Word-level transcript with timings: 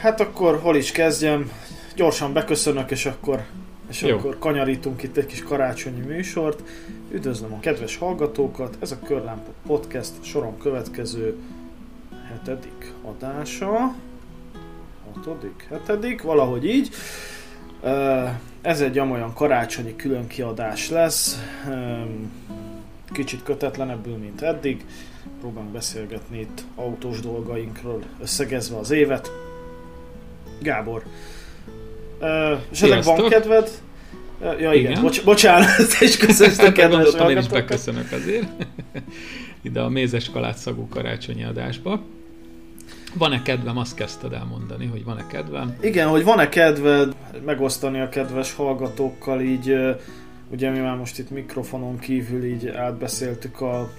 Hát 0.00 0.20
akkor 0.20 0.58
hol 0.60 0.76
is 0.76 0.92
kezdjem? 0.92 1.52
Gyorsan 1.94 2.32
beköszönök, 2.32 2.90
és 2.90 3.06
akkor, 3.06 3.44
és 3.88 4.02
Jó. 4.02 4.16
akkor 4.16 4.38
kanyarítunk 4.38 5.02
itt 5.02 5.16
egy 5.16 5.26
kis 5.26 5.42
karácsonyi 5.42 6.00
műsort. 6.00 6.62
Üdvözlöm 7.10 7.52
a 7.52 7.60
kedves 7.60 7.96
hallgatókat, 7.96 8.76
ez 8.80 8.90
a 8.90 8.98
Körlámpa 8.98 9.50
Podcast 9.66 10.12
soron 10.20 10.58
következő 10.58 11.36
hetedik 12.28 12.92
adása. 13.02 13.94
Hatodik, 15.14 15.66
hetedik, 15.68 16.22
valahogy 16.22 16.64
így. 16.64 16.90
Ez 18.60 18.80
egy 18.80 18.98
olyan 18.98 19.34
karácsonyi 19.34 19.96
külön 19.96 20.26
kiadás 20.26 20.90
lesz, 20.90 21.42
kicsit 23.12 23.42
kötetlenebbül, 23.42 24.16
mint 24.16 24.42
eddig. 24.42 24.84
Próbálunk 25.40 25.72
beszélgetni 25.72 26.40
itt 26.40 26.64
autós 26.74 27.20
dolgainkról, 27.20 28.02
összegezve 28.20 28.76
az 28.76 28.90
évet. 28.90 29.30
Gábor, 30.58 31.02
esetleg 32.72 33.02
van 33.02 33.28
kedved? 33.28 33.70
Ja 34.40 34.72
igen, 34.72 34.90
igen. 34.90 35.02
Bocs, 35.02 35.24
bocsánat, 35.24 35.68
és 36.00 36.16
köszönöm 36.16 36.54
a 36.66 36.72
kedves 36.72 37.30
én 37.30 37.38
is 37.38 37.48
beköszönök 37.48 38.12
azért. 38.12 38.46
Ide 39.62 39.80
a 39.80 39.88
mézes 39.88 40.30
szagú 40.54 40.88
karácsonyi 40.88 41.44
adásba. 41.44 42.00
Van-e 43.14 43.42
kedvem, 43.42 43.78
azt 43.78 43.94
kezdted 43.94 44.32
elmondani, 44.32 44.86
hogy 44.86 45.04
van-e 45.04 45.26
kedvem? 45.26 45.76
Igen, 45.80 46.08
hogy 46.08 46.24
van-e 46.24 46.48
kedved 46.48 47.14
megosztani 47.44 48.00
a 48.00 48.08
kedves 48.08 48.54
hallgatókkal, 48.54 49.40
így 49.40 49.74
ugye 50.50 50.70
mi 50.70 50.78
már 50.78 50.96
most 50.96 51.18
itt 51.18 51.30
mikrofonon 51.30 51.98
kívül 51.98 52.44
így 52.44 52.68
átbeszéltük 52.68 53.60
a, 53.60 53.90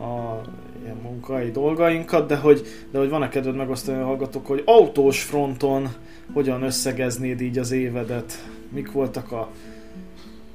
a 0.00 0.40
ilyen 0.84 0.96
munkai 1.02 1.50
dolgainkat, 1.50 2.26
de 2.26 2.36
hogy, 2.36 2.66
de 2.90 2.98
hogy 2.98 3.08
van-e 3.08 3.28
kedved 3.28 3.56
megosztani 3.56 4.00
a 4.00 4.04
hallgatók, 4.04 4.46
hogy 4.46 4.62
autós 4.64 5.22
fronton 5.22 5.88
hogyan 6.32 6.62
összegeznéd 6.62 7.40
így 7.40 7.58
az 7.58 7.70
évedet? 7.70 8.44
Mik 8.68 8.92
voltak 8.92 9.32
a 9.32 9.50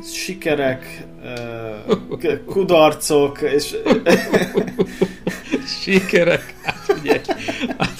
sikerek, 0.03 1.07
kudarcok, 2.45 3.41
és... 3.41 3.75
sikerek? 5.83 6.55
Hát 6.63 6.99
ugye, 6.99 7.21
hát, 7.77 7.97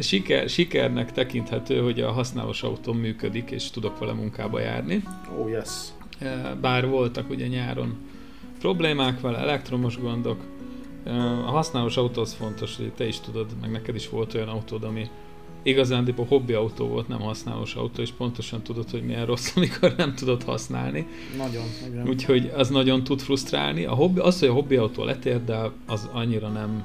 siker, 0.00 0.48
sikernek 0.48 1.12
tekinthető, 1.12 1.80
hogy 1.80 2.00
a 2.00 2.10
használós 2.10 2.62
autóm 2.62 2.98
működik, 2.98 3.50
és 3.50 3.70
tudok 3.70 3.98
vele 3.98 4.12
munkába 4.12 4.60
járni. 4.60 5.02
Oh, 5.38 5.50
yes. 5.50 5.68
Bár 6.60 6.88
voltak 6.88 7.30
ugye 7.30 7.46
nyáron 7.46 7.96
problémák 8.58 9.20
vele, 9.20 9.38
elektromos 9.38 9.98
gondok. 9.98 10.40
A 11.46 11.50
használós 11.50 11.96
autó 11.96 12.20
az 12.20 12.34
fontos, 12.34 12.76
hogy 12.76 12.92
te 12.92 13.06
is 13.06 13.20
tudod, 13.20 13.46
meg 13.60 13.70
neked 13.70 13.94
is 13.94 14.08
volt 14.08 14.34
olyan 14.34 14.48
autód, 14.48 14.84
ami 14.84 15.08
igazán 15.62 16.14
a 16.16 16.24
hobbi 16.28 16.52
autó 16.52 16.86
volt, 16.86 17.08
nem 17.08 17.20
használós 17.20 17.74
autó, 17.74 18.02
és 18.02 18.10
pontosan 18.10 18.62
tudod, 18.62 18.90
hogy 18.90 19.02
milyen 19.02 19.26
rossz, 19.26 19.52
amikor 19.56 19.94
nem 19.96 20.14
tudod 20.14 20.42
használni. 20.42 21.06
Nagyon, 21.36 21.64
igen. 21.88 22.08
Úgyhogy 22.08 22.52
az 22.56 22.68
nagyon 22.68 23.04
tud 23.04 23.20
frusztrálni. 23.20 23.84
A 23.84 23.94
hobbi, 23.94 24.20
az, 24.20 24.38
hogy 24.38 24.48
a 24.48 24.52
hobbi 24.52 24.76
autó 24.76 25.04
letérdel, 25.04 25.72
az 25.86 26.08
annyira 26.12 26.48
nem, 26.48 26.84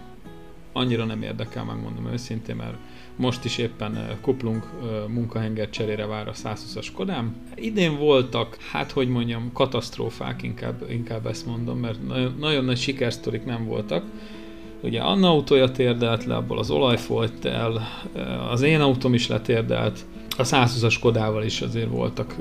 annyira 0.73 1.05
nem 1.05 1.21
érdekel, 1.21 1.63
megmondom 1.63 2.07
őszintén, 2.11 2.55
mert 2.55 2.77
most 3.15 3.45
is 3.45 3.57
éppen 3.57 3.95
eh, 3.95 4.07
kuplunk 4.21 4.63
eh, 4.63 4.89
munkahenger 5.07 5.69
cserére 5.69 6.05
vár 6.05 6.27
a 6.27 6.31
120-as 6.31 6.87
Kodám. 6.95 7.35
Idén 7.55 7.97
voltak, 7.97 8.57
hát 8.71 8.91
hogy 8.91 9.07
mondjam, 9.07 9.51
katasztrófák, 9.53 10.43
inkább, 10.43 10.85
inkább 10.89 11.27
ezt 11.27 11.45
mondom, 11.45 11.79
mert 11.79 12.07
nagyon, 12.07 12.35
nagyon 12.39 12.65
nagy 12.65 12.77
sikersztorik 12.77 13.45
nem 13.45 13.65
voltak. 13.65 14.03
Ugye 14.81 15.01
Anna 15.01 15.29
autója 15.29 15.71
térdelt 15.71 16.25
le, 16.25 16.35
abból 16.35 16.57
az 16.57 16.69
olaj 16.69 16.97
folyt 16.97 17.45
el, 17.45 17.87
eh, 18.15 18.51
az 18.51 18.61
én 18.61 18.81
autóm 18.81 19.13
is 19.13 19.27
letérdelt, 19.27 20.05
a 20.37 20.43
120-as 20.43 20.97
Kodával 21.01 21.43
is 21.43 21.61
azért 21.61 21.89
voltak 21.89 22.35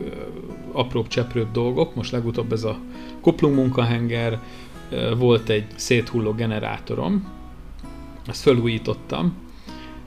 apróbb, 0.73 1.07
cseprőbb 1.07 1.51
dolgok, 1.53 1.95
most 1.95 2.13
legutóbb 2.13 2.53
ez 2.53 2.65
a 2.65 2.79
kuplung 3.21 3.55
munkahenger, 3.55 4.39
volt 5.17 5.49
egy 5.49 5.67
széthulló 5.75 6.33
generátorom, 6.33 7.33
ezt 8.27 8.43
felújítottam, 8.43 9.37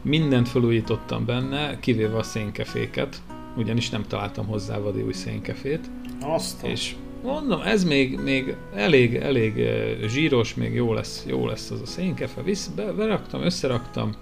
mindent 0.05 0.49
felújítottam 0.49 1.25
benne, 1.25 1.79
kivéve 1.79 2.17
a 2.17 2.23
szénkeféket, 2.23 3.21
ugyanis 3.57 3.89
nem 3.89 4.03
találtam 4.07 4.47
hozzá 4.47 4.77
vadi 4.77 5.01
új 5.01 5.13
szénkefét. 5.13 5.89
Azt. 6.21 6.63
És 6.63 6.95
mondom, 7.23 7.61
ez 7.61 7.83
még, 7.83 8.19
még 8.19 8.55
elég, 8.73 9.15
elég 9.15 9.59
eh, 9.59 9.97
zsíros, 10.07 10.55
még 10.55 10.73
jó 10.73 10.93
lesz, 10.93 11.23
jó 11.27 11.45
lesz 11.45 11.71
az 11.71 11.81
a 11.81 11.85
szénkefe. 11.85 12.41
Visz, 12.41 12.67
be, 12.67 12.91
beraktam, 12.91 13.41
összeraktam, 13.41 14.15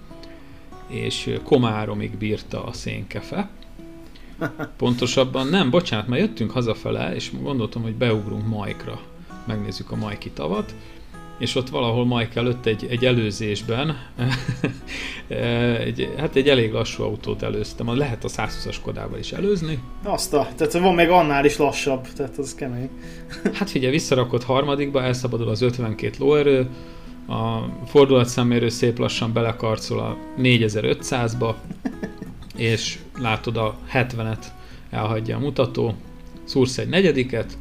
és 0.88 1.26
eh, 1.26 1.38
komáromig 1.42 2.16
bírta 2.16 2.64
a 2.64 2.72
szénkefe. 2.72 3.48
Pontosabban 4.76 5.46
nem, 5.46 5.70
bocsánat, 5.70 6.08
már 6.08 6.18
jöttünk 6.18 6.50
hazafele, 6.50 7.14
és 7.14 7.30
gondoltam, 7.42 7.82
hogy 7.82 7.94
beugrunk 7.94 8.46
Majkra, 8.46 9.00
megnézzük 9.46 9.90
a 9.90 9.96
Majki 9.96 10.30
tavat, 10.30 10.74
és 11.38 11.54
ott 11.54 11.68
valahol 11.68 12.06
Mike 12.06 12.40
előtt 12.40 12.66
egy, 12.66 12.86
egy 12.90 13.04
előzésben 13.04 13.96
egy, 15.78 16.14
hát 16.16 16.36
egy 16.36 16.48
elég 16.48 16.72
lassú 16.72 17.02
autót 17.02 17.42
előztem, 17.42 17.96
lehet 17.96 18.24
a 18.24 18.28
120-as 18.28 18.76
Kodával 18.82 19.18
is 19.18 19.32
előzni. 19.32 19.78
Azt 20.02 20.34
a, 20.34 20.48
tehát 20.56 20.72
van 20.72 20.94
még 20.94 21.08
annál 21.08 21.44
is 21.44 21.56
lassabb, 21.56 22.08
tehát 22.16 22.38
az 22.38 22.54
kemény. 22.54 22.90
hát 23.58 23.70
figyelj, 23.70 23.92
visszarakott 23.92 24.44
harmadikba, 24.44 25.02
elszabadul 25.02 25.48
az 25.48 25.60
52 25.60 26.14
lóerő, 26.18 26.68
a 27.28 27.58
fordulatszemmérő 27.86 28.68
szép 28.68 28.98
lassan 28.98 29.32
belekarcol 29.32 29.98
a 29.98 30.16
4500-ba, 30.38 31.54
és 32.56 32.98
látod 33.18 33.56
a 33.56 33.78
70-et 33.92 34.44
elhagyja 34.90 35.36
a 35.36 35.40
mutató, 35.40 35.94
szúrsz 36.44 36.78
egy 36.78 36.88
negyediket, 36.88 37.58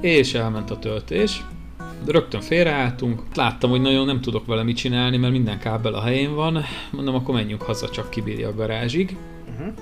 és 0.00 0.34
elment 0.34 0.70
a 0.70 0.78
töltés, 0.78 1.42
de 2.04 2.12
rögtön 2.12 2.40
félreálltunk. 2.40 3.22
Láttam, 3.34 3.70
hogy 3.70 3.80
nagyon 3.80 4.06
nem 4.06 4.20
tudok 4.20 4.46
vele 4.46 4.62
mit 4.62 4.76
csinálni, 4.76 5.16
mert 5.16 5.32
minden 5.32 5.58
kábel 5.58 5.94
a 5.94 6.02
helyén 6.02 6.34
van. 6.34 6.64
Mondom, 6.90 7.14
akkor 7.14 7.34
menjünk 7.34 7.62
haza, 7.62 7.88
csak 7.88 8.10
kibírja 8.10 8.48
a 8.48 8.54
garázsig. 8.54 9.16
Uh-huh. 9.50 9.74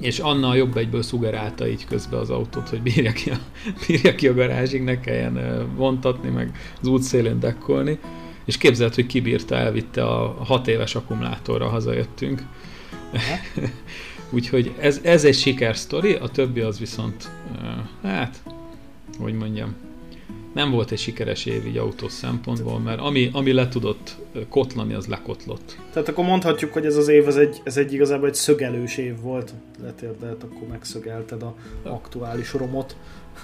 És 0.00 0.18
Anna 0.18 0.48
a 0.48 0.54
jobb 0.54 0.76
egyből 0.76 1.02
szugerálta 1.02 1.68
így 1.68 1.84
közbe 1.84 2.18
az 2.18 2.30
autót, 2.30 2.68
hogy 2.68 2.82
bírja 2.82 3.12
ki 3.12 3.30
a, 3.30 3.36
bírja 3.86 4.14
ki 4.14 4.28
a 4.28 4.34
garázsig, 4.34 4.82
ne 4.82 5.00
kelljen 5.00 5.66
vontatni, 5.76 6.28
meg 6.28 6.58
az 6.80 6.86
útszélén 6.86 7.40
dekkolni. 7.40 7.98
És 8.44 8.56
képzelt, 8.56 8.94
hogy 8.94 9.06
kibírta, 9.06 9.56
elvitte 9.56 10.04
a 10.04 10.44
hat 10.44 10.68
éves 10.68 10.94
akkumulátorra 10.94 11.68
hazajöttünk. 11.68 12.42
Uh-huh. 13.12 13.70
Úgyhogy 14.30 14.74
ez, 14.78 15.00
ez 15.02 15.24
egy 15.24 15.34
sikersztori, 15.34 16.12
a 16.12 16.28
többi 16.28 16.60
az 16.60 16.78
viszont, 16.78 17.28
hát, 18.02 18.42
hogy 19.18 19.34
mondjam, 19.34 19.74
nem 20.56 20.70
volt 20.70 20.90
egy 20.90 20.98
sikeres 20.98 21.44
év 21.44 21.66
így 21.66 21.76
autós 21.76 22.12
szempontból, 22.12 22.78
mert 22.78 23.00
ami, 23.00 23.30
ami 23.32 23.52
le 23.52 23.68
tudott 23.68 24.16
kotlani, 24.48 24.94
az 24.94 25.06
lekotlott. 25.06 25.78
Tehát 25.92 26.08
akkor 26.08 26.24
mondhatjuk, 26.24 26.72
hogy 26.72 26.86
ez 26.86 26.96
az 26.96 27.08
év, 27.08 27.26
ez 27.26 27.36
egy, 27.36 27.60
ez 27.64 27.76
egy 27.76 27.92
igazából 27.92 28.28
egy 28.28 28.34
szögelős 28.34 28.96
év 28.96 29.20
volt. 29.20 29.54
Letérdelt, 29.82 30.42
akkor 30.42 30.68
megszögelted 30.68 31.42
a 31.42 31.54
aktuális 31.82 32.52
romot. 32.52 32.96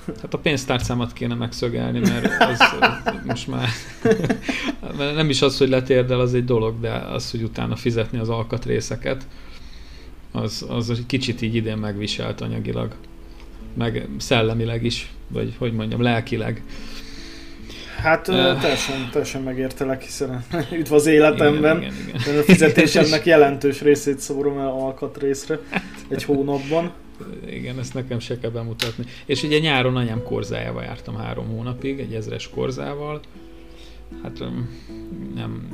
Hát 0.07 0.35
a 0.35 0.39
pénztárcámat 0.39 1.13
kéne 1.13 1.35
megszögelni, 1.35 1.99
mert 1.99 2.43
az 2.43 2.61
most 3.27 3.49
már 3.49 3.69
nem 5.15 5.29
is 5.29 5.43
az, 5.43 5.59
hogy 5.59 5.69
letérdel, 5.69 6.21
az 6.21 6.35
egy 6.35 6.45
dolog, 6.45 6.81
de 6.81 6.93
az, 6.93 7.31
hogy 7.31 7.43
utána 7.43 7.77
fizetni 7.77 8.19
az 8.19 8.29
alkatrészeket, 8.29 9.27
az, 10.31 10.67
az 10.69 10.91
egy 10.91 11.07
kicsit 11.07 11.43
így 11.43 11.55
idén 11.55 11.77
megviselt 11.77 12.41
anyagilag, 12.41 12.95
meg 13.75 14.09
szellemileg 14.19 14.85
is, 14.85 15.13
vagy 15.29 15.55
hogy 15.59 15.73
mondjam, 15.73 16.03
lelkileg. 16.03 16.63
Hát 18.03 18.29
uh, 18.29 18.35
teljesen, 18.61 19.09
teljesen 19.11 19.43
megértelek, 19.43 20.03
hiszen 20.03 20.45
üdv 20.79 20.93
az 20.93 21.07
életemben. 21.07 21.77
Igen, 21.77 21.93
igen, 21.93 22.21
igen. 22.25 22.39
A 22.39 22.43
fizetésemnek 22.43 23.27
jelentős 23.33 23.81
részét 23.81 24.19
szórom 24.19 24.59
el 24.59 24.69
alkatrészre 24.69 25.59
egy 26.09 26.25
hónapban. 26.25 26.93
Igen, 27.47 27.79
ezt 27.79 27.95
nekem 27.95 28.19
se 28.19 28.39
kell 28.39 28.51
bemutatni. 28.51 29.05
És 29.27 29.43
ugye 29.43 29.59
nyáron 29.59 29.97
anyám 29.97 30.23
korzájával 30.23 30.83
jártam 30.83 31.17
három 31.17 31.47
hónapig, 31.47 31.99
egy 31.99 32.15
ezres 32.15 32.49
korzával. 32.49 33.21
Hát 34.23 34.39
nem, 35.35 35.69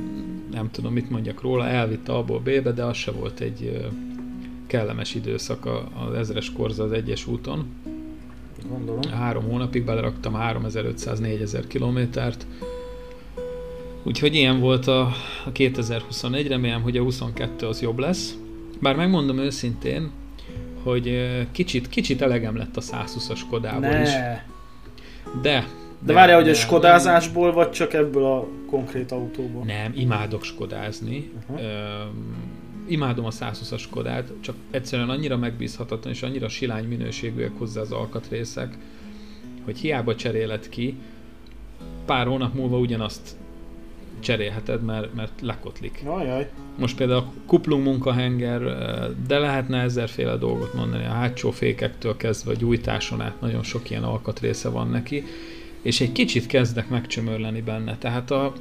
nem 0.51 0.71
tudom, 0.71 0.93
mit 0.93 1.09
mondjak 1.09 1.41
róla, 1.41 1.67
elvitte 1.67 2.11
abból 2.11 2.39
B-be, 2.39 2.71
de 2.71 2.83
az 2.83 2.97
se 2.97 3.11
volt 3.11 3.39
egy 3.39 3.87
kellemes 4.67 5.15
időszak 5.15 5.65
az 6.07 6.13
ezres 6.13 6.51
korza 6.51 6.83
az 6.83 6.91
egyes 6.91 7.27
úton 7.27 7.67
Gondolom. 8.69 9.11
Három 9.11 9.43
hónapig 9.43 9.85
beleraktam 9.85 10.33
3500-4000 10.37 11.63
kilométert. 11.67 12.45
Úgyhogy 14.03 14.35
ilyen 14.35 14.59
volt 14.59 14.87
a, 14.87 15.01
a 15.45 15.51
2021, 15.51 16.47
remélem, 16.47 16.81
hogy 16.81 16.97
a 16.97 17.01
22 17.01 17.67
az 17.67 17.81
jobb 17.81 17.99
lesz. 17.99 18.37
Bár 18.81 18.95
megmondom 18.95 19.37
őszintén, 19.37 20.11
hogy 20.83 21.29
kicsit, 21.51 21.89
kicsit 21.89 22.21
elegem 22.21 22.57
lett 22.57 22.77
a 22.77 22.81
120-as 22.81 23.39
Kodából 23.49 23.89
ne. 23.89 24.01
is. 24.01 24.09
De. 25.41 25.67
De, 26.05 26.13
várjál, 26.13 26.39
hogy 26.39 26.49
a 26.49 26.53
skodázásból, 26.53 27.53
vagy 27.53 27.71
csak 27.71 27.93
ebből 27.93 28.25
a 28.25 28.47
konkrét 28.69 29.11
autóból? 29.11 29.63
Nem, 29.63 29.93
imádok 29.95 30.43
skodázni. 30.43 31.31
Uh-huh 31.49 31.67
imádom 32.91 33.25
a 33.25 33.29
120-as 33.29 33.83
Kodát, 33.89 34.31
csak 34.41 34.55
egyszerűen 34.71 35.09
annyira 35.09 35.37
megbízhatatlan 35.37 36.13
és 36.13 36.23
annyira 36.23 36.49
silány 36.49 36.87
minőségűek 36.87 37.51
hozzá 37.57 37.81
az 37.81 37.91
alkatrészek, 37.91 38.77
hogy 39.63 39.77
hiába 39.77 40.15
cserélet 40.15 40.69
ki, 40.69 40.97
pár 42.05 42.27
hónap 42.27 42.53
múlva 42.53 42.77
ugyanazt 42.77 43.37
cserélheted, 44.19 44.83
mert, 44.83 45.13
mert 45.13 45.41
lekotlik. 45.41 46.01
Ajaj. 46.05 46.49
Most 46.77 46.97
például 46.97 47.19
a 47.19 47.31
kuplung 47.45 47.83
munkahenger, 47.83 48.61
de 49.27 49.39
lehetne 49.39 49.81
ezerféle 49.81 50.35
dolgot 50.35 50.73
mondani, 50.73 51.05
a 51.05 51.09
hátsó 51.09 51.51
fékektől 51.51 52.17
kezdve 52.17 52.51
a 52.51 52.55
gyújtáson 52.55 53.21
át 53.21 53.41
nagyon 53.41 53.63
sok 53.63 53.89
ilyen 53.89 54.03
alkatrésze 54.03 54.69
van 54.69 54.89
neki, 54.89 55.23
és 55.81 56.01
egy 56.01 56.11
kicsit 56.11 56.47
kezdek 56.47 56.89
megcsömörleni 56.89 57.61
benne. 57.61 57.97
Tehát 57.97 58.31
a, 58.31 58.53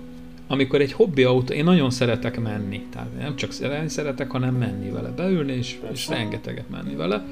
amikor 0.48 0.80
egy 0.80 0.92
hobbi 0.92 1.22
autó, 1.22 1.52
én 1.54 1.64
nagyon 1.64 1.90
szeretek 1.90 2.40
menni, 2.40 2.82
tehát 2.92 3.08
nem 3.18 3.36
csak 3.36 3.52
szeretek, 3.86 4.30
hanem 4.30 4.54
menni 4.54 4.90
vele, 4.90 5.08
beülni 5.08 5.52
és, 5.52 5.78
és 5.92 6.08
rengeteget 6.08 6.70
menni 6.70 6.94
vele, 6.94 7.24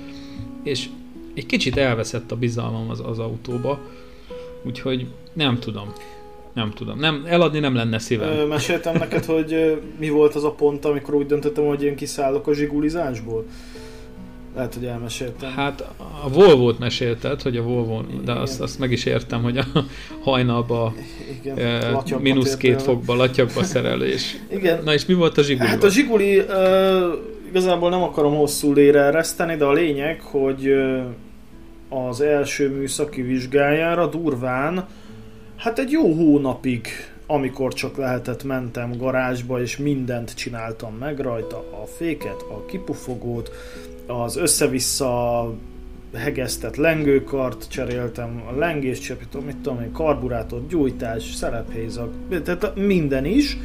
és 0.62 0.88
egy 1.34 1.46
kicsit 1.46 1.76
elveszett 1.76 2.32
a 2.32 2.36
bizalmam 2.36 2.90
az, 2.90 3.00
az 3.06 3.18
autóba, 3.18 3.80
úgyhogy 4.62 5.06
nem 5.32 5.58
tudom. 5.58 5.92
Nem 6.52 6.70
tudom. 6.70 6.98
Nem, 6.98 7.24
eladni 7.26 7.58
nem 7.58 7.74
lenne 7.74 7.98
szívem. 7.98 8.28
Ö, 8.28 8.46
meséltem 8.46 8.96
neked, 8.96 9.24
hogy 9.24 9.80
mi 9.98 10.08
volt 10.08 10.34
az 10.34 10.44
a 10.44 10.50
pont, 10.50 10.84
amikor 10.84 11.14
úgy 11.14 11.26
döntöttem, 11.26 11.64
hogy 11.64 11.82
én 11.82 11.96
kiszállok 11.96 12.46
a 12.46 12.54
zsigulizásból? 12.54 13.46
Lehet, 14.56 14.74
hogy 14.74 14.84
elmeséltem. 14.84 15.50
Hát 15.50 15.80
a 16.24 16.28
Volvo-t 16.28 16.78
mesélted, 16.78 17.42
hogy 17.42 17.56
a 17.56 17.62
volvo 17.62 18.00
de 18.24 18.32
azt, 18.32 18.60
azt 18.60 18.78
meg 18.78 18.92
is 18.92 19.04
értem, 19.04 19.42
hogy 19.42 19.56
a 19.56 19.64
hajnalba 20.20 20.94
Igen, 21.40 21.58
e, 21.58 22.02
mínusz 22.18 22.56
két 22.56 22.82
fokba, 22.82 23.14
latyagba 23.14 23.62
szerelés. 23.62 24.36
Igen. 24.50 24.82
Na 24.84 24.92
és 24.92 25.06
mi 25.06 25.14
volt 25.14 25.38
a 25.38 25.42
zsiguli? 25.42 25.68
Hát 25.68 25.84
a 25.84 25.88
zsiguli 25.88 26.38
uh, 26.38 26.46
igazából 27.48 27.90
nem 27.90 28.02
akarom 28.02 28.34
hosszú 28.34 28.72
lére 28.72 29.00
ereszteni, 29.00 29.56
de 29.56 29.64
a 29.64 29.72
lényeg, 29.72 30.20
hogy 30.20 30.72
az 31.88 32.20
első 32.20 32.70
műszaki 32.70 33.22
vizsgájára 33.22 34.06
durván, 34.06 34.86
hát 35.56 35.78
egy 35.78 35.90
jó 35.90 36.12
hónapig 36.12 36.88
amikor 37.26 37.72
csak 37.72 37.96
lehetett, 37.96 38.44
mentem 38.44 38.96
garázsba, 38.96 39.60
és 39.60 39.76
mindent 39.76 40.34
csináltam 40.34 40.94
meg 40.94 41.18
rajta, 41.18 41.56
a 41.56 41.86
féket, 41.96 42.42
a 42.42 42.64
kipufogót, 42.66 43.50
az 44.06 44.36
össze-vissza 44.36 45.54
hegesztett 46.14 46.76
lengőkart 46.76 47.68
cseréltem, 47.68 48.42
a 48.48 48.58
lengés 48.58 48.98
csapítom, 48.98 49.44
mit 49.44 49.56
tudom 49.56 49.80
én, 49.80 49.92
karburátor, 49.92 50.66
gyújtás, 50.68 51.34
szelephézag, 51.34 52.10
tehát 52.44 52.72
minden 52.74 53.24
is. 53.24 53.56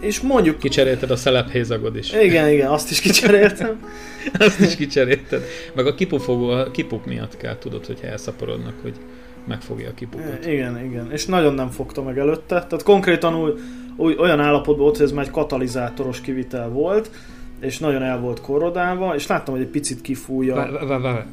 És 0.00 0.20
mondjuk... 0.20 0.58
Kicserélted 0.58 1.10
a 1.10 1.16
szelephézagod 1.16 1.96
is. 1.96 2.12
Igen, 2.12 2.48
igen, 2.48 2.70
azt 2.70 2.90
is 2.90 3.00
kicseréltem. 3.00 3.86
azt 4.38 4.60
is 4.60 4.76
kicserélted. 4.76 5.42
Meg 5.74 5.86
a 5.86 5.94
kipufogó, 5.94 6.48
a 6.48 6.70
kipuk 6.70 7.06
miatt 7.06 7.36
kell, 7.36 7.58
tudod, 7.58 7.86
hogy 7.86 7.98
elszaporodnak, 8.02 8.74
hogy 8.82 8.94
megfogja 9.46 9.88
a 9.88 9.94
kipukot. 9.94 10.46
Igen, 10.46 10.84
igen. 10.84 11.12
És 11.12 11.26
nagyon 11.26 11.54
nem 11.54 11.68
fogta 11.68 12.02
meg 12.02 12.18
előtte. 12.18 12.54
Tehát 12.54 12.82
konkrétan 12.82 13.36
úgy, 13.36 13.60
úgy, 13.96 14.16
olyan 14.18 14.40
állapotban 14.40 14.84
volt, 14.84 14.96
hogy 14.96 15.06
ez 15.06 15.12
már 15.12 15.24
egy 15.24 15.30
katalizátoros 15.30 16.20
kivitel 16.20 16.68
volt, 16.68 17.10
és 17.60 17.78
nagyon 17.78 18.02
el 18.02 18.20
volt 18.20 18.40
korodálva, 18.40 19.14
és 19.14 19.26
láttam, 19.26 19.54
hogy 19.54 19.62
egy 19.62 19.70
picit 19.70 20.00
kifújja. 20.00 20.54
Vá, 20.54 20.70
vá, 20.86 20.98
vá, 20.98 21.26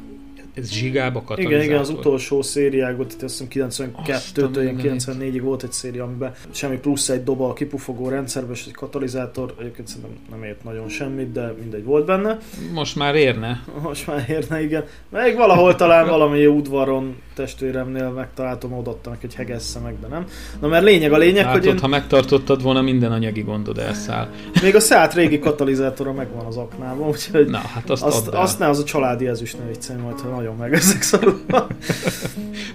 ez 0.58 0.70
zsigába 0.70 1.22
katalizátor? 1.22 1.52
Igen, 1.52 1.64
igen, 1.64 1.80
az 1.80 1.88
utolsó 1.90 2.42
szériákból, 2.42 3.06
tehát 3.06 3.22
azt 3.22 3.44
hiszem 3.48 3.70
92-től 4.04 4.74
94-ig 4.82 5.40
volt 5.42 5.62
egy 5.62 5.72
széria, 5.72 6.04
amiben 6.04 6.32
semmi 6.50 6.76
plusz 6.76 7.08
egy 7.08 7.22
doba 7.22 7.48
a 7.48 7.52
kipufogó 7.52 8.08
rendszerben, 8.08 8.52
és 8.52 8.64
egy 8.66 8.74
katalizátor, 8.74 9.54
egyébként 9.60 9.88
szerintem 9.88 10.16
nem 10.30 10.44
ért 10.44 10.64
nagyon 10.64 10.88
semmit, 10.88 11.32
de 11.32 11.54
mindegy 11.60 11.84
volt 11.84 12.06
benne. 12.06 12.38
Most 12.72 12.96
már 12.96 13.14
érne. 13.14 13.64
Most 13.82 14.06
már 14.06 14.24
érne, 14.28 14.62
igen. 14.62 14.84
Még 15.08 15.36
valahol 15.36 15.74
talán 15.74 16.08
valami 16.16 16.46
udvaron 16.46 17.16
testvéremnél 17.34 18.10
megtaláltam, 18.10 18.72
odaadta 18.72 19.10
neki, 19.10 19.26
hogy 19.26 19.34
hegesse 19.34 19.78
meg, 19.78 20.00
de 20.00 20.06
nem. 20.06 20.24
Na 20.60 20.68
mert 20.68 20.84
lényeg 20.84 21.12
a 21.12 21.18
lényeg, 21.18 21.44
Látod, 21.44 21.64
hogy 21.64 21.74
én... 21.74 21.78
ha 21.78 21.86
megtartottad 21.86 22.62
volna, 22.62 22.80
minden 22.80 23.12
anyagi 23.12 23.40
gondod 23.40 23.78
elszáll. 23.78 24.28
Még 24.62 24.74
a 24.74 24.80
Seat 24.80 25.14
régi 25.14 25.38
katalizátora 25.38 26.12
megvan 26.12 26.46
az 26.46 26.56
aknában, 26.56 27.08
úgyhogy 27.08 27.48
Na, 27.48 27.58
hát 27.58 27.90
azt, 27.90 28.02
azt, 28.02 28.28
azt 28.28 28.58
ne 28.58 28.68
az 28.68 28.78
a 28.78 28.84
családi 28.84 29.26
ezüst 29.26 29.58
ne 29.58 29.64
viccelj 29.66 30.00
majd, 30.00 30.20
ha 30.20 30.28
nagyon 30.28 30.47
meg 30.52 30.72
ezek 30.72 31.02
szorulva. 31.02 31.66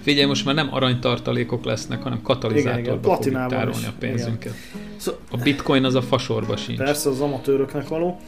Figyelj, 0.02 0.26
most 0.26 0.44
már 0.44 0.54
nem 0.54 0.68
aranytartalékok 0.74 1.64
lesznek, 1.64 2.02
hanem 2.02 2.22
katalizátorba 2.22 3.14
fogjuk 3.14 3.46
tárolni 3.46 3.86
a 3.86 3.92
pénzünket. 3.98 4.54
Szóval... 4.96 5.20
A 5.30 5.36
bitcoin 5.36 5.84
az 5.84 5.94
a 5.94 6.02
fasorba 6.02 6.56
sincs. 6.56 6.78
Persze, 6.78 7.08
az 7.08 7.20
amatőröknek 7.20 7.88
való. 7.88 8.20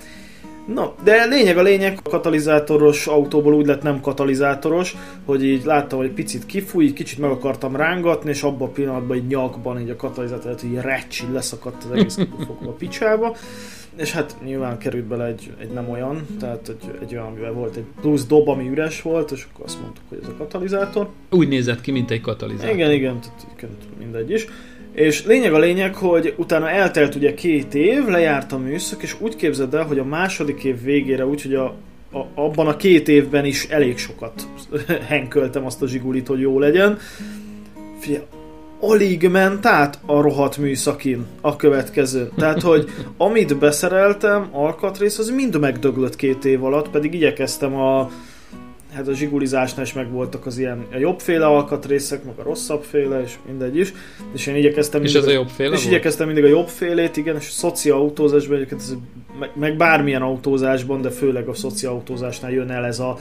No, 0.67 0.93
de 1.05 1.25
lényeg 1.25 1.59
a 1.59 1.63
lényeg, 1.63 1.99
a 2.03 2.09
katalizátoros 2.09 3.07
autóból 3.07 3.55
úgy 3.55 3.67
lett 3.67 3.83
nem 3.83 4.01
katalizátoros, 4.01 4.97
hogy 5.25 5.45
így 5.45 5.65
láttam, 5.65 5.99
hogy 5.99 6.11
picit 6.11 6.47
kifúj, 6.47 6.93
kicsit 6.93 7.19
meg 7.19 7.31
akartam 7.31 7.77
rángatni, 7.77 8.31
és 8.31 8.43
abban 8.43 8.69
a 8.69 8.73
pillanatban 8.73 9.17
egy 9.17 9.27
nyakban 9.27 9.81
így 9.81 9.91
a 9.91 9.97
katalizátor, 9.97 10.55
hogy 10.61 10.71
így 10.71 10.81
recsi 10.81 11.25
leszakadt 11.33 11.85
az 11.85 11.91
egész 11.91 12.19
a 12.67 12.71
picsába. 12.79 13.37
És 13.97 14.13
hát 14.13 14.37
nyilván 14.45 14.79
került 14.79 15.05
bele 15.05 15.25
egy, 15.25 15.53
egy 15.61 15.71
nem 15.71 15.91
olyan, 15.91 16.27
tehát 16.41 16.69
egy, 16.69 16.99
egy 17.03 17.15
olyan, 17.15 17.27
amivel 17.27 17.53
volt 17.53 17.77
egy 17.77 17.85
plusz 18.01 18.27
dob, 18.27 18.49
ami 18.49 18.69
üres 18.69 19.03
volt, 19.03 19.31
és 19.31 19.47
akkor 19.53 19.65
azt 19.65 19.81
mondtuk, 19.81 20.05
hogy 20.09 20.19
ez 20.23 20.29
a 20.29 20.35
katalizátor. 20.39 21.09
Úgy 21.31 21.49
nézett 21.49 21.81
ki, 21.81 21.91
mint 21.91 22.11
egy 22.11 22.21
katalizátor. 22.21 22.75
Igen, 22.75 22.93
igen, 22.93 23.21
tehát 23.21 23.77
mindegy 23.99 24.31
is. 24.31 24.47
És 24.93 25.25
lényeg 25.25 25.53
a 25.53 25.59
lényeg, 25.59 25.95
hogy 25.95 26.35
utána 26.37 26.71
eltelt 26.71 27.15
ugye 27.15 27.35
két 27.35 27.75
év, 27.75 28.07
lejárt 28.07 28.53
a 28.53 28.59
műszak, 28.59 29.03
és 29.03 29.17
úgy 29.21 29.37
képzeld 29.37 29.75
el, 29.75 29.85
hogy 29.85 29.99
a 29.99 30.05
második 30.05 30.65
év 30.65 30.83
végére, 30.83 31.27
úgyhogy 31.27 31.55
a, 31.55 31.65
a, 32.13 32.27
abban 32.35 32.67
a 32.67 32.77
két 32.77 33.09
évben 33.09 33.45
is 33.45 33.65
elég 33.65 33.99
sokat 33.99 34.49
henköltem 35.09 35.67
azt 35.67 35.83
a 35.83 35.87
zsigulit, 35.87 36.27
hogy 36.27 36.41
jó 36.41 36.59
legyen. 36.59 36.99
Fia, 37.99 38.27
alig 38.81 39.29
ment 39.29 39.67
át 39.67 39.99
a 40.07 40.21
rohadt 40.21 40.57
műszakin 40.57 41.27
a 41.41 41.57
következő. 41.57 42.31
Tehát, 42.37 42.63
hogy 42.63 42.89
amit 43.17 43.59
beszereltem, 43.59 44.49
alkatrész, 44.53 45.19
az 45.19 45.31
mind 45.31 45.59
megdöglött 45.59 46.17
két 46.17 46.45
év 46.45 46.65
alatt, 46.65 46.91
pedig 46.91 47.15
igyekeztem 47.15 47.75
a 47.75 48.11
hát 48.97 49.09
a 49.09 49.15
zsigulizásnál 49.15 49.85
is 49.85 49.93
meg 49.93 50.11
voltak 50.11 50.47
az 50.47 50.59
ilyen 50.59 50.87
a 50.93 50.99
jobbféle 50.99 51.47
alkatrészek, 51.47 52.25
meg 52.25 52.35
a 52.39 52.43
rosszabbféle, 52.43 53.23
és 53.23 53.35
mindegy 53.47 53.77
is. 53.77 53.93
És 54.35 54.47
én 54.47 54.57
igyekeztem 54.57 55.03
és 55.03 55.15
ez 55.15 55.27
a 55.27 55.31
jobbféle 55.31 55.75
És 55.75 55.81
volt? 55.81 55.93
igyekeztem 55.93 56.27
mindig 56.27 56.45
a 56.45 56.49
jobbfélét, 56.49 57.17
igen, 57.17 57.37
és 57.37 57.49
a 57.49 57.53
szocia 57.53 57.95
autózásban 57.95 58.57
egyébként 58.57 58.81
ez, 58.81 58.95
meg, 59.39 59.51
meg, 59.55 59.77
bármilyen 59.77 60.23
autózásban, 60.23 61.03
de 61.03 61.11
főleg 61.11 61.49
a 61.49 61.55
szocia 61.55 61.91
autózásnál 61.91 62.53
jön 62.53 62.71
el 62.71 62.85
ez 62.85 62.99
a 62.99 63.19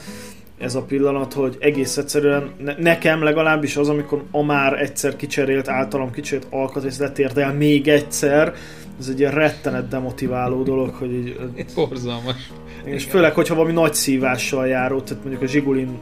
ez 0.58 0.74
a 0.74 0.82
pillanat, 0.82 1.32
hogy 1.32 1.56
egész 1.60 1.96
egyszerűen 1.96 2.50
ne, 2.58 2.74
nekem 2.78 3.22
legalábbis 3.22 3.76
az, 3.76 3.88
amikor 3.88 4.22
a 4.30 4.42
már 4.42 4.82
egyszer 4.82 5.16
kicserélt, 5.16 5.68
általam 5.68 6.10
kicserélt 6.10 6.46
alkatrész 6.50 6.98
letért 6.98 7.38
el 7.38 7.52
még 7.52 7.88
egyszer, 7.88 8.54
ez 8.98 9.08
egy 9.08 9.18
ilyen 9.18 9.32
rettenet 9.32 9.88
demotiváló 9.88 10.62
dolog, 10.62 10.94
hogy 10.94 11.12
így... 11.12 11.36
Borzalmas. 11.74 12.50
És 12.84 13.04
főleg, 13.04 13.34
hogyha 13.34 13.54
valami 13.54 13.72
nagy 13.72 13.94
szívással 13.94 14.66
járó, 14.66 15.00
tehát 15.00 15.22
mondjuk 15.22 15.42
a 15.42 15.46
Zsigulin 15.46 15.98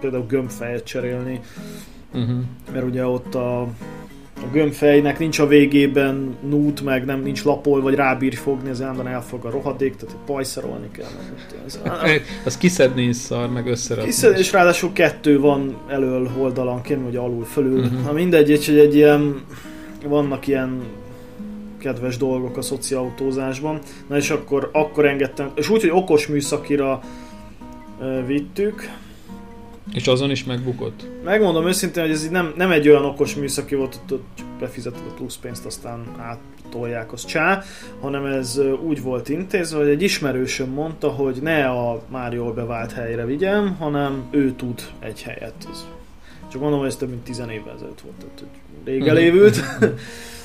például 0.00 0.26
gömbfejet 0.26 0.84
cserélni, 0.84 1.40
uh-huh. 2.12 2.38
mert 2.72 2.84
ugye 2.84 3.06
ott 3.06 3.34
a, 3.34 3.68
a 4.42 4.46
gömbfejnek 4.52 5.18
nincs 5.18 5.38
a 5.38 5.46
végében 5.46 6.36
nút, 6.48 6.80
meg 6.80 7.04
nem 7.04 7.22
nincs 7.22 7.44
lapol, 7.44 7.80
vagy 7.80 7.94
rábír 7.94 8.34
fogni, 8.34 8.70
az 8.70 8.82
állandóan 8.82 9.08
elfog 9.08 9.44
a 9.44 9.50
rohadék, 9.50 9.96
tehát 9.96 10.16
pajszerolni 10.26 10.90
kell. 10.92 11.06
Ez, 11.66 11.80
az 12.44 12.56
kiszedni 12.56 13.02
is 13.02 13.16
szar, 13.16 13.50
meg 13.50 13.66
összerakni. 13.66 14.10
Kiszedni, 14.10 14.38
és 14.38 14.52
ráadásul 14.52 14.92
kettő 14.92 15.40
van 15.40 15.76
elől 15.88 16.30
oldalanként, 16.38 17.02
vagy 17.04 17.16
alul 17.16 17.44
fölül. 17.44 17.78
Uh-huh. 17.78 18.04
Na 18.04 18.12
mindegy, 18.12 18.64
hogy 18.66 18.78
egy 18.78 18.94
ilyen, 18.94 19.44
vannak 20.06 20.46
ilyen 20.46 20.82
kedves 21.78 22.16
dolgok 22.16 22.56
a 22.56 22.62
szociautózásban. 22.62 23.78
Na 24.06 24.16
és 24.16 24.30
akkor, 24.30 24.70
akkor 24.72 25.06
engedtem, 25.06 25.50
és 25.54 25.68
úgy, 25.68 25.80
hogy 25.80 25.90
okos 25.90 26.26
műszakira 26.26 27.00
vittük. 28.26 28.90
És 29.92 30.06
azon 30.06 30.30
is 30.30 30.44
megbukott? 30.44 31.06
Megmondom 31.24 31.66
őszintén, 31.66 32.02
hogy 32.02 32.12
ez 32.12 32.24
így 32.24 32.30
nem, 32.30 32.52
nem 32.56 32.70
egy 32.70 32.88
olyan 32.88 33.04
okos 33.04 33.34
műszaki 33.34 33.74
volt, 33.74 33.98
hogy 34.08 34.20
befizeted 34.58 35.02
a 35.08 35.14
plusz 35.14 35.36
pénzt, 35.36 35.66
aztán 35.66 36.04
áttolják, 36.18 37.12
az 37.12 37.24
csá, 37.24 37.62
hanem 38.00 38.24
ez 38.24 38.60
úgy 38.86 39.02
volt 39.02 39.28
intézve, 39.28 39.78
hogy 39.78 39.88
egy 39.88 40.02
ismerősöm 40.02 40.70
mondta, 40.70 41.08
hogy 41.08 41.38
ne 41.42 41.68
a 41.68 42.02
már 42.08 42.32
jól 42.32 42.52
bevált 42.52 42.92
helyre 42.92 43.24
vigyem, 43.24 43.76
hanem 43.78 44.22
ő 44.30 44.52
tud 44.52 44.80
egy 44.98 45.22
helyet. 45.22 45.68
Csak 46.52 46.60
mondom, 46.60 46.78
hogy 46.78 46.88
ez 46.88 46.96
több 46.96 47.08
mint 47.08 47.24
10 47.24 47.38
évvel 47.38 47.74
ezelőtt 47.74 48.00
volt, 48.00 48.16
tehát 48.16 48.38
hogy 48.38 48.48
rég 48.84 49.06
elévült. 49.06 49.60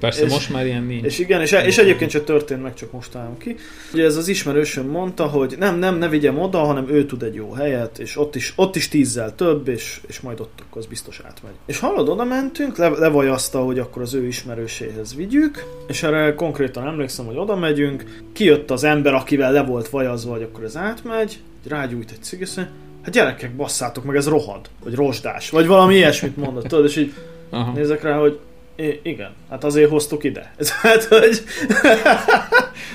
Persze, 0.00 0.24
és, 0.24 0.32
most 0.32 0.50
már 0.50 0.66
ilyen 0.66 0.84
nincs. 0.84 1.04
És 1.04 1.18
igen, 1.18 1.40
és, 1.40 1.52
és 1.52 1.78
egyébként 1.78 2.10
csak 2.10 2.24
történt 2.24 2.62
meg, 2.62 2.74
csak 2.74 2.92
most 2.92 3.14
állom 3.14 3.38
ki. 3.38 3.56
Ugye 3.92 4.04
ez 4.04 4.16
az 4.16 4.28
ismerősöm 4.28 4.86
mondta, 4.86 5.26
hogy 5.26 5.54
nem, 5.58 5.78
nem, 5.78 5.98
ne 5.98 6.08
vigyem 6.08 6.38
oda, 6.38 6.58
hanem 6.58 6.88
ő 6.88 7.06
tud 7.06 7.22
egy 7.22 7.34
jó 7.34 7.52
helyet, 7.52 7.98
és 7.98 8.16
ott 8.16 8.34
is, 8.34 8.52
ott 8.56 8.76
is 8.76 8.88
tízzel 8.88 9.34
több, 9.34 9.68
és, 9.68 10.00
és 10.06 10.20
majd 10.20 10.40
ott 10.40 10.62
akkor 10.68 10.80
az 10.80 10.86
biztos 10.86 11.20
átmegy. 11.26 11.52
És 11.66 11.78
hallod, 11.78 12.08
oda 12.08 12.24
mentünk, 12.24 12.76
le, 12.76 12.88
levajazta, 12.88 13.58
hogy 13.64 13.78
akkor 13.78 14.02
az 14.02 14.14
ő 14.14 14.26
ismerőséhez 14.26 15.14
vigyük, 15.14 15.64
és 15.88 16.02
erre 16.02 16.34
konkrétan 16.34 16.86
emlékszem, 16.86 17.26
hogy 17.26 17.36
oda 17.36 17.56
megyünk, 17.56 18.22
kijött 18.32 18.70
az 18.70 18.84
ember, 18.84 19.14
akivel 19.14 19.52
le 19.52 19.62
volt 19.62 19.88
vajazva, 19.88 20.32
hogy 20.32 20.42
akkor 20.42 20.64
ez 20.64 20.76
átmegy, 20.76 21.38
rágyújt 21.68 22.10
egy 22.10 22.22
cigis, 22.22 22.54
hát 23.02 23.10
gyerekek, 23.10 23.56
basszátok 23.56 24.04
meg, 24.04 24.16
ez 24.16 24.28
rohad, 24.28 24.60
vagy 24.84 24.94
rozsdás, 24.94 25.50
vagy 25.50 25.66
valami 25.66 25.94
ilyesmit 25.94 26.36
mondott, 26.36 26.66
tudod, 26.66 26.84
és 26.84 26.96
így 26.96 27.12
Aha. 27.50 27.72
nézek 27.72 28.02
rá, 28.02 28.18
hogy 28.18 28.38
I- 28.76 29.00
igen, 29.02 29.30
hát 29.50 29.64
azért 29.64 29.90
hoztuk 29.90 30.24
ide. 30.24 30.54
hát, 30.82 31.04
hogy... 31.04 31.42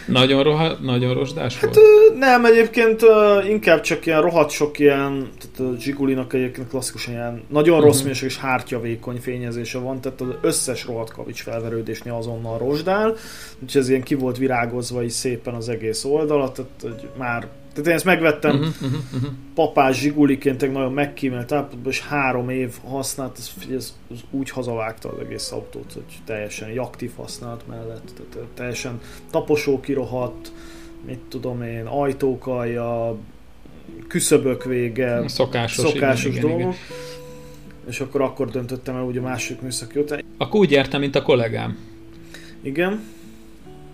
nagyon, 0.07 0.43
roha, 0.43 0.77
nagyon 0.81 1.13
rozsdás 1.13 1.59
volt? 1.59 1.75
Hát, 1.75 2.17
nem, 2.19 2.45
egyébként 2.45 3.01
inkább 3.47 3.81
csak 3.81 4.05
ilyen 4.05 4.21
rohadt 4.21 4.49
sok 4.49 4.79
ilyen, 4.79 5.29
tehát 5.39 5.73
a 5.73 5.79
Zsigulinak 5.79 6.33
egyébként 6.33 6.69
klasszikusan 6.69 7.13
ilyen 7.13 7.43
nagyon 7.49 7.81
rossz 7.81 7.87
uh-huh. 7.87 8.03
minőség 8.03 8.29
és 8.29 8.37
hártyavékony 8.37 9.19
fényezése 9.21 9.77
van, 9.77 10.01
tehát 10.01 10.21
az 10.21 10.27
összes 10.41 10.85
rohadt 10.85 11.11
kavics 11.11 11.41
felverődésnél 11.41 12.13
azonnal 12.13 12.57
rozsdál, 12.57 13.15
úgyhogy 13.63 13.81
ez 13.81 13.89
ilyen 13.89 14.03
ki 14.03 14.15
volt 14.15 14.37
virágozva 14.37 15.03
is 15.03 15.13
szépen 15.13 15.53
az 15.53 15.69
egész 15.69 16.03
oldalat, 16.03 16.53
tehát 16.53 16.71
hogy 16.81 17.09
már 17.17 17.47
tehát 17.75 17.89
én 17.89 17.95
ezt 17.95 18.05
megvettem 18.05 18.55
uh-huh, 18.55 18.73
uh-huh, 18.81 18.99
uh-huh. 19.13 19.31
papás 19.55 19.99
zsiguliként, 19.99 20.71
nagyon 20.71 20.93
megkímélt 20.93 21.51
állapotban, 21.51 21.91
és 21.91 22.01
három 22.01 22.49
év 22.49 22.73
használt, 22.83 23.37
ez, 23.37 23.51
ez, 23.75 23.95
ez 24.11 24.19
úgy 24.31 24.49
hazavágta 24.49 25.09
az 25.09 25.19
egész 25.19 25.51
autót, 25.51 25.93
hogy 25.93 26.03
teljesen 26.25 26.44
aktív 26.77 27.11
használat 27.15 27.63
mellett, 27.67 28.11
tehát 28.31 28.47
teljesen 28.53 28.99
taposó 29.31 29.79
kirohadt, 29.79 30.51
mit 31.05 31.19
tudom 31.29 31.61
én, 31.61 31.85
ajtókalja, 31.85 33.17
küszöbök 34.07 34.63
vége, 34.63 35.27
szokásos, 35.27 35.89
szokásos 35.89 36.25
igen, 36.35 36.41
dolgok. 36.41 36.59
Igen, 36.59 36.69
igen. 36.69 37.03
És 37.87 37.99
akkor 37.99 38.21
akkor 38.21 38.49
döntöttem 38.49 38.95
el 38.95 39.03
úgy 39.03 39.17
a 39.17 39.21
másik 39.21 39.61
műszaki 39.61 39.99
után. 39.99 40.23
Akkor 40.37 40.59
úgy 40.59 40.71
értem, 40.71 40.99
mint 40.99 41.15
a 41.15 41.21
kollégám. 41.21 41.77
Igen. 42.61 43.03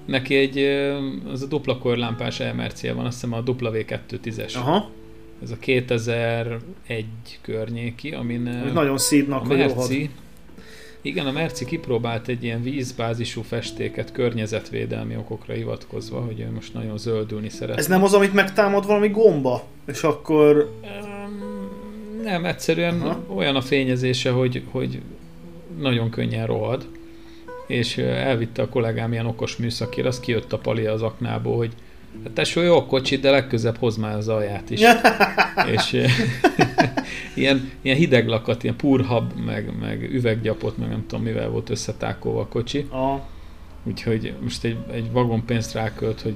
Neki 0.06 0.36
egy, 0.36 0.58
az 1.32 1.42
a 1.42 1.46
dupla 1.46 1.78
korlámpás 1.78 2.40
emercie 2.40 2.94
van, 2.94 3.06
azt 3.06 3.22
hiszem 3.22 3.34
a 3.34 3.44
W210-es. 3.44 4.56
Aha. 4.56 4.90
Ez 5.44 5.52
a 5.52 5.56
2001 5.60 7.06
környéki, 7.42 8.12
amin... 8.12 8.48
Ami 8.48 8.72
nagyon 8.72 8.98
szídnak 8.98 9.50
a 9.50 9.56
Merci, 9.56 10.10
igen, 11.02 11.26
a 11.26 11.32
Merci 11.32 11.66
kipróbált 11.66 12.28
egy 12.28 12.44
ilyen 12.44 12.62
vízbázisú 12.62 13.42
festéket 13.42 14.12
környezetvédelmi 14.12 15.16
okokra 15.16 15.54
hivatkozva, 15.54 16.20
hogy 16.20 16.40
ő 16.40 16.52
most 16.54 16.74
nagyon 16.74 16.98
zöldülni 16.98 17.50
szeret. 17.50 17.78
Ez 17.78 17.88
nem 17.88 18.04
az, 18.04 18.14
amit 18.14 18.34
megtámad 18.34 18.86
valami 18.86 19.10
gomba? 19.10 19.64
És 19.88 20.04
akkor... 20.04 20.80
Nem, 22.24 22.46
egyszerűen 22.46 23.02
Aha. 23.02 23.20
olyan 23.36 23.56
a 23.56 23.62
fényezése, 23.62 24.32
hogy, 24.32 24.64
hogy 24.72 25.02
nagyon 25.78 26.10
könnyen 26.10 26.46
rohad 26.46 26.88
és 27.72 27.98
elvitte 27.98 28.62
a 28.62 28.70
kollégám 28.70 29.12
ilyen 29.12 29.26
okos 29.26 29.56
műszakért, 29.58 30.08
az 30.08 30.20
kijött 30.20 30.54
a 30.54 30.58
pali 30.58 30.86
az 30.86 31.02
aknából, 31.02 31.58
hogy 31.58 31.72
hát 32.24 32.34
tesó, 32.34 32.62
jó 32.62 32.86
kocsi, 32.86 33.18
de 33.18 33.32
legközebb 33.32 33.78
hoz 33.78 33.98
már 33.98 34.18
az 34.18 34.28
alját 34.28 34.70
is. 34.70 34.82
és 35.76 35.94
ilyen, 37.36 37.72
ilyen 37.82 37.98
hideg 37.98 38.28
lakat, 38.28 38.64
ilyen 38.64 38.76
purhab, 38.76 39.32
meg, 39.46 39.80
meg 39.80 40.14
üveggyapot, 40.14 40.78
meg 40.78 40.90
nem 40.90 41.06
tudom 41.08 41.26
mivel 41.26 41.50
volt 41.50 41.70
összetákolva 41.70 42.40
a 42.40 42.48
kocsi. 42.48 42.86
Ah. 42.90 43.20
Úgyhogy 43.84 44.34
most 44.42 44.64
egy, 44.64 44.78
egy 44.92 45.12
vagon 45.12 45.46
pénzt 45.46 45.74
rákölt, 45.74 46.22
hogy 46.22 46.36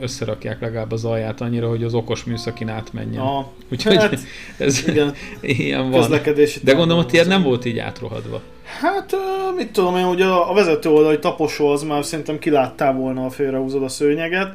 összerakják 0.00 0.60
legalább 0.60 0.92
az 0.92 1.04
alját 1.04 1.40
annyira, 1.40 1.68
hogy 1.68 1.84
az 1.84 1.94
okos 1.94 2.24
műszakin 2.24 2.68
átmenjen. 2.68 3.22
Ah, 3.22 3.44
Úgyhogy 3.72 3.96
hát, 3.96 4.18
ez 4.58 4.88
igen, 4.88 5.14
ilyen 5.40 5.90
van. 5.90 6.20
De 6.62 6.72
gondolom, 6.72 7.02
hogy 7.02 7.14
ilyen 7.14 7.26
nem 7.26 7.42
volt 7.42 7.64
így 7.64 7.78
átrohadva. 7.78 8.40
Hát, 8.80 9.16
mit 9.56 9.72
tudom 9.72 9.96
én, 9.96 10.04
hogy 10.04 10.22
a, 10.22 10.50
a 10.50 10.54
vezető 10.54 10.88
oldali 10.88 11.18
taposó 11.18 11.68
az 11.68 11.82
már 11.82 12.04
szerintem 12.04 12.38
kiláttál 12.38 12.92
volna, 12.92 13.24
a 13.24 13.30
félrehúzod 13.30 13.82
a 13.82 13.88
szőnyeget, 13.88 14.54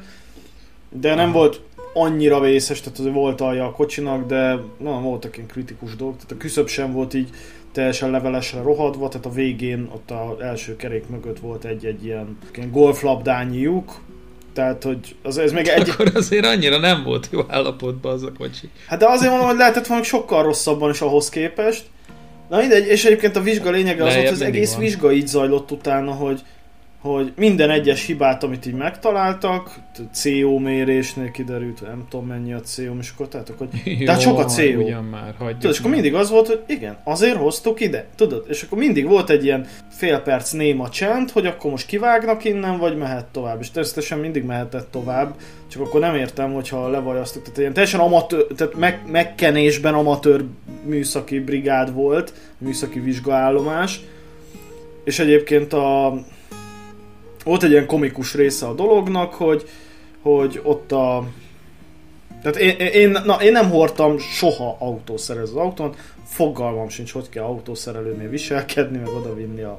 de 0.99 1.15
nem 1.15 1.31
volt 1.31 1.61
annyira 1.93 2.39
vészes, 2.39 2.81
tehát 2.81 2.99
az 2.99 3.13
volt 3.13 3.41
alja 3.41 3.65
a 3.65 3.71
kocsinak, 3.71 4.25
de 4.27 4.59
na, 4.77 5.01
voltak 5.01 5.37
ilyen 5.37 5.49
kritikus 5.49 5.95
dolgok, 5.95 6.15
tehát 6.15 6.31
a 6.31 6.37
küszöb 6.37 6.67
sem 6.67 6.91
volt 6.91 7.13
így 7.13 7.29
teljesen 7.71 8.11
levelesre 8.11 8.61
rohadva, 8.61 9.07
tehát 9.07 9.25
a 9.25 9.31
végén 9.31 9.89
ott 9.93 10.11
az 10.11 10.43
első 10.43 10.75
kerék 10.75 11.07
mögött 11.09 11.39
volt 11.39 11.65
egy-egy 11.65 12.05
ilyen, 12.05 12.37
ilyen 12.55 12.71
golflabdányi 12.71 13.59
lyuk, 13.59 13.99
tehát, 14.53 14.83
hogy 14.83 15.15
az, 15.23 15.37
ez 15.37 15.51
még 15.51 15.67
egy... 15.67 15.89
Akkor 15.89 16.11
azért 16.13 16.45
annyira 16.45 16.77
nem 16.77 17.03
volt 17.03 17.27
jó 17.31 17.41
állapotban 17.47 18.13
az 18.13 18.23
a 18.23 18.31
kocsi. 18.37 18.69
Hát 18.87 18.99
de 18.99 19.09
azért 19.09 19.29
mondom, 19.29 19.49
hogy 19.49 19.57
lehetett 19.57 19.87
volna 19.87 20.03
sokkal 20.03 20.43
rosszabban 20.43 20.89
is 20.89 21.01
ahhoz 21.01 21.29
képest. 21.29 21.85
Na 22.49 22.57
mindegy, 22.57 22.87
és 22.87 23.05
egyébként 23.05 23.35
a 23.35 23.41
vizsga 23.41 23.69
lényege 23.69 24.03
az 24.03 24.15
hogy 24.15 24.25
az 24.25 24.41
egész 24.41 24.71
van. 24.71 24.79
vizsga 24.79 25.11
így 25.11 25.27
zajlott 25.27 25.71
utána, 25.71 26.11
hogy 26.11 26.41
hogy 27.11 27.33
minden 27.35 27.69
egyes 27.69 28.05
hibát, 28.05 28.43
amit 28.43 28.65
így 28.65 28.73
megtaláltak, 28.73 29.75
CO 30.11 30.57
mérésnél 30.57 31.31
kiderült, 31.31 31.81
nem 31.81 32.05
tudom 32.09 32.25
mennyi 32.25 32.53
a 32.53 32.59
CO, 32.59 32.97
és 32.99 33.11
akkor 33.13 33.27
tehát, 33.27 33.53
hogy 33.57 33.69
Jó, 33.99 34.05
tehát 34.05 34.21
sok 34.21 34.39
a 34.39 34.45
CO. 34.45 34.81
Ugyan 34.81 35.03
már, 35.03 35.35
tudod, 35.37 35.73
és 35.73 35.79
akkor 35.79 35.91
mindig 35.91 36.13
az 36.13 36.29
volt, 36.29 36.47
hogy 36.47 36.63
igen, 36.67 36.97
azért 37.03 37.35
hoztuk 37.35 37.79
ide, 37.79 38.07
tudod, 38.15 38.45
és 38.47 38.61
akkor 38.61 38.77
mindig 38.77 39.07
volt 39.07 39.29
egy 39.29 39.43
ilyen 39.43 39.67
fél 39.89 40.19
perc 40.19 40.51
néma 40.51 40.89
csend, 40.89 41.29
hogy 41.29 41.45
akkor 41.45 41.71
most 41.71 41.85
kivágnak 41.85 42.43
innen, 42.43 42.77
vagy 42.77 42.97
mehet 42.97 43.25
tovább, 43.25 43.61
és 43.61 43.71
természetesen 43.71 44.19
mindig 44.19 44.43
mehetett 44.43 44.91
tovább, 44.91 45.35
csak 45.67 45.81
akkor 45.81 45.99
nem 45.99 46.15
értem, 46.15 46.53
hogyha 46.53 46.89
levajaztuk, 46.89 47.41
tehát 47.43 47.57
ilyen 47.57 47.73
teljesen 47.73 47.99
amatőr, 47.99 48.45
tehát 48.55 48.75
meg, 48.75 49.01
megkenésben 49.11 49.93
amatőr 49.93 50.45
műszaki 50.83 51.39
brigád 51.39 51.93
volt, 51.93 52.33
műszaki 52.57 52.99
vizsgaállomás, 52.99 53.99
és 55.03 55.19
egyébként 55.19 55.73
a, 55.73 56.13
volt 57.45 57.63
egy 57.63 57.71
ilyen 57.71 57.85
komikus 57.85 58.33
része 58.33 58.65
a 58.65 58.73
dolognak, 58.73 59.33
hogy, 59.33 59.69
hogy 60.21 60.61
ott 60.63 60.91
a... 60.91 61.27
Tehát 62.41 62.57
én, 62.57 62.75
én, 62.77 63.17
na, 63.25 63.41
én 63.41 63.51
nem 63.51 63.69
hordtam 63.69 64.17
soha 64.17 64.75
autószerelő 64.79 65.43
az 65.43 65.55
autón, 65.55 65.95
fogalmam 66.25 66.89
sincs, 66.89 67.11
hogy 67.11 67.29
kell 67.29 67.43
autószerelőnél 67.43 68.29
viselkedni, 68.29 68.97
meg 68.97 69.07
odavinni 69.07 69.61
a, 69.61 69.77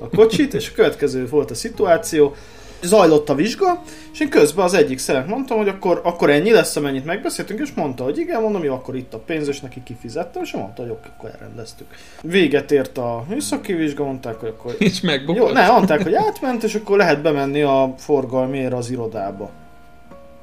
a 0.00 0.08
kocsit, 0.08 0.54
és 0.54 0.68
a 0.68 0.74
következő 0.74 1.28
volt 1.28 1.50
a 1.50 1.54
szituáció, 1.54 2.34
zajlott 2.82 3.28
a 3.28 3.34
vizsga, 3.34 3.82
és 4.12 4.20
én 4.20 4.28
közben 4.28 4.64
az 4.64 4.74
egyik 4.74 4.98
szeret 4.98 5.26
mondtam, 5.26 5.56
hogy 5.56 5.68
akkor, 5.68 6.00
akkor 6.04 6.30
ennyi 6.30 6.52
lesz, 6.52 6.76
amennyit 6.76 7.04
megbeszéltünk, 7.04 7.60
és 7.60 7.72
mondta, 7.74 8.04
hogy 8.04 8.18
igen, 8.18 8.42
mondom, 8.42 8.64
jó, 8.64 8.74
akkor 8.74 8.96
itt 8.96 9.14
a 9.14 9.18
pénz, 9.18 9.48
és 9.48 9.60
neki 9.60 9.82
kifizettem, 9.82 10.42
és 10.42 10.52
mondta, 10.52 10.82
hogy 10.82 10.90
oké, 10.90 11.08
akkor 11.16 11.30
elrendeztük. 11.30 11.86
Véget 12.22 12.72
ért 12.72 12.98
a 12.98 13.24
műszaki 13.28 13.72
vizsga, 13.72 14.04
mondták, 14.04 14.34
hogy 14.34 14.48
akkor... 14.48 14.74
És 14.88 15.00
megbukott. 15.00 15.36
Jó, 15.36 15.52
ne, 15.52 15.70
mondták, 15.70 16.02
hogy 16.02 16.14
átment, 16.14 16.62
és 16.62 16.74
akkor 16.74 16.96
lehet 16.96 17.22
bemenni 17.22 17.62
a 17.62 17.94
forgalmiért 17.96 18.72
az 18.72 18.90
irodába. 18.90 19.50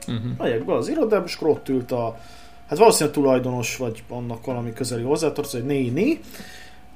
Uh-huh. 0.07 0.37
Megyek 0.37 0.65
be 0.65 0.73
az 0.73 0.87
irodába, 0.87 1.25
és 1.25 1.35
akkor 1.35 1.49
ott 1.49 1.69
ült 1.69 1.91
a, 1.91 2.17
hát 2.69 2.77
valószínűleg 2.77 3.15
tulajdonos, 3.15 3.77
vagy 3.77 4.03
annak 4.09 4.45
valami 4.45 4.73
közeli 4.73 5.03
hozzátartozó, 5.03 5.57
egy 5.57 5.65
néni, 5.65 6.19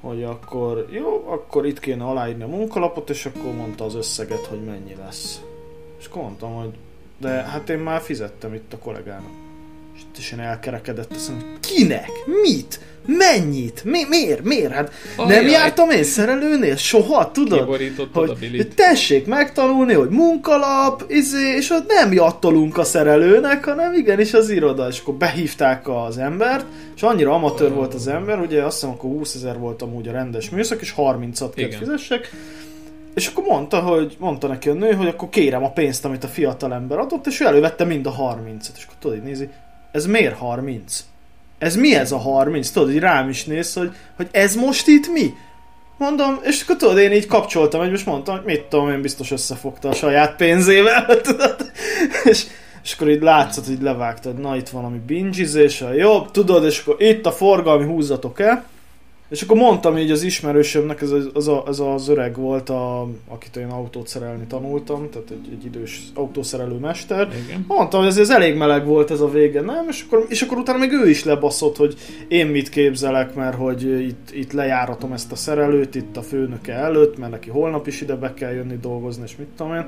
hogy 0.00 0.22
akkor 0.22 0.86
jó, 0.90 1.24
akkor 1.26 1.66
itt 1.66 1.80
kéne 1.80 2.04
aláírni 2.04 2.42
a 2.42 2.46
munkalapot, 2.46 3.10
és 3.10 3.26
akkor 3.26 3.54
mondta 3.54 3.84
az 3.84 3.94
összeget, 3.94 4.46
hogy 4.46 4.64
mennyi 4.64 4.94
lesz. 4.94 5.42
És 5.98 6.06
akkor 6.06 6.22
mondtam, 6.22 6.54
hogy 6.54 6.74
de 7.18 7.30
hát 7.30 7.68
én 7.68 7.78
már 7.78 8.00
fizettem 8.00 8.54
itt 8.54 8.72
a 8.72 8.78
kollégának. 8.78 9.39
És 10.00 10.06
teljesen 10.12 10.40
elkerekedett, 10.40 11.14
azt 11.14 11.28
mondom, 11.28 11.48
kinek? 11.60 12.10
Mit? 12.42 12.80
Mennyit? 13.06 13.84
Mi, 13.84 14.04
miért? 14.08 14.42
Miért? 14.42 14.72
Hát 14.72 14.92
Ajaj. 15.16 15.34
nem 15.34 15.46
jártam 15.46 15.90
én 15.90 16.04
szerelőnél 16.04 16.76
soha, 16.76 17.30
tudod? 17.30 17.58
Hogy 18.56 18.72
tessék 18.74 19.26
megtanulni, 19.26 19.92
hogy 19.92 20.08
munkalap, 20.08 21.04
izé, 21.08 21.56
és 21.56 21.70
ott 21.70 21.88
nem 21.88 22.12
jattolunk 22.12 22.78
a 22.78 22.84
szerelőnek, 22.84 23.64
hanem 23.64 23.94
igenis 23.94 24.34
az 24.34 24.50
iroda. 24.50 24.88
És 24.88 25.00
akkor 25.00 25.14
behívták 25.14 25.88
az 25.88 26.18
embert, 26.18 26.64
és 26.96 27.02
annyira 27.02 27.34
amatőr 27.34 27.70
oh. 27.70 27.74
volt 27.74 27.94
az 27.94 28.06
ember, 28.08 28.38
ugye 28.38 28.62
azt 28.62 28.74
hiszem 28.74 28.90
akkor 28.90 29.10
20 29.10 29.34
ezer 29.34 29.58
volt 29.58 29.82
amúgy 29.82 30.08
a 30.08 30.12
rendes 30.12 30.50
műszak, 30.50 30.80
és 30.80 30.94
30-at 30.96 31.52
kell 31.54 31.70
fizessek. 31.70 32.30
És 33.14 33.26
akkor 33.26 33.44
mondta, 33.44 33.80
hogy 33.80 34.16
mondta 34.18 34.46
neki 34.46 34.68
a 34.68 34.72
nő, 34.72 34.92
hogy 34.92 35.06
akkor 35.06 35.28
kérem 35.28 35.64
a 35.64 35.70
pénzt, 35.70 36.04
amit 36.04 36.24
a 36.24 36.28
fiatal 36.28 36.72
ember 36.72 36.98
adott, 36.98 37.26
és 37.26 37.40
ő 37.40 37.46
elővette 37.46 37.84
mind 37.84 38.06
a 38.06 38.12
30-et. 38.12 38.76
És 38.76 38.84
akkor 38.84 38.96
tudod, 38.98 39.22
nézi, 39.22 39.48
ez 39.92 40.06
miért 40.06 40.36
30? 40.36 41.04
ez 41.60 41.76
mi 41.76 41.94
ez 41.94 42.12
a 42.12 42.18
30? 42.18 42.70
Tudod, 42.70 42.88
hogy 42.88 42.98
rám 42.98 43.28
is 43.28 43.44
néz, 43.44 43.74
hogy, 43.74 43.90
hogy 44.16 44.28
ez 44.30 44.54
most 44.54 44.86
itt 44.86 45.12
mi? 45.12 45.34
Mondom, 45.98 46.38
és 46.42 46.62
akkor 46.62 46.76
tudod, 46.76 46.98
én 46.98 47.12
így 47.12 47.26
kapcsoltam, 47.26 47.80
hogy 47.80 47.90
most 47.90 48.06
mondtam, 48.06 48.36
hogy 48.36 48.44
mit 48.44 48.62
tudom, 48.62 48.90
én 48.90 49.00
biztos 49.02 49.30
összefogta 49.30 49.88
a 49.88 49.94
saját 49.94 50.36
pénzével, 50.36 51.06
tudod? 51.20 51.70
És, 52.24 52.46
és 52.82 52.92
akkor 52.92 53.08
így 53.08 53.22
látszott, 53.22 53.66
hogy 53.66 53.82
levágtad, 53.82 54.38
na 54.38 54.56
itt 54.56 54.68
valami 54.68 54.98
bingizés, 55.06 55.84
jó, 55.96 56.20
tudod, 56.20 56.64
és 56.64 56.80
akkor 56.80 56.96
itt 56.98 57.26
a 57.26 57.32
forgalmi 57.32 57.84
húzatok 57.84 58.40
el, 58.40 58.64
És 59.30 59.42
akkor 59.42 59.56
mondtam 59.56 59.96
így 59.96 60.10
az 60.10 60.22
ismerősömnek, 60.22 61.00
ez, 61.00 61.10
az, 61.10 61.30
az, 61.32 61.48
az, 61.64 61.80
az 61.80 62.08
öreg 62.08 62.36
volt, 62.36 62.68
a, 62.68 63.08
akit 63.28 63.56
én 63.56 63.68
autót 63.68 64.08
szerelni 64.08 64.44
tanultam, 64.46 65.08
tehát 65.10 65.30
egy, 65.30 65.48
egy 65.52 65.64
idős 65.64 66.02
autószerelő 66.14 66.74
mester. 66.74 67.28
Igen. 67.46 67.64
Mondtam, 67.68 68.00
hogy 68.00 68.08
ez, 68.08 68.18
ez 68.18 68.30
elég 68.30 68.56
meleg 68.56 68.86
volt 68.86 69.10
ez 69.10 69.20
a 69.20 69.30
vége, 69.30 69.60
nem? 69.60 69.86
És 69.88 70.04
akkor, 70.06 70.26
és 70.28 70.42
akkor 70.42 70.58
utána 70.58 70.78
még 70.78 70.92
ő 70.92 71.08
is 71.08 71.24
lebaszott, 71.24 71.76
hogy 71.76 71.94
én 72.28 72.46
mit 72.46 72.68
képzelek, 72.68 73.34
mert 73.34 73.56
hogy 73.56 73.82
itt, 73.82 74.30
itt 74.32 74.52
lejáratom 74.52 75.12
ezt 75.12 75.32
a 75.32 75.36
szerelőt, 75.36 75.94
itt 75.94 76.16
a 76.16 76.22
főnöke 76.22 76.72
előtt, 76.72 77.18
mert 77.18 77.32
neki 77.32 77.50
holnap 77.50 77.86
is 77.86 78.00
ide 78.00 78.14
be 78.14 78.34
kell 78.34 78.52
jönni 78.52 78.76
dolgozni, 78.80 79.22
és 79.26 79.36
mit 79.36 79.48
tudom 79.56 79.74
én. 79.74 79.86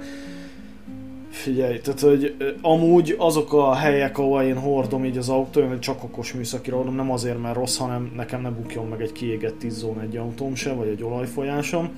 Figyelj, 1.32 1.80
tehát 1.80 2.00
hogy 2.00 2.34
amúgy 2.60 3.14
azok 3.18 3.52
a 3.52 3.74
helyek, 3.74 4.18
ahol 4.18 4.42
én 4.42 4.58
hordom 4.58 5.04
így 5.04 5.16
az 5.16 5.28
autó, 5.28 5.66
hogy 5.66 5.78
csak 5.78 6.04
okos 6.04 6.32
műszakira 6.32 6.76
hordom, 6.76 6.94
nem 6.94 7.10
azért, 7.10 7.42
mert 7.42 7.54
rossz, 7.54 7.76
hanem 7.76 8.12
nekem 8.16 8.40
ne 8.40 8.50
bukjon 8.50 8.86
meg 8.86 9.00
egy 9.00 9.12
kiégett 9.12 9.58
10 9.58 9.78
zón 9.78 10.00
egy 10.00 10.16
autóm 10.16 10.54
se, 10.54 10.72
vagy 10.72 10.88
egy 10.88 11.02
olajfolyásom, 11.02 11.90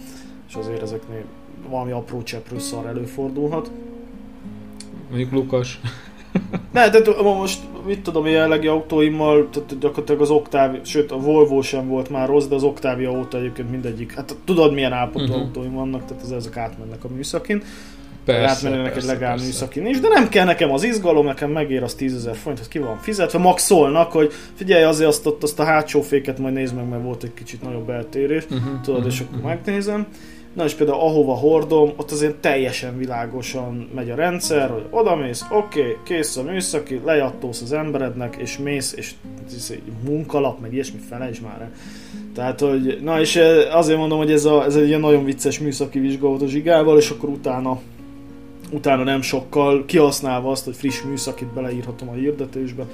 és 0.49 0.55
azért 0.55 0.83
ezeknél 0.83 1.25
valami 1.69 1.91
apró 1.91 2.23
cseprő 2.23 2.59
szar 2.59 2.87
előfordulhat. 2.87 3.71
Mondjuk 5.09 5.33
Lukas. 5.33 5.81
ne, 6.73 6.91
tehát 6.91 7.23
most 7.23 7.61
mit 7.87 8.01
tudom, 8.01 8.27
jelenlegi 8.27 8.67
autóimmal, 8.67 9.49
tehát 9.51 9.79
gyakorlatilag 9.79 10.21
az 10.21 10.31
Octavia, 10.31 10.85
sőt 10.85 11.11
a 11.11 11.19
Volvo 11.19 11.63
sem 11.63 11.89
volt 11.89 12.11
már 12.11 12.29
rossz, 12.29 12.47
de 12.47 12.55
az 12.55 12.63
Octavia 12.63 13.11
óta 13.11 13.39
egyébként 13.39 13.71
mindegyik, 13.71 14.15
hát 14.15 14.37
tudod 14.45 14.73
milyen 14.73 14.93
állapotú 14.93 15.25
uh-huh. 15.25 15.41
autóim 15.41 15.73
vannak, 15.73 16.05
tehát 16.05 16.33
ezek 16.33 16.57
átmennek 16.57 17.05
a 17.05 17.09
műszakin. 17.09 17.63
Persze, 18.25 18.67
átmenőnek 18.67 18.97
egy 18.97 19.05
legál 19.05 19.37
műszakin 19.37 19.87
is, 19.87 20.01
de 20.01 20.09
nem 20.09 20.29
kell 20.29 20.45
nekem 20.45 20.73
az 20.73 20.83
izgalom, 20.83 21.27
nekem 21.27 21.51
megér 21.51 21.83
az 21.83 21.95
10 21.95 22.15
ezer 22.15 22.37
forintot, 22.37 22.69
ki 22.69 22.79
van 22.79 22.99
fizetve, 22.99 23.39
max 23.39 23.63
szólnak, 23.63 24.13
hogy 24.13 24.33
figyelj, 24.55 24.83
azért 24.83 25.09
azt, 25.09 25.27
ott, 25.27 25.43
azt 25.43 25.59
a 25.59 25.65
hátsó 25.65 26.01
féket 26.01 26.39
majd 26.39 26.55
nézd 26.55 26.75
meg, 26.75 26.89
mert 26.89 27.03
volt 27.03 27.23
egy 27.23 27.35
kicsit 27.35 27.63
nagyobb 27.63 27.91
eltérés, 27.91 28.45
uh-huh, 28.45 28.81
tudod, 28.83 28.99
uh-huh, 28.99 29.13
és 29.13 29.21
akkor 29.21 29.37
uh-huh. 29.37 29.51
megnézem. 29.51 30.07
Na 30.55 30.65
és 30.65 30.75
például 30.75 30.99
ahova 30.99 31.35
hordom, 31.35 31.93
ott 31.97 32.11
azért 32.11 32.35
teljesen 32.35 32.99
világosan 32.99 33.91
megy 33.95 34.11
a 34.11 34.15
rendszer, 34.15 34.71
hogy 34.71 34.87
oda 34.91 35.17
mész, 35.17 35.45
oké, 35.51 35.81
okay, 35.81 35.97
kész 36.05 36.37
a 36.37 36.43
műszaki, 36.43 37.01
lejattósz 37.05 37.63
az 37.63 37.73
emberednek, 37.73 38.37
és 38.39 38.59
mész, 38.59 38.93
és 38.97 39.13
ez 39.47 39.69
egy 39.71 39.83
munkalap, 40.05 40.61
meg 40.61 40.73
ilyesmi 40.73 40.99
felejtsd 41.09 41.43
már 41.43 41.61
el. 41.61 41.73
Tehát, 42.35 42.61
hogy, 42.61 42.99
na 43.03 43.21
és 43.21 43.41
azért 43.73 43.99
mondom, 43.99 44.19
hogy 44.19 44.33
ez, 44.33 44.45
a, 44.45 44.65
ez 44.65 44.77
egy 44.77 44.87
ilyen 44.87 45.01
nagyon 45.01 45.25
vicces 45.25 45.59
műszaki 45.59 45.99
vizsga 45.99 46.29
volt 46.29 46.43
a 46.43 46.47
zsigával, 46.47 46.99
és 46.99 47.11
akkor 47.11 47.29
utána 47.29 47.81
utána 48.71 49.03
nem 49.03 49.23
sokkal, 49.23 49.85
kihasználva 49.85 50.51
azt, 50.51 50.65
hogy 50.65 50.77
friss 50.77 51.03
műszakit 51.03 51.49
beleírhatom 51.49 52.09
a 52.09 52.13
hirdetésbe, 52.13 52.85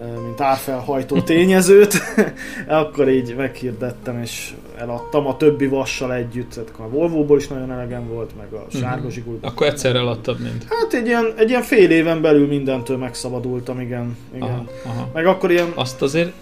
eh, 0.00 0.06
mint 0.26 0.40
árfelhajtó 0.40 1.20
tényezőt, 1.20 1.94
akkor 2.66 3.08
így 3.08 3.34
meghirdettem 3.36 4.20
és 4.22 4.54
eladtam 4.78 5.26
a 5.26 5.36
többi 5.36 5.66
vassal 5.66 6.14
együtt, 6.14 6.50
tehát 6.50 6.72
a 6.76 6.88
Volvo-ból 6.88 7.38
is 7.38 7.48
nagyon 7.48 7.70
elegem 7.70 8.08
volt, 8.08 8.30
meg 8.36 8.52
a 8.52 8.66
mhm. 8.70 8.78
sárga 8.78 9.10
zsigulban. 9.10 9.50
Akkor 9.50 9.66
egyszer 9.66 9.96
eladtad 9.96 10.40
mind? 10.40 10.64
Hát 10.68 10.92
egy 10.92 11.06
ilyen, 11.06 11.32
egy 11.36 11.48
ilyen 11.48 11.62
fél 11.62 11.90
éven 11.90 12.20
belül 12.20 12.46
mindentől 12.46 12.96
megszabadultam, 12.96 13.80
igen. 13.80 14.16
igen. 14.34 14.48
Aha, 14.48 14.64
aha. 14.84 15.08
Meg 15.12 15.26
akkor 15.26 15.50
ilyen... 15.50 15.72
Azt 15.74 16.02
azért 16.02 16.32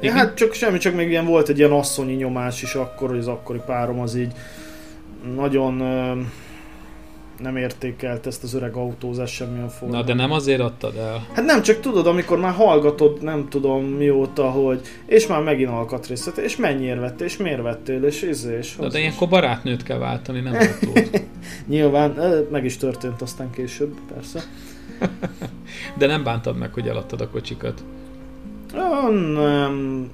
Ja, 0.00 0.12
hát 0.12 0.34
csak 0.34 0.52
semmi, 0.52 0.78
csak 0.78 0.94
még 0.94 1.08
ilyen 1.08 1.26
volt 1.26 1.48
egy 1.48 1.58
ilyen 1.58 1.70
asszonyi 1.70 2.14
nyomás 2.14 2.62
is 2.62 2.74
akkor, 2.74 3.08
hogy 3.08 3.18
az 3.18 3.26
akkori 3.26 3.60
párom 3.66 4.00
az 4.00 4.14
így 4.14 4.32
nagyon 5.34 5.82
nem 7.38 7.56
értékelt 7.56 8.26
ezt 8.26 8.42
az 8.42 8.54
öreg 8.54 8.74
autózás 8.74 9.30
semmilyen 9.30 9.68
formában. 9.68 10.00
Na 10.00 10.06
de 10.06 10.14
nem 10.14 10.32
azért 10.32 10.60
adtad 10.60 10.96
el? 10.96 11.26
Hát 11.32 11.44
nem, 11.44 11.62
csak 11.62 11.80
tudod, 11.80 12.06
amikor 12.06 12.38
már 12.38 12.52
hallgatod, 12.52 13.22
nem 13.22 13.48
tudom 13.48 13.84
mióta, 13.84 14.50
hogy 14.50 14.80
és 15.06 15.26
már 15.26 15.42
megint 15.42 15.70
alkatrészet, 15.70 16.36
és 16.36 16.56
mennyiért 16.56 17.00
vettél, 17.00 17.26
és 17.26 17.36
miért 17.36 17.62
vettél, 17.62 18.02
és 18.02 18.22
izé, 18.22 18.56
és 18.56 18.76
Na 18.76 18.88
de 18.88 18.98
ilyenkor 18.98 19.28
barátnőt 19.28 19.82
kell 19.82 19.98
váltani, 19.98 20.40
nem 20.40 20.54
autót. 20.54 21.22
Nyilván, 21.66 22.18
meg 22.50 22.64
is 22.64 22.76
történt 22.76 23.22
aztán 23.22 23.50
később, 23.50 23.94
persze. 24.14 24.40
de 25.98 26.06
nem 26.06 26.24
bántad 26.24 26.58
meg, 26.58 26.72
hogy 26.72 26.88
eladtad 26.88 27.20
a 27.20 27.28
kocsikat? 27.28 27.84
nem, 29.34 30.10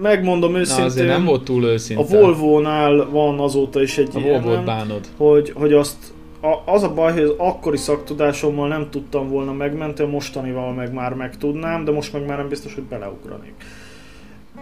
megmondom 0.00 0.54
őszintén. 0.54 0.84
Na, 0.84 0.90
azért 0.90 1.08
nem 1.08 1.24
volt 1.24 1.44
túl 1.44 1.64
őszinte. 1.64 2.02
A 2.02 2.06
Volvo-nál 2.06 3.08
van 3.10 3.40
azóta 3.40 3.82
is 3.82 3.98
egy 3.98 4.08
a 4.14 4.18
ilyen, 4.18 4.64
bánod. 4.64 5.06
Hogy, 5.16 5.52
hogy 5.54 5.72
azt 5.72 5.96
a, 6.40 6.72
az 6.72 6.82
a 6.82 6.94
baj, 6.94 7.12
hogy 7.12 7.22
az 7.22 7.34
akkori 7.36 7.76
szaktudásommal 7.76 8.68
nem 8.68 8.90
tudtam 8.90 9.28
volna 9.28 9.52
megmenteni, 9.52 10.10
mostanival 10.10 10.72
meg 10.72 10.92
már 10.92 11.14
megtudnám, 11.14 11.84
de 11.84 11.90
most 11.92 12.12
meg 12.12 12.26
már 12.26 12.38
nem 12.38 12.48
biztos, 12.48 12.74
hogy 12.74 12.84
beleugranék. 12.84 13.54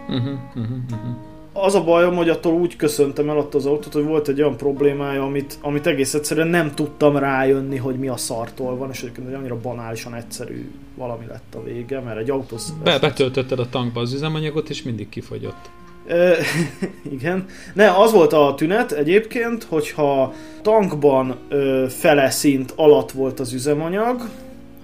Uh-huh, 0.07 0.39
uh-huh, 0.55 0.77
uh-huh. 0.91 1.15
Az 1.53 1.75
a 1.75 1.83
bajom, 1.83 2.15
hogy 2.15 2.29
attól 2.29 2.53
úgy 2.53 2.75
köszöntem 2.75 3.29
el 3.29 3.47
az 3.51 3.65
autót, 3.65 3.93
hogy 3.93 4.03
volt 4.03 4.27
egy 4.27 4.41
olyan 4.41 4.57
problémája, 4.57 5.23
amit, 5.23 5.57
amit 5.61 5.87
egész 5.87 6.13
egyszerűen 6.13 6.47
nem 6.47 6.73
tudtam 6.75 7.17
rájönni, 7.17 7.77
hogy 7.77 7.95
mi 7.95 8.07
a 8.07 8.17
szartól 8.17 8.75
van, 8.75 8.89
és 8.89 9.01
egyébként 9.01 9.27
egy 9.27 9.33
annyira 9.33 9.59
banálisan 9.61 10.15
egyszerű 10.15 10.71
valami 10.95 11.25
lett 11.25 11.55
a 11.55 11.63
vége, 11.63 11.99
mert 11.99 12.17
egy 12.17 12.29
autó... 12.29 12.55
Be, 12.83 12.99
betöltötted 12.99 13.59
a 13.59 13.69
tankba 13.69 14.01
az 14.01 14.13
üzemanyagot, 14.13 14.69
és 14.69 14.83
mindig 14.83 15.09
kifogyott. 15.09 15.69
igen. 17.17 17.45
Ne, 17.73 17.91
az 17.91 18.11
volt 18.11 18.33
a 18.33 18.53
tünet 18.57 18.91
egyébként, 18.91 19.63
hogyha 19.63 20.33
tankban 20.61 21.35
ö, 21.49 21.85
fele 21.89 22.29
szint 22.29 22.73
alatt 22.75 23.11
volt 23.11 23.39
az 23.39 23.53
üzemanyag, 23.53 24.29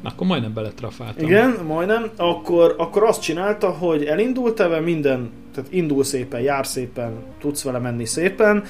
akkor 0.03 0.27
majdnem 0.27 0.53
beletrafáltam. 0.53 1.25
Igen, 1.25 1.59
majdnem. 1.67 2.09
Akkor, 2.15 2.75
akkor 2.77 3.03
azt 3.03 3.21
csinálta, 3.21 3.69
hogy 3.69 4.03
elindult 4.03 4.57
vele 4.57 4.79
minden, 4.79 5.31
tehát 5.53 5.73
indul 5.73 6.03
szépen, 6.03 6.41
jár 6.41 6.67
szépen, 6.67 7.11
tudsz 7.39 7.63
vele 7.63 7.79
menni 7.79 8.05
szépen, 8.05 8.63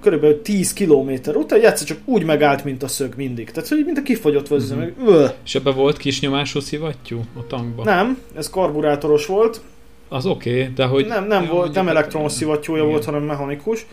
körülbelül 0.00 0.42
10 0.42 0.72
km 0.72 1.10
után 1.34 1.64
egyszer 1.64 1.86
csak 1.86 1.98
úgy 2.04 2.24
megállt, 2.24 2.64
mint 2.64 2.82
a 2.82 2.88
szög 2.88 3.14
mindig. 3.16 3.50
Tehát, 3.50 3.68
hogy 3.68 3.84
mint 3.84 3.98
a 3.98 4.02
kifogyott 4.02 4.50
üzemanyag. 4.50 4.92
Uh-huh. 4.98 5.30
És 5.44 5.54
ebben 5.54 5.74
volt 5.74 5.96
kis 5.96 6.20
nyomású 6.20 6.60
szivattyú 6.60 7.20
a 7.38 7.46
tankban? 7.46 7.84
Nem, 7.84 8.18
ez 8.36 8.50
karburátoros 8.50 9.26
volt, 9.26 9.60
az 10.08 10.26
oké, 10.26 10.60
okay, 10.60 10.72
de 10.74 10.84
hogy... 10.84 11.06
Nem, 11.06 11.26
nem, 11.26 11.46
volt, 11.46 11.74
nem 11.74 11.88
elektromos 11.88 12.32
szivattyúja 12.32 12.84
volt, 12.84 13.04
hanem 13.04 13.22
mechanikus. 13.22 13.86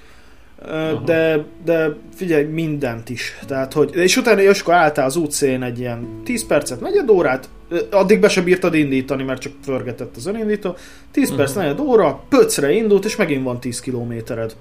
De, 1.05 1.45
de 1.65 1.95
figyelj, 2.15 2.43
mindent 2.43 3.09
is. 3.09 3.39
Tehát, 3.47 3.73
hogy, 3.73 3.95
és 3.95 4.17
utána 4.17 4.41
Joska 4.41 4.73
álltál 4.73 5.05
az 5.05 5.15
útszén 5.15 5.63
egy 5.63 5.79
ilyen 5.79 6.21
10 6.23 6.45
percet, 6.45 6.81
negyed 6.81 7.09
órát, 7.09 7.49
addig 7.91 8.19
be 8.19 8.29
se 8.29 8.41
bírtad 8.41 8.73
indítani, 8.73 9.23
mert 9.23 9.41
csak 9.41 9.51
förgetett 9.63 10.15
az 10.15 10.25
önindító. 10.25 10.75
10 11.11 11.23
uh-huh. 11.23 11.37
perc, 11.37 11.53
negyed 11.53 11.79
óra, 11.79 12.23
pöcre 12.29 12.71
indult, 12.71 13.05
és 13.05 13.15
megint 13.15 13.43
van 13.43 13.59
10 13.59 13.79
kilométered. 13.79 14.55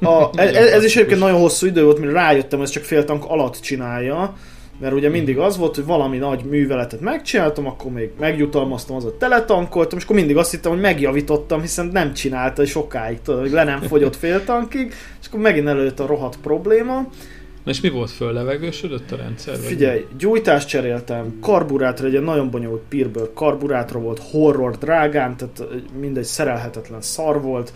A, 0.00 0.30
ez, 0.40 0.54
ez 0.54 0.84
is 0.84 0.96
egyébként 0.96 1.20
nagyon 1.20 1.40
hosszú 1.40 1.66
idő 1.66 1.84
volt, 1.84 1.98
mire 1.98 2.12
rájöttem, 2.12 2.60
ez 2.60 2.70
csak 2.70 2.82
fél 2.82 3.04
tank 3.04 3.24
alatt 3.24 3.60
csinálja, 3.60 4.36
mert 4.80 4.94
ugye 4.94 5.08
mindig 5.08 5.38
az 5.38 5.56
volt, 5.56 5.74
hogy 5.74 5.84
valami 5.84 6.18
nagy 6.18 6.44
műveletet 6.44 7.00
megcsináltam, 7.00 7.66
akkor 7.66 7.92
még 7.92 8.10
megjutalmaztam, 8.18 8.96
az, 8.96 9.02
hogy 9.02 9.14
teletankoltam, 9.14 9.98
és 9.98 10.04
akkor 10.04 10.16
mindig 10.16 10.36
azt 10.36 10.50
hittem, 10.50 10.72
hogy 10.72 10.80
megjavítottam, 10.80 11.60
hiszen 11.60 11.86
nem 11.86 12.12
csinálta 12.12 12.64
sokáig, 12.64 13.20
tudod, 13.22 13.40
hogy 13.40 13.50
le 13.50 13.64
nem 13.64 13.80
fogyott 13.80 14.16
fél 14.16 14.44
tankig, 14.44 14.94
és 15.20 15.26
akkor 15.26 15.40
megint 15.40 15.68
előtt 15.68 16.00
a 16.00 16.06
rohadt 16.06 16.38
probléma. 16.42 17.08
Na 17.64 17.70
és 17.70 17.80
mi 17.80 17.88
volt 17.88 18.10
föl, 18.10 18.32
levegősödött 18.32 19.10
a 19.10 19.16
rendszer? 19.16 19.56
Figyelj, 19.56 20.00
vagy? 20.00 20.16
gyújtást 20.16 20.68
cseréltem, 20.68 21.38
karburátor, 21.40 22.06
egy 22.06 22.20
nagyon 22.20 22.50
bonyolult 22.50 22.82
Peerbird 22.88 23.30
karburátor 23.34 24.02
volt, 24.02 24.22
horror 24.30 24.76
drágán, 24.78 25.36
tehát 25.36 25.64
mindegy 26.00 26.24
szerelhetetlen 26.24 27.00
szar 27.00 27.42
volt, 27.42 27.72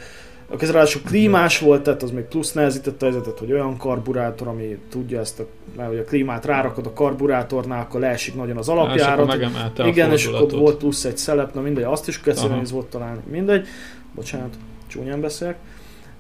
ez 0.61 0.71
ráadásul 0.71 1.03
klímás 1.03 1.59
volt, 1.59 1.83
tehát 1.83 2.03
az 2.03 2.11
még 2.11 2.25
plusz 2.25 2.53
nehezítette 2.53 3.07
a 3.07 3.11
helyzetet, 3.11 3.39
hogy 3.39 3.53
olyan 3.53 3.77
karburátor, 3.77 4.49
ami 4.49 4.79
tudja 4.91 5.21
ezt, 5.21 5.41
a, 5.41 5.47
mert 5.77 5.89
hogy 5.89 5.99
a 5.99 6.05
klímát 6.05 6.45
rárakod 6.45 6.87
a 6.87 6.93
karburátornál, 6.93 7.81
akkor 7.81 8.01
leesik 8.01 8.35
nagyon 8.35 8.57
az 8.57 8.69
alapjárat. 8.69 8.99
És 8.99 9.87
Igen, 9.87 10.13
és 10.13 10.27
akkor 10.27 10.51
volt 10.51 10.77
plusz 10.77 11.05
egy 11.05 11.17
szelep, 11.17 11.55
na 11.55 11.61
mindegy, 11.61 11.85
azt 11.85 12.09
is 12.09 12.21
kell 12.21 12.35
volt 12.71 12.87
találni, 12.87 13.21
mindegy. 13.31 13.67
Bocsánat, 14.15 14.55
csúnyán 14.87 15.21
beszélek. 15.21 15.57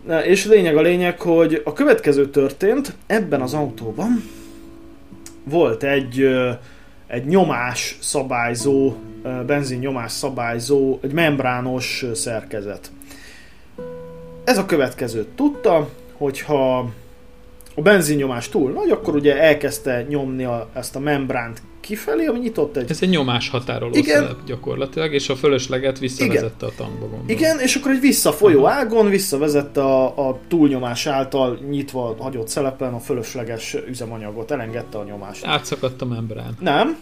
Na, 0.06 0.24
és 0.24 0.46
lényeg 0.46 0.76
a 0.76 0.80
lényeg, 0.80 1.20
hogy 1.20 1.62
a 1.64 1.72
következő 1.72 2.28
történt, 2.30 2.94
ebben 3.06 3.40
az 3.40 3.54
autóban 3.54 4.24
volt 5.44 5.82
egy, 5.82 6.28
egy 7.06 7.24
nyomás 7.24 7.98
szabályzó, 8.00 8.94
benzin 9.46 9.78
nyomás 9.78 10.12
szabályzó, 10.12 10.98
egy 11.02 11.12
membrános 11.12 12.04
szerkezet 12.14 12.90
ez 14.46 14.58
a 14.58 14.66
következőt 14.66 15.28
tudta, 15.28 15.88
hogyha 16.12 16.78
a 17.74 17.82
benzinnyomás 17.82 18.48
túl 18.48 18.70
nagy, 18.70 18.90
akkor 18.90 19.14
ugye 19.14 19.40
elkezdte 19.40 20.06
nyomni 20.08 20.44
a, 20.44 20.68
ezt 20.74 20.96
a 20.96 20.98
membránt 20.98 21.62
kifelé, 21.80 22.26
ami 22.26 22.38
nyitott 22.38 22.76
egy... 22.76 22.90
Ez 22.90 23.02
egy 23.02 23.08
nyomás 23.08 23.48
határoló 23.48 23.94
Igen. 23.94 24.22
szelep 24.22 24.44
gyakorlatilag, 24.46 25.12
és 25.12 25.28
a 25.28 25.36
fölösleget 25.36 25.98
visszavezette 25.98 26.66
Igen. 26.66 26.68
a 26.68 26.72
tankba 26.76 27.00
gondolom. 27.00 27.28
Igen, 27.28 27.60
és 27.60 27.74
akkor 27.74 27.90
egy 27.90 28.00
visszafolyó 28.00 28.64
Aha. 28.64 28.74
ágon 28.74 29.08
visszavezette 29.08 29.82
a, 29.82 30.28
a 30.28 30.38
túlnyomás 30.48 31.06
által 31.06 31.58
nyitva 31.68 32.16
hagyott 32.18 32.48
szelepen 32.48 32.94
a 32.94 32.98
fölösleges 32.98 33.76
üzemanyagot, 33.88 34.50
elengedte 34.50 34.98
a 34.98 35.04
nyomást. 35.04 35.46
Átszakadt 35.46 36.02
a 36.02 36.06
membrán. 36.06 36.56
Nem, 36.60 36.98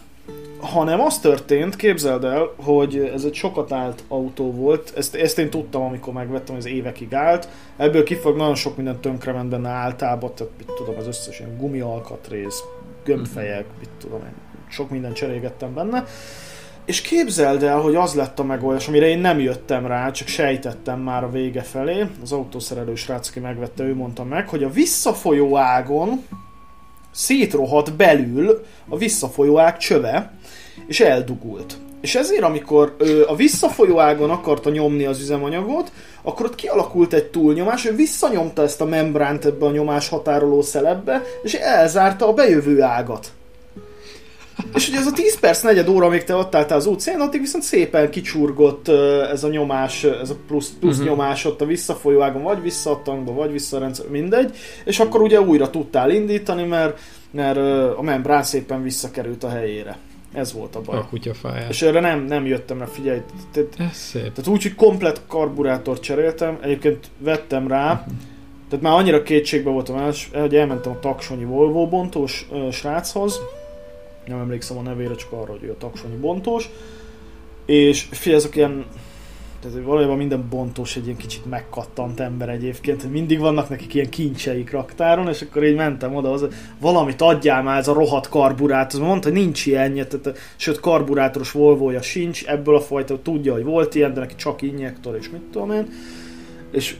hanem 0.59 1.01
az 1.01 1.19
történt, 1.19 1.75
képzeld 1.75 2.23
el, 2.23 2.49
hogy 2.63 3.11
ez 3.13 3.23
egy 3.23 3.33
sokat 3.33 3.71
állt 3.71 4.03
autó 4.07 4.51
volt, 4.51 4.93
ezt, 4.95 5.15
ezt 5.15 5.39
én 5.39 5.49
tudtam, 5.49 5.81
amikor 5.81 6.13
megvettem, 6.13 6.55
ez 6.55 6.65
évekig 6.65 7.13
állt, 7.13 7.47
ebből 7.77 8.03
kifog 8.03 8.37
nagyon 8.37 8.55
sok 8.55 8.75
minden 8.75 8.99
tönkrement 8.99 9.49
benne 9.49 9.69
általában, 9.69 10.31
tehát 10.35 10.53
mit 10.57 10.71
tudom, 10.75 10.95
az 10.97 11.07
összes 11.07 11.39
ilyen 11.39 11.57
gumialkatrész, 11.57 12.63
gömbfejek, 13.03 13.65
mit 13.79 13.89
tudom 13.99 14.19
én, 14.19 14.33
sok 14.69 14.89
minden 14.89 15.13
cserégettem 15.13 15.73
benne. 15.73 16.03
És 16.85 17.01
képzeld 17.01 17.63
el, 17.63 17.79
hogy 17.79 17.95
az 17.95 18.13
lett 18.13 18.39
a 18.39 18.43
megoldás, 18.43 18.87
amire 18.87 19.07
én 19.07 19.19
nem 19.19 19.39
jöttem 19.39 19.87
rá, 19.87 20.11
csak 20.11 20.27
sejtettem 20.27 20.99
már 20.99 21.23
a 21.23 21.29
vége 21.29 21.61
felé. 21.61 22.05
Az 22.21 22.31
autószerelő 22.31 22.95
srác, 22.95 23.29
aki 23.29 23.39
megvette, 23.39 23.83
ő 23.83 23.95
mondta 23.95 24.23
meg, 24.23 24.49
hogy 24.49 24.63
a 24.63 24.69
visszafolyó 24.69 25.57
ágon 25.57 26.23
szétrohadt 27.15 27.93
belül 27.93 28.65
a 28.89 28.97
visszafolyó 28.97 29.59
ág 29.59 29.77
csöve, 29.77 30.31
és 30.87 30.99
eldugult. 30.99 31.77
És 32.01 32.15
ezért, 32.15 32.43
amikor 32.43 32.95
ő 32.97 33.25
a 33.25 33.35
visszafolyó 33.35 33.99
ágon 33.99 34.29
akarta 34.29 34.69
nyomni 34.69 35.05
az 35.05 35.19
üzemanyagot, 35.19 35.91
akkor 36.21 36.45
ott 36.45 36.55
kialakult 36.55 37.13
egy 37.13 37.25
túlnyomás, 37.25 37.85
ő 37.85 37.95
visszanyomta 37.95 38.61
ezt 38.61 38.81
a 38.81 38.85
membránt 38.85 39.45
ebbe 39.45 39.65
a 39.65 39.71
nyomás 39.71 40.09
határoló 40.09 40.61
szelepbe, 40.61 41.21
és 41.43 41.53
elzárta 41.53 42.27
a 42.27 42.33
bejövő 42.33 42.81
ágat. 42.81 43.31
És 44.73 44.87
ugye 44.87 44.97
ez 44.97 45.05
a 45.05 45.11
10 45.11 45.39
perc, 45.39 45.61
negyed 45.61 45.87
óra, 45.87 46.05
amíg 46.05 46.23
te 46.23 46.35
ott 46.35 46.55
álltál 46.55 46.77
az 46.77 46.85
utcán, 46.85 47.19
addig 47.19 47.41
viszont 47.41 47.63
szépen 47.63 48.09
kicsurgott 48.09 48.87
ez 49.31 49.43
a 49.43 49.47
nyomás, 49.47 50.03
ez 50.03 50.29
a 50.29 50.35
plusz, 50.47 50.73
plusz 50.79 50.97
uh-huh. 50.97 51.09
nyomás 51.09 51.45
ott 51.45 51.61
a 51.61 51.65
visszafolyó 51.65 52.21
ágon, 52.21 52.43
vagy 52.43 52.61
vissza 52.61 52.91
a 52.91 53.01
tankba, 53.03 53.33
vagy 53.33 53.51
vissza 53.51 53.77
a 53.77 53.79
rendszer, 53.79 54.07
mindegy, 54.09 54.57
és 54.85 54.99
akkor 54.99 55.21
ugye 55.21 55.41
újra 55.41 55.69
tudtál 55.69 56.09
indítani, 56.09 56.63
mert, 56.63 56.99
mert 57.31 57.57
a 57.97 58.01
membrán 58.01 58.43
szépen 58.43 58.83
visszakerült 58.83 59.43
a 59.43 59.49
helyére. 59.49 59.97
Ez 60.33 60.53
volt 60.53 60.75
a 60.75 60.81
baj. 60.81 60.97
A 60.97 61.05
kutyafáját. 61.09 61.69
És 61.69 61.81
erre 61.81 61.99
nem, 61.99 62.25
nem 62.25 62.45
jöttem 62.45 62.79
rá, 62.79 62.85
figyelj. 62.85 63.19
Tehát, 63.51 63.75
Ez 63.91 63.97
szép. 63.97 64.21
tehát 64.21 64.47
úgy, 64.47 64.61
hogy 64.61 64.75
komplet 64.75 65.21
karburátort 65.27 66.01
cseréltem, 66.01 66.57
egyébként 66.61 67.07
vettem 67.17 67.67
rá, 67.67 67.91
uh-huh. 67.91 68.13
tehát 68.69 68.85
már 68.85 68.93
annyira 68.93 69.23
kétségbe 69.23 69.69
voltam, 69.69 70.11
hogy 70.33 70.55
elmentem 70.55 70.91
a 70.91 70.99
taksonyi 70.99 71.43
Volvo 71.43 71.87
bontós 71.87 72.47
sráchoz, 72.71 73.39
nem 74.27 74.39
emlékszem 74.39 74.77
a 74.77 74.81
nevére, 74.81 75.15
csak 75.15 75.31
arra, 75.31 75.51
hogy 75.51 75.63
ő 75.63 75.71
a 75.71 75.77
taksonyi 75.77 76.15
bontós, 76.15 76.69
és 77.65 78.07
figyelj, 78.11 78.37
ezek 78.37 78.55
ilyen 78.55 78.85
tehát 79.65 79.85
valójában 79.85 80.17
minden 80.17 80.45
bontós 80.49 80.95
egy 80.95 81.05
ilyen 81.05 81.17
kicsit 81.17 81.45
megkattant 81.45 82.19
ember 82.19 82.49
egyébként, 82.49 83.11
mindig 83.11 83.39
vannak 83.39 83.69
nekik 83.69 83.93
ilyen 83.93 84.09
kincseik 84.09 84.71
raktáron, 84.71 85.27
és 85.27 85.41
akkor 85.41 85.65
így 85.65 85.75
mentem 85.75 86.15
oda, 86.15 86.31
az, 86.31 86.47
valamit 86.79 87.21
adjál 87.21 87.63
már 87.63 87.77
ez 87.77 87.87
a 87.87 87.93
rohadt 87.93 88.29
karburátor, 88.29 89.01
mondta, 89.01 89.29
hogy 89.29 89.37
nincs 89.37 89.65
ilyenje, 89.65 90.07
tehát, 90.07 90.37
sőt 90.55 90.79
karburátoros 90.79 91.51
volvo 91.51 92.01
sincs, 92.01 92.45
ebből 92.45 92.75
a 92.75 92.81
fajta 92.81 93.21
tudja, 93.21 93.53
hogy 93.53 93.63
volt 93.63 93.95
ilyen, 93.95 94.13
de 94.13 94.19
neki 94.19 94.35
csak 94.35 94.61
injektor, 94.61 95.15
és 95.15 95.29
mit 95.29 95.41
tudom 95.41 95.71
én, 95.71 95.87
és 96.71 96.95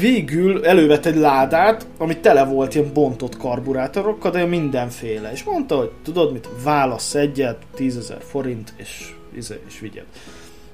végül 0.00 0.64
elővett 0.64 1.06
egy 1.06 1.16
ládát, 1.16 1.86
ami 1.98 2.16
tele 2.16 2.44
volt 2.44 2.74
ilyen 2.74 2.90
bontott 2.92 3.36
karburátorokkal, 3.36 4.30
de 4.30 4.44
mindenféle. 4.44 5.32
És 5.32 5.44
mondta, 5.44 5.76
hogy 5.76 5.90
tudod 6.02 6.32
mit, 6.32 6.48
válasz 6.64 7.14
egyet, 7.14 7.62
10 7.74 8.12
forint, 8.20 8.72
és, 8.76 9.14
izé, 9.36 9.60
és 9.68 9.78
vigyed. 9.78 10.04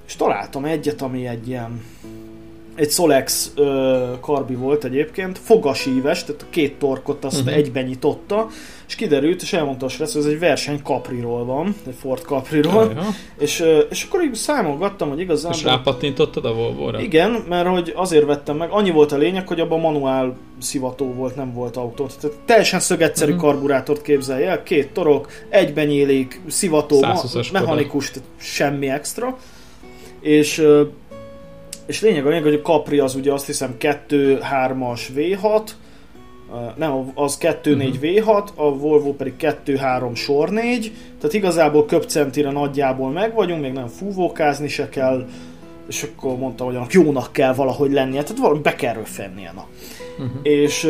És 0.07 0.17
találtam 0.17 0.65
egyet, 0.65 1.03
ami 1.03 1.27
egy 1.27 1.49
ilyen 1.49 1.83
egy 2.75 2.91
Solex 2.91 3.53
ö, 3.55 4.13
karbi 4.21 4.55
volt 4.55 4.85
egyébként, 4.85 5.39
fogasíves, 5.39 6.25
tehát 6.25 6.43
a 6.43 6.47
két 6.51 6.79
torkot 6.79 7.25
azt 7.25 7.41
uh-huh. 7.41 7.55
egyben 7.55 7.85
nyitotta, 7.85 8.49
és 8.93 8.99
kiderült, 8.99 9.43
és 9.43 9.53
elmondta 9.53 9.87
a 9.87 9.89
srác, 9.89 10.13
hogy 10.13 10.23
ez 10.23 10.29
egy 10.29 10.39
verseny 10.39 10.81
Capriról 10.83 11.45
van, 11.45 11.75
egy 11.87 11.95
Ford 12.01 12.23
Capriról, 12.23 12.93
és, 13.39 13.65
és 13.91 14.05
akkor 14.05 14.23
így 14.23 14.35
számolgattam, 14.35 15.09
hogy 15.09 15.21
igazán... 15.21 15.53
És 15.53 15.63
rápattintottad 15.63 16.45
a 16.45 16.55
Volvo-ra? 16.55 17.01
Igen, 17.01 17.45
mert 17.49 17.69
hogy 17.69 17.93
azért 17.97 18.25
vettem 18.25 18.57
meg, 18.57 18.71
annyi 18.71 18.91
volt 18.91 19.13
a 19.13 19.17
lényeg, 19.17 19.49
hogy 19.49 19.61
abban 19.61 19.81
manuál 19.81 20.37
szivató 20.61 21.13
volt, 21.13 21.37
nem 21.37 21.53
volt 21.53 21.77
autó. 21.77 22.07
Tehát 22.21 22.37
teljesen 22.45 22.81
szögegyszerű 22.81 23.33
uh-huh. 23.33 23.47
karburátort 23.47 24.03
képzelj 24.03 24.45
el, 24.45 24.63
két 24.63 24.93
torok, 24.93 25.29
egyben 25.49 25.87
nyílik, 25.87 26.41
szivató, 26.47 27.07
mechanikus, 27.53 28.11
tehát 28.11 28.29
semmi 28.37 28.89
extra. 28.89 29.39
És 30.21 30.67
és 31.87 32.01
lényeg 32.01 32.27
a 32.27 32.29
lényeg, 32.29 32.43
hogy 32.43 32.55
a 32.55 32.61
Capri 32.61 32.99
az 32.99 33.15
ugye 33.15 33.33
azt 33.33 33.47
hiszem 33.47 33.77
2-3-as 33.81 35.01
V6, 35.17 35.61
nem, 36.77 37.13
az 37.15 37.39
2-4 37.41 37.67
uh-huh. 37.67 37.97
V6, 38.01 38.49
a 38.55 38.75
Volvo 38.75 39.13
pedig 39.13 39.35
2-3 39.39 40.15
sor 40.15 40.51
4, 40.51 40.93
tehát 41.19 41.35
igazából 41.35 41.87
köpcentire 41.87 42.51
nagyjából 42.51 43.11
meg 43.11 43.35
vagyunk, 43.35 43.61
még 43.61 43.73
nem 43.73 43.87
fúvókázni 43.87 44.69
se 44.69 44.89
kell, 44.89 45.27
és 45.89 46.03
akkor 46.03 46.39
mondtam, 46.39 46.67
hogy 46.67 46.77
annak 46.77 46.93
jónak 46.93 47.33
kell 47.33 47.55
valahogy 47.55 47.93
lennie, 47.93 48.23
tehát 48.23 48.41
valami 48.41 48.61
be 48.61 48.75
kell 48.75 48.95
röfennie, 48.95 49.53
na. 49.55 49.67
Uh-huh. 50.19 50.41
És 50.43 50.85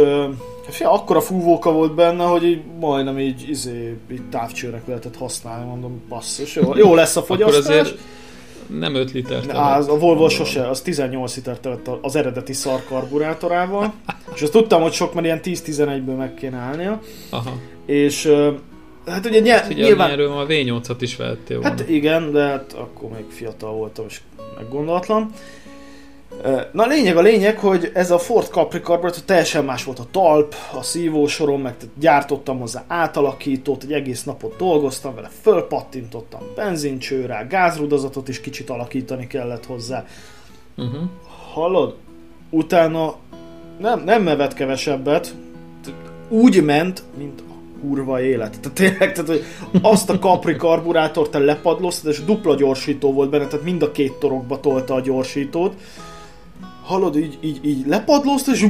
hát 0.66 0.74
fia, 0.74 0.92
akkora 0.92 1.20
fúvóka 1.20 1.72
volt 1.72 1.94
benne, 1.94 2.24
hogy 2.24 2.44
így 2.44 2.62
majdnem 2.80 3.18
így, 3.18 3.48
izé, 3.48 3.96
így 4.12 4.28
távcsőnek 4.30 4.86
lehetett 4.86 5.16
használni, 5.16 5.68
mondom, 5.68 6.02
basszus, 6.08 6.54
jó, 6.54 6.76
jó 6.76 6.94
lesz 6.94 7.16
a 7.16 7.22
fogyasztás. 7.22 7.64
Akkor 7.64 7.76
azért 7.80 7.98
nem 8.66 8.94
5 8.94 9.12
liter 9.12 9.42
Az, 9.48 9.88
a 9.88 9.98
Volvo 9.98 10.28
sose, 10.28 10.68
az 10.68 10.80
18 10.80 11.36
liter 11.36 11.58
tevett 11.58 11.90
az 12.00 12.16
eredeti 12.16 12.52
szar 12.52 12.84
karburátorával, 12.88 13.94
és 14.34 14.42
azt 14.42 14.52
tudtam, 14.52 14.82
hogy 14.82 14.92
sok, 14.92 15.14
mert 15.14 15.26
ilyen 15.26 15.40
10-11-ből 15.44 16.16
meg 16.16 16.34
kéne 16.34 16.56
állnia. 16.56 17.00
Aha. 17.30 17.52
És 17.86 18.32
Hát 19.06 19.26
ugye 19.26 19.40
nyilván... 19.40 19.62
Hát 19.62 19.74
nyilván... 19.74 20.10
erről 20.10 20.32
a 20.32 20.46
V8-at 20.46 20.96
is 21.00 21.16
vehettél 21.16 21.60
volna. 21.60 21.76
Hát 21.76 21.88
igen, 21.88 22.32
de 22.32 22.42
hát 22.42 22.72
akkor 22.72 23.10
még 23.10 23.24
fiatal 23.28 23.72
voltam, 23.72 24.04
és 24.08 24.20
meggondolatlan. 24.56 25.30
Na 26.72 26.86
lényeg 26.86 27.16
a 27.16 27.20
lényeg, 27.20 27.58
hogy 27.58 27.90
ez 27.94 28.10
a 28.10 28.18
Ford 28.18 28.46
Capri 28.46 28.80
karburátor 28.80 29.22
teljesen 29.22 29.64
más 29.64 29.84
volt 29.84 29.98
a 29.98 30.06
talp, 30.10 30.54
a 30.78 30.82
szívósorom, 30.82 31.60
meg 31.60 31.74
gyártottam 31.98 32.58
hozzá 32.58 32.84
átalakítót, 32.86 33.82
egy 33.82 33.92
egész 33.92 34.24
napot 34.24 34.56
dolgoztam 34.56 35.14
vele, 35.14 35.30
fölpattintottam 35.40 36.40
benzincsőrá, 36.54 37.46
gázrudazatot 37.46 38.28
is 38.28 38.40
kicsit 38.40 38.70
alakítani 38.70 39.26
kellett 39.26 39.66
hozzá. 39.66 40.04
Uh-huh. 40.76 41.02
Hallod? 41.52 41.94
Utána 42.50 43.14
nem, 43.78 44.02
nem 44.04 44.22
mevet 44.22 44.54
kevesebbet, 44.54 45.34
úgy 46.28 46.64
ment, 46.64 47.02
mint 47.18 47.40
a 47.40 47.52
kurva 47.80 48.20
élet. 48.20 48.60
Tehát 48.60 48.76
tényleg, 48.76 49.12
tehát, 49.12 49.30
hogy 49.30 49.44
azt 49.82 50.10
a 50.10 50.18
Capri 50.18 50.56
karburátort 50.56 51.30
te 51.30 51.38
lepadloztad, 51.38 52.10
és 52.10 52.24
dupla 52.24 52.54
gyorsító 52.54 53.12
volt 53.12 53.30
benne, 53.30 53.46
tehát 53.46 53.64
mind 53.64 53.82
a 53.82 53.92
két 53.92 54.12
torokba 54.12 54.60
tolta 54.60 54.94
a 54.94 55.00
gyorsítót 55.00 55.74
hallod, 56.82 57.16
így, 57.16 57.38
így, 57.40 57.58
így 57.64 57.86
lepadlózta, 57.86 58.52
és 58.52 58.68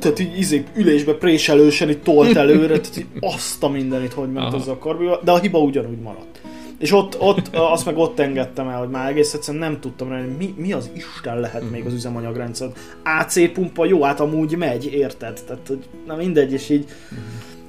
tehát 0.00 0.18
így 0.18 0.38
izé, 0.38 0.64
ülésbe 0.74 1.14
préselősen 1.14 1.90
így 1.90 2.02
tolt 2.02 2.36
előre, 2.36 2.80
tehát 2.80 2.96
így 2.96 3.06
azt 3.20 3.62
a 3.62 3.68
mindenit, 3.68 4.12
hogy 4.12 4.32
ment 4.32 4.54
az 4.54 4.68
a 4.68 4.78
karbival, 4.78 5.20
de 5.24 5.30
a 5.30 5.38
hiba 5.38 5.58
ugyanúgy 5.58 5.98
maradt. 5.98 6.40
És 6.78 6.92
ott, 6.92 7.20
ott, 7.20 7.50
azt 7.52 7.84
meg 7.84 7.96
ott 7.96 8.18
engedtem 8.18 8.68
el, 8.68 8.78
hogy 8.78 8.88
már 8.88 9.10
egész 9.10 9.34
egyszerűen 9.34 9.70
nem 9.70 9.80
tudtam 9.80 10.08
rá, 10.08 10.20
mi, 10.38 10.54
mi 10.56 10.72
az 10.72 10.90
Isten 10.94 11.40
lehet 11.40 11.70
még 11.70 11.86
az 11.86 11.92
üzemanyagrendszer. 11.92 12.68
AC 13.04 13.52
pumpa 13.52 13.84
jó, 13.84 14.02
hát 14.02 14.20
amúgy 14.20 14.56
megy, 14.56 14.92
érted? 14.92 15.40
Tehát, 15.46 15.66
hogy 15.68 15.88
na 16.06 16.16
mindegy, 16.16 16.52
és 16.52 16.68
így 16.68 16.84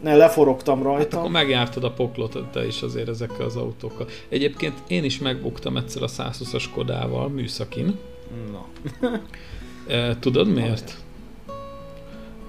ne, 0.01 0.15
leforogtam 0.15 0.83
rajta. 0.83 1.03
Hát 1.03 1.13
akkor 1.13 1.29
megjártad 1.29 1.83
a 1.83 1.91
poklot 1.91 2.37
te 2.51 2.65
is 2.65 2.81
azért 2.81 3.07
ezekkel 3.07 3.45
az 3.45 3.55
autókkal. 3.55 4.07
Egyébként 4.29 4.73
én 4.87 5.03
is 5.03 5.19
megbuktam 5.19 5.77
egyszer 5.77 6.03
a 6.03 6.07
120-as 6.07 6.63
Kodával 6.73 7.29
műszakin, 7.29 7.97
Na. 8.51 8.65
Tudod 10.19 10.47
miért? 10.47 10.97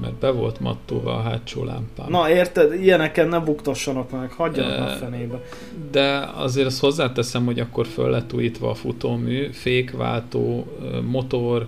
Mert 0.01 0.15
be 0.15 0.31
volt 0.31 0.61
mattóva 0.61 1.15
a 1.15 1.21
hátsó 1.21 1.65
lámpám. 1.65 2.11
Na 2.11 2.31
érted, 2.31 2.73
ilyeneken 2.83 3.29
ne 3.29 3.39
buktassanak 3.39 4.11
meg, 4.11 4.33
hagyjanak 4.33 4.73
e, 4.73 4.83
a 4.83 4.97
fenébe. 4.97 5.43
De 5.91 6.31
azért 6.35 6.67
azt 6.67 6.81
hozzáteszem, 6.81 7.45
hogy 7.45 7.61
akkor 7.61 7.87
föl 7.87 8.11
lett 8.11 8.33
újítva 8.33 8.71
a 8.71 8.75
futómű, 8.75 9.51
fékváltó, 9.53 10.67
motor, 11.07 11.67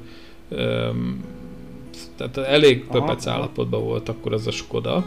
tehát 2.16 2.36
elég 2.36 2.86
pöpec 2.86 3.26
állapotban 3.26 3.82
volt 3.82 4.08
akkor 4.08 4.32
az 4.32 4.46
a 4.46 4.50
Skoda 4.50 5.04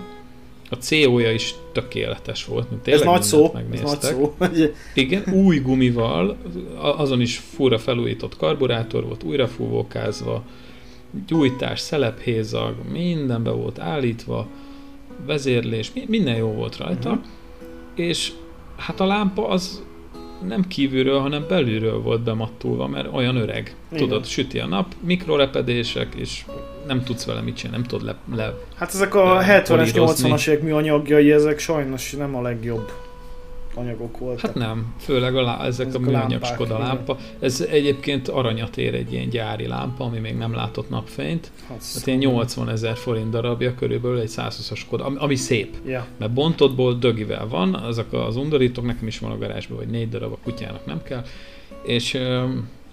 a 0.69 0.75
CO-ja 0.75 1.31
is 1.31 1.55
tökéletes 1.71 2.45
volt. 2.45 2.69
Mint 2.69 2.87
ez 2.87 3.01
nagy 3.01 3.21
szó, 3.21 3.55
ez 3.71 3.81
nagy 3.81 4.01
szó. 4.01 4.35
Igen, 4.93 5.23
új 5.33 5.59
gumival, 5.59 6.37
azon 6.77 7.21
is 7.21 7.37
fura 7.37 7.77
felújított 7.77 8.37
karburátor 8.37 9.05
volt, 9.05 9.23
újra 9.23 9.47
fúvókázva, 9.47 10.43
gyújtás, 11.27 11.79
szelephézag, 11.79 12.75
minden 12.91 13.43
be 13.43 13.51
volt 13.51 13.79
állítva, 13.79 14.47
vezérlés, 15.25 15.91
minden 16.07 16.35
jó 16.35 16.47
volt 16.47 16.77
rajta. 16.77 17.09
Uh-huh. 17.09 17.25
És 17.95 18.31
hát 18.77 18.99
a 18.99 19.05
lámpa 19.05 19.47
az 19.47 19.83
nem 20.47 20.67
kívülről, 20.67 21.19
hanem 21.19 21.45
belülről 21.47 22.01
volt 22.01 22.21
bemattulva, 22.21 22.87
mert 22.87 23.13
olyan 23.13 23.35
öreg. 23.35 23.75
Igen. 23.91 24.07
Tudod, 24.07 24.25
süti 24.25 24.59
a 24.59 24.65
nap, 24.65 24.93
mikrorepedések, 24.99 26.15
és 26.15 26.45
nem 26.87 27.03
tudsz 27.03 27.25
vele 27.25 27.41
mit 27.41 27.55
csinálni, 27.55 27.77
nem 27.77 27.87
tudod 27.87 28.05
le... 28.05 28.35
le 28.35 28.53
hát 28.75 28.93
ezek 28.93 29.15
a 29.15 29.39
70-es, 29.41 29.89
80-as 29.93 30.47
évek 30.47 30.61
műanyagjai, 30.61 31.31
ezek 31.31 31.59
sajnos 31.59 32.11
nem 32.11 32.35
a 32.35 32.41
legjobb. 32.41 32.91
anyagok 33.77 34.17
voltak. 34.17 34.41
Hát 34.41 34.55
nem, 34.55 34.95
főleg 34.99 35.35
a 35.35 35.41
lá- 35.41 35.61
ezek, 35.65 35.87
ezek 35.87 36.01
a 36.01 36.03
műanyag 36.03 36.43
Skoda 36.43 36.77
lámpa. 36.77 37.17
Ez 37.39 37.65
egyébként 37.69 38.27
aranyat 38.27 38.77
ér 38.77 38.93
egy 38.93 39.13
ilyen 39.13 39.29
gyári 39.29 39.67
lámpa, 39.67 40.03
ami 40.03 40.19
még 40.19 40.35
nem 40.35 40.53
látott 40.53 40.89
napfényt. 40.89 41.51
Hát, 41.67 41.83
hát 41.93 42.07
ilyen 42.07 42.19
80 42.19 42.69
ezer 42.69 42.97
forint 42.97 43.29
darabja, 43.29 43.75
körülbelül 43.75 44.19
egy 44.19 44.31
120-as 44.35 44.75
Skoda, 44.75 45.05
ami, 45.05 45.15
ami 45.19 45.35
szép. 45.35 45.75
Ja. 45.85 46.05
Mert 46.17 46.33
bontottból 46.33 46.93
dögivel 46.93 47.47
van, 47.47 47.73
azok 47.75 48.13
az 48.13 48.35
undorítók, 48.35 48.85
nekem 48.85 49.07
is 49.07 49.19
van 49.19 49.31
a 49.31 49.37
garázsban, 49.37 49.77
vagy 49.77 49.87
négy 49.87 50.09
darab, 50.09 50.31
a 50.31 50.37
kutyának 50.43 50.85
nem 50.85 51.03
kell. 51.03 51.23
És 51.83 52.17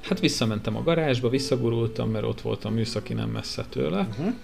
hát 0.03 0.21
visszamentem 0.21 0.77
a 0.77 0.83
garázsba, 0.83 1.29
visszagurultam, 1.29 2.11
mert 2.11 2.25
ott 2.25 2.41
volt 2.41 2.65
a 2.65 2.71
műszaki 2.71 3.15
nem 3.15 3.29
messze 3.29 3.65
tőle, 3.69 4.09
uh-huh. 4.11 4.35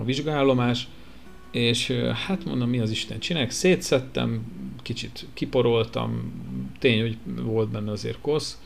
a 0.00 0.04
vizsgállomás, 0.04 0.88
és 1.50 1.90
hát 2.26 2.44
mondom, 2.44 2.68
mi 2.68 2.78
az 2.78 2.90
Isten 2.90 3.18
csinálják, 3.18 3.50
szétszettem, 3.50 4.42
kicsit 4.82 5.26
kiporoltam, 5.34 6.32
tény, 6.78 7.00
hogy 7.00 7.16
volt 7.42 7.68
benne 7.68 7.90
azért 7.90 8.20
kosz, 8.20 8.58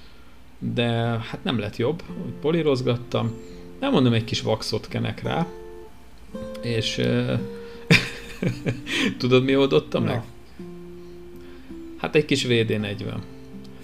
de 0.59 0.87
hát 1.31 1.39
nem 1.43 1.59
lett 1.59 1.77
jobb, 1.77 2.03
hogy 2.23 2.33
polírozgattam, 2.41 3.33
nem 3.81 3.93
mondom, 3.93 4.13
egy 4.13 4.25
kis 4.25 4.41
vaxot 4.41 4.89
kenek 4.89 5.23
rá, 5.23 5.47
és 6.63 7.01
tudod, 9.19 9.45
mi 9.45 9.57
oldottam 9.57 10.05
meg? 10.05 10.23
Hát 11.97 12.15
egy 12.15 12.25
kis 12.25 12.47
VD40. 12.49 13.15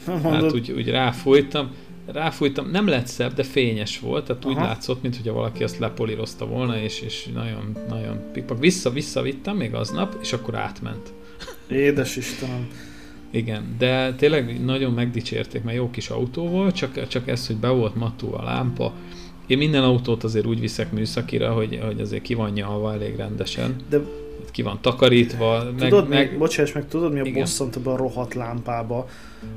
Hát 0.22 0.52
úgy, 0.52 0.70
úgy 0.70 0.88
ráfújtam, 0.88 1.70
ráfújtam, 2.12 2.70
nem 2.70 2.86
lett 2.86 3.06
szebb, 3.06 3.32
de 3.32 3.42
fényes 3.42 3.98
volt, 3.98 4.24
tehát 4.26 4.44
Aha. 4.44 4.54
úgy 4.54 4.60
látszott, 4.60 5.02
mintha 5.02 5.32
valaki 5.32 5.62
azt 5.62 5.78
lepolírozta 5.78 6.46
volna, 6.46 6.78
és, 6.78 7.00
és 7.00 7.28
nagyon, 7.34 7.76
nagyon 7.88 8.20
pikpak. 8.32 8.58
Vissza-vissza 8.58 9.22
vittem 9.22 9.56
még 9.56 9.74
aznap, 9.74 10.16
és 10.20 10.32
akkor 10.32 10.54
átment. 10.54 11.12
Édes 11.68 12.16
Istenem. 12.16 12.68
Igen, 13.30 13.74
de 13.78 14.14
tényleg 14.14 14.64
nagyon 14.64 14.92
megdicsérték, 14.92 15.62
mert 15.62 15.76
jó 15.76 15.90
kis 15.90 16.08
autó 16.08 16.48
volt, 16.48 16.74
csak, 16.74 17.08
csak 17.08 17.28
ez, 17.28 17.46
hogy 17.46 17.56
be 17.56 17.68
volt 17.68 17.94
matú 17.94 18.34
a 18.34 18.42
lámpa. 18.42 18.92
Én 19.46 19.58
minden 19.58 19.82
autót 19.82 20.24
azért 20.24 20.46
úgy 20.46 20.60
viszek 20.60 20.92
műszakira, 20.92 21.52
hogy, 21.52 21.78
hogy 21.82 22.00
azért 22.00 22.22
ki 22.22 22.34
van 22.34 22.58
elég 22.92 23.16
rendesen. 23.16 23.76
De 23.88 24.00
ki 24.50 24.62
van 24.62 24.78
takarítva. 24.80 25.74
Tudod, 25.78 26.08
meg, 26.08 26.28
meg, 26.28 26.38
bocsáss 26.38 26.72
meg, 26.72 26.88
tudod 26.88 27.12
mi 27.12 27.20
a 27.20 27.32
bosszant 27.32 27.76
a 27.86 27.96
rohadt 27.96 28.34
lámpába, 28.34 29.08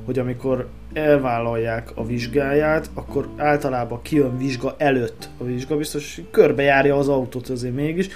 hogy 0.06 0.20
amikor 0.20 0.68
elvállalják 0.94 1.92
a 1.96 2.06
vizsgáját, 2.06 2.90
akkor 2.94 3.30
általában 3.38 4.02
kijön 4.02 4.38
vizsga 4.38 4.76
előtt 4.78 5.30
a 5.38 5.44
vizsga, 5.44 5.78
biztos 5.78 6.22
körbejárja 6.32 6.98
az 6.98 7.08
autót 7.08 7.50
azért 7.50 7.76
mégis, 7.76 8.10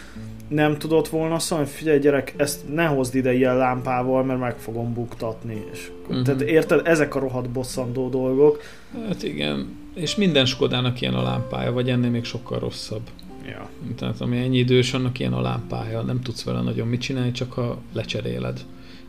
nem 0.47 0.77
tudott 0.77 1.07
volna 1.07 1.39
szólni, 1.39 1.65
figyelj 1.65 1.99
gyerek, 1.99 2.33
ezt 2.37 2.73
ne 2.73 2.85
hozd 2.85 3.15
ide 3.15 3.33
ilyen 3.33 3.57
lámpával, 3.57 4.23
mert 4.23 4.39
meg 4.39 4.55
fogom 4.57 4.93
buktatni. 4.93 5.65
És, 5.71 5.91
uh-huh. 6.07 6.21
Tehát 6.21 6.41
érted, 6.41 6.87
ezek 6.87 7.15
a 7.15 7.19
rohadt 7.19 7.49
bosszantó 7.49 8.09
dolgok. 8.09 8.61
Hát 9.07 9.23
igen, 9.23 9.75
és 9.93 10.15
minden 10.15 10.45
Skodának 10.45 11.01
ilyen 11.01 11.13
a 11.13 11.21
lámpája, 11.21 11.71
vagy 11.71 11.89
ennél 11.89 12.09
még 12.09 12.23
sokkal 12.23 12.59
rosszabb. 12.59 13.01
Ja. 13.47 13.69
Tehát 13.97 14.21
ami 14.21 14.37
ennyi 14.37 14.57
idős, 14.57 14.93
annak 14.93 15.19
ilyen 15.19 15.33
a 15.33 15.41
lámpája, 15.41 16.01
nem 16.01 16.21
tudsz 16.21 16.43
vele 16.43 16.61
nagyon 16.61 16.87
mit 16.87 17.01
csinálni, 17.01 17.31
csak 17.31 17.53
ha 17.53 17.81
lecseréled. 17.93 18.59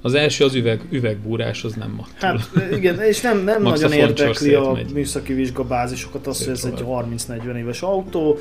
Az 0.02 0.14
első 0.14 0.44
az 0.44 0.54
üveg, 0.54 0.80
üvegbúrás, 0.90 1.64
az 1.64 1.74
nem 1.74 1.90
mattul. 1.90 2.28
Hát 2.28 2.50
igen, 2.76 3.00
és 3.00 3.20
nem, 3.20 3.44
nem 3.44 3.62
nagyon 3.62 3.92
érdekli 3.92 4.54
a 4.54 4.72
megy. 4.72 4.92
műszaki 4.92 5.32
vizsgabázisokat 5.32 6.26
az, 6.26 6.44
hogy 6.44 6.52
ez 6.52 6.64
egy 6.64 6.84
30-40 6.86 7.56
éves 7.56 7.82
autó, 7.82 8.38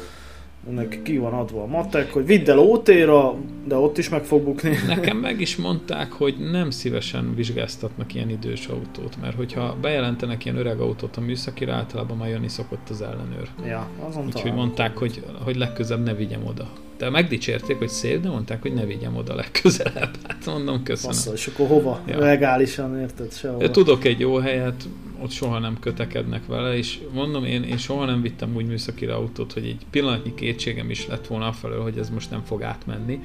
ennek 0.69 1.01
ki 1.03 1.17
van 1.17 1.34
adva 1.34 1.62
a 1.62 1.65
matek, 1.65 2.13
hogy 2.13 2.25
vidd 2.25 2.49
el 2.49 2.60
OT-ra, 2.60 3.36
de 3.67 3.75
ott 3.75 3.97
is 3.97 4.10
meg 4.10 4.23
fog 4.23 4.43
bukni. 4.43 4.71
Nekem 4.88 5.17
meg 5.17 5.41
is 5.41 5.56
mondták, 5.56 6.12
hogy 6.12 6.36
nem 6.51 6.69
szívesen 6.69 7.36
vizsgáztatnak 7.36 8.13
ilyen 8.13 8.30
idős 8.30 8.67
autót, 8.67 9.21
mert 9.21 9.36
hogyha 9.36 9.75
bejelentenek 9.82 10.45
ilyen 10.45 10.58
öreg 10.58 10.80
autót 10.80 11.17
a 11.17 11.21
műszakira, 11.21 11.73
általában 11.73 12.17
már 12.17 12.30
jönni 12.30 12.47
szokott 12.47 12.89
az 12.89 13.01
ellenőr. 13.01 13.49
Ja, 13.65 13.88
azon 14.08 14.25
Úgyhogy 14.25 14.53
mondták, 14.53 14.97
hogy, 14.97 15.23
hogy 15.43 15.56
legközebb 15.56 16.03
ne 16.03 16.13
vigyem 16.13 16.45
oda. 16.45 16.67
De 16.97 17.10
megdicsérték, 17.10 17.77
hogy 17.77 17.89
szép, 17.89 18.21
de 18.21 18.29
mondták, 18.29 18.62
hogy 18.62 18.73
ne 18.73 18.86
vigyem 18.86 19.15
oda 19.15 19.36
legközelebb. 19.36 20.15
Hát 20.27 20.45
mondom, 20.45 20.83
köszönöm. 20.83 21.15
Bassza, 21.15 21.33
és 21.33 21.47
akkor 21.47 21.67
hova? 21.67 22.01
Ja. 22.07 22.19
Legálisan, 22.19 22.99
érted? 22.99 23.33
Sehova. 23.33 23.71
Tudok 23.71 24.03
egy 24.03 24.19
jó 24.19 24.36
helyet, 24.36 24.88
ott 25.21 25.31
soha 25.31 25.60
nem 25.60 25.79
kötekednek 25.79 26.45
vele, 26.45 26.77
és 26.77 26.99
mondom, 27.13 27.45
én, 27.45 27.63
én 27.63 27.77
soha 27.77 28.05
nem 28.05 28.21
vittem 28.21 28.55
úgy 28.55 28.65
műszakira 28.65 29.15
autót, 29.15 29.53
hogy 29.53 29.65
egy 29.65 29.86
pillanatnyi 29.89 30.33
kétségem 30.33 30.89
is 30.89 31.07
lett 31.07 31.27
volna 31.27 31.47
afelől, 31.47 31.81
hogy 31.81 31.97
ez 31.97 32.10
most 32.10 32.31
nem 32.31 32.43
fog 32.43 32.63
átmenni, 32.63 33.19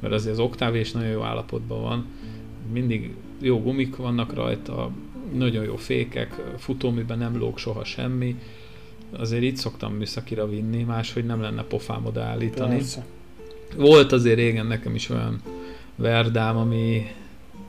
mert 0.00 0.14
azért 0.14 0.32
az 0.32 0.40
Octavia 0.40 0.80
is 0.80 0.92
nagyon 0.92 1.10
jó 1.10 1.22
állapotban 1.22 1.82
van, 1.82 2.06
mindig 2.72 3.14
jó 3.40 3.62
gumik 3.62 3.96
vannak 3.96 4.34
rajta, 4.34 4.90
nagyon 5.34 5.64
jó 5.64 5.76
fékek, 5.76 6.42
futóműben 6.58 7.18
nem 7.18 7.38
lóg 7.38 7.58
soha 7.58 7.84
semmi, 7.84 8.36
azért 9.10 9.42
itt 9.42 9.56
szoktam 9.56 9.92
műszakira 9.94 10.48
vinni, 10.48 10.82
máshogy 10.82 11.24
nem 11.24 11.40
lenne 11.40 11.62
pofám 11.62 12.06
odaállítani. 12.06 12.76
Persze. 12.76 13.04
Volt 13.76 14.12
azért 14.12 14.36
régen 14.36 14.66
nekem 14.66 14.94
is 14.94 15.08
olyan 15.08 15.42
verdám, 15.96 16.56
ami 16.56 17.06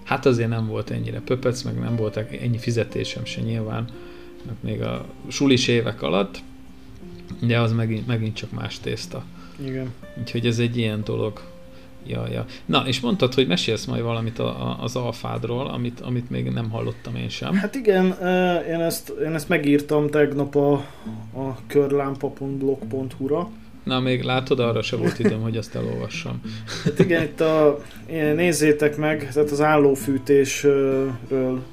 hát 0.04 0.26
azért 0.26 0.50
nem 0.50 0.68
volt 0.68 0.90
ennyire 0.90 1.20
pöpec, 1.20 1.62
meg 1.62 1.80
nem 1.80 1.96
volt 1.96 2.18
ennyi 2.18 2.58
fizetésem 2.58 3.26
se 3.26 3.42
nyilván, 3.42 3.88
még 4.60 4.82
a 4.82 5.06
sulis 5.28 5.68
évek 5.68 6.02
alatt, 6.02 6.42
de 7.40 7.60
az 7.60 7.74
megint, 7.74 8.08
megint 8.08 8.36
csak 8.36 8.52
más 8.52 8.80
tészta. 8.80 9.24
Igen. 9.66 9.94
Úgyhogy 10.20 10.46
ez 10.46 10.60
egy 10.60 10.78
ilyen 10.78 11.02
dolog. 11.04 11.42
Ja, 12.06 12.28
ja. 12.32 12.46
Na, 12.66 12.84
és 12.88 13.00
mondtad, 13.00 13.34
hogy 13.34 13.48
mesélsz 13.48 13.86
majd 13.86 14.02
valamit 14.02 14.40
a, 14.40 14.48
a, 14.48 14.78
az 14.84 14.96
alfádról, 14.96 15.68
amit, 15.68 16.00
amit 16.00 16.30
még 16.30 16.50
nem 16.50 16.70
hallottam 16.70 17.16
én 17.16 17.30
sem. 17.30 17.54
Hát 17.54 17.76
igen, 17.76 18.06
én 18.68 18.80
ezt, 18.80 19.10
én 19.10 19.34
ezt 19.34 19.50
megírtam 19.50 20.10
tegnap 20.10 20.56
a, 20.56 20.74
a 21.34 21.56
körlámpa.blog.hu-ra. 21.68 23.50
Na, 23.84 24.00
még 24.00 24.24
látod, 24.24 24.60
arra 24.60 24.82
se 24.82 24.96
volt 24.96 25.20
időm, 25.20 25.42
hogy 25.42 25.58
azt 25.58 25.76
elolvassam. 25.76 26.42
Hát 26.84 27.00
igen, 27.00 27.24
itt 27.24 27.42
a, 27.42 27.80
nézzétek 28.36 28.98
meg, 28.98 29.32
tehát 29.34 29.52
az 29.52 29.62
állófűtésről 29.62 31.14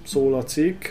szól 0.03 0.35
a 0.35 0.43
cikk. 0.43 0.85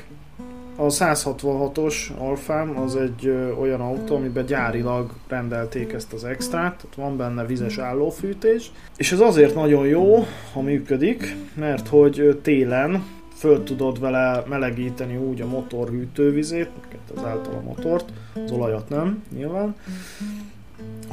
A 0.78 0.86
166-os 0.86 2.18
Alfám 2.18 2.80
az 2.80 2.96
egy 2.96 3.26
ö, 3.26 3.52
olyan 3.52 3.82
autó, 3.82 4.16
amiben 4.16 4.46
gyárilag 4.46 5.12
rendelték 5.28 5.94
ezt 5.94 6.14
az 6.14 6.24
extrát, 6.24 6.76
tehát 6.76 6.96
van 6.96 7.18
benne 7.18 7.46
vizes 7.46 7.78
állófűtés, 7.78 8.72
és 8.98 9.12
ez 9.12 9.20
azért 9.20 9.56
nagyon 9.56 9.88
jó, 9.88 10.26
ha 10.54 10.62
működik, 10.62 11.36
mert 11.54 11.88
hogy 11.88 12.40
télen 12.42 13.04
föl 13.36 13.64
tudod 13.64 14.00
vele 14.00 14.44
melegíteni 14.48 15.18
úgy 15.18 15.42
a 15.42 15.48
motor 15.48 15.90
hűtővizét, 15.90 16.70
ezáltal 17.18 17.54
a 17.54 17.62
motort, 17.62 18.12
az 18.46 18.52
olajat 18.52 18.90
nem, 18.90 19.24
nyilván, 19.36 19.76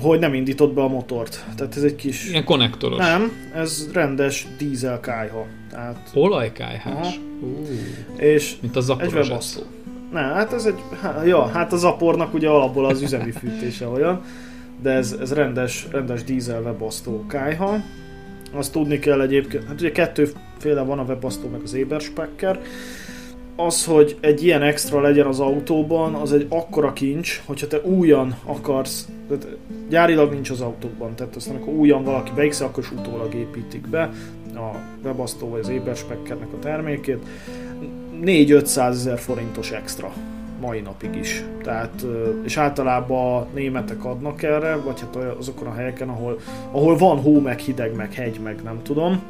hogy 0.03 0.19
nem 0.19 0.35
indított 0.35 0.73
be 0.75 0.83
a 0.83 0.89
motort. 0.89 1.45
Tehát 1.57 1.77
ez 1.77 1.83
egy 1.83 1.95
kis... 1.95 2.29
Ilyen 2.29 2.45
konnektoros. 2.45 2.99
Nem, 2.99 3.33
ez 3.55 3.89
rendes 3.93 4.47
dízel 4.59 5.01
kájha. 5.01 5.47
Tehát... 5.71 6.11
Olajkájhás? 6.15 7.21
Uh. 7.41 7.69
És 8.17 8.55
Mint 8.61 8.77
az 8.77 8.91
egy 8.99 9.13
webasztó. 9.13 9.63
Nem, 10.13 10.33
hát 10.33 10.53
ez 10.53 10.65
egy... 10.65 10.79
Há, 11.01 11.25
ja, 11.25 11.47
hát 11.47 11.73
az 11.73 11.85
apornak 11.85 12.35
ugye 12.35 12.49
alapból 12.49 12.87
az 12.87 13.03
üzemi 13.03 13.31
fűtése 13.31 13.89
olyan, 13.89 14.23
de 14.83 14.91
ez, 14.91 15.17
ez 15.21 15.33
rendes, 15.33 15.87
rendes 15.91 16.25
dízel 16.25 16.63
webasztó 16.63 17.27
kájha. 17.27 17.77
Azt 18.53 18.73
tudni 18.73 18.99
kell 18.99 19.21
egyébként, 19.21 19.65
hát 19.65 19.81
ugye 19.81 19.93
kettőféle 19.93 20.83
van 20.83 20.99
a 20.99 21.03
webasztó 21.03 21.49
meg 21.49 21.61
az 21.65 21.75
Eberspekker 21.75 22.61
az, 23.65 23.85
hogy 23.85 24.17
egy 24.21 24.45
ilyen 24.45 24.63
extra 24.63 25.01
legyen 25.01 25.27
az 25.27 25.41
autóban, 25.41 26.15
az 26.15 26.33
egy 26.33 26.47
akkora 26.49 26.93
kincs, 26.93 27.43
hogyha 27.45 27.67
te 27.67 27.81
újan 27.81 28.35
akarsz, 28.45 29.09
tehát 29.29 29.57
gyárilag 29.89 30.33
nincs 30.33 30.51
az 30.51 30.61
autóban, 30.61 31.15
tehát 31.15 31.37
aztán 31.37 31.57
akkor 31.57 31.73
újan 31.73 32.05
valaki 32.05 32.31
beigszel, 32.35 32.67
akkor 32.67 32.83
is 32.83 32.93
utólag 32.93 33.35
építik 33.35 33.89
be 33.89 34.11
a 34.55 34.77
webasztó 35.05 35.49
vagy 35.49 35.61
az 35.61 35.69
Eberspekkernek 35.69 36.53
a 36.53 36.59
termékét. 36.59 37.19
4-500 38.23 38.89
ezer 38.89 39.19
forintos 39.19 39.71
extra 39.71 40.13
mai 40.61 40.81
napig 40.81 41.17
is. 41.17 41.45
Tehát, 41.63 42.07
és 42.45 42.57
általában 42.57 43.37
a 43.37 43.47
németek 43.55 44.05
adnak 44.05 44.43
erre, 44.43 44.77
vagy 44.77 45.01
hát 45.01 45.17
azokon 45.39 45.67
a 45.67 45.75
helyeken, 45.75 46.09
ahol, 46.09 46.39
ahol 46.71 46.97
van 46.97 47.21
hó, 47.21 47.41
meg 47.41 47.59
hideg, 47.59 47.95
meg 47.95 48.13
hegy, 48.13 48.41
meg 48.43 48.63
nem 48.63 48.81
tudom 48.83 49.23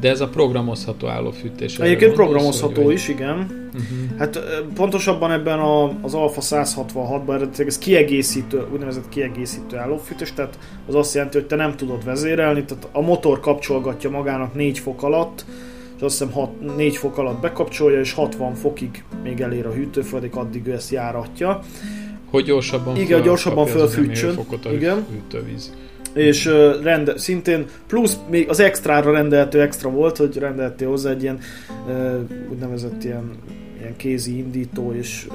de 0.00 0.08
ez 0.08 0.20
a 0.20 0.28
programozható 0.28 1.06
állófűtés. 1.06 1.78
Egyébként 1.78 2.12
programozható 2.12 2.84
hogy, 2.84 2.94
is, 2.94 3.08
igen. 3.08 3.36
Uh-huh. 3.66 4.18
Hát 4.18 4.40
pontosabban 4.74 5.32
ebben 5.32 5.58
a, 5.58 5.84
az 6.02 6.14
Alfa 6.14 6.40
166-ban 6.40 7.34
eredetileg 7.34 7.66
ez 7.66 7.78
kiegészítő, 7.78 8.66
úgynevezett 8.72 9.08
kiegészítő 9.08 9.76
állófűtés, 9.76 10.32
tehát 10.32 10.58
az 10.86 10.94
azt 10.94 11.14
jelenti, 11.14 11.38
hogy 11.38 11.46
te 11.46 11.56
nem 11.56 11.76
tudod 11.76 12.04
vezérelni, 12.04 12.64
tehát 12.64 12.88
a 12.92 13.00
motor 13.00 13.40
kapcsolgatja 13.40 14.10
magának 14.10 14.54
4 14.54 14.78
fok 14.78 15.02
alatt, 15.02 15.44
és 15.96 16.02
azt 16.02 16.18
hiszem 16.18 16.32
6, 16.32 16.76
4 16.76 16.96
fok 16.96 17.18
alatt 17.18 17.40
bekapcsolja, 17.40 18.00
és 18.00 18.12
60 18.12 18.54
fokig 18.54 19.04
még 19.22 19.40
elér 19.40 19.66
a 19.66 19.72
hűtőföldig, 19.72 20.34
addig 20.34 20.66
ő 20.66 20.72
ezt 20.72 20.90
járatja. 20.90 21.60
Hogy 22.30 22.44
gyorsabban 22.44 22.96
Igen, 22.96 23.22
gyorsabban 23.22 23.66
fölfűtsön. 23.66 24.38
Igen. 24.72 25.06
Hűtővíz. 25.10 25.72
És 26.16 26.44
rende, 26.82 27.18
szintén 27.18 27.66
plusz 27.86 28.16
még 28.28 28.48
az 28.48 28.60
extrára 28.60 29.12
rendelhető 29.12 29.60
extra 29.60 29.90
volt, 29.90 30.16
hogy 30.16 30.36
rendeltél 30.36 30.88
hozzá 30.88 31.10
egy 31.10 31.22
ilyen 31.22 31.38
úgynevezett 32.50 33.04
ilyen, 33.04 33.30
ilyen 33.78 33.96
kézi 33.96 34.38
indító 34.38 34.92
és 34.92 35.28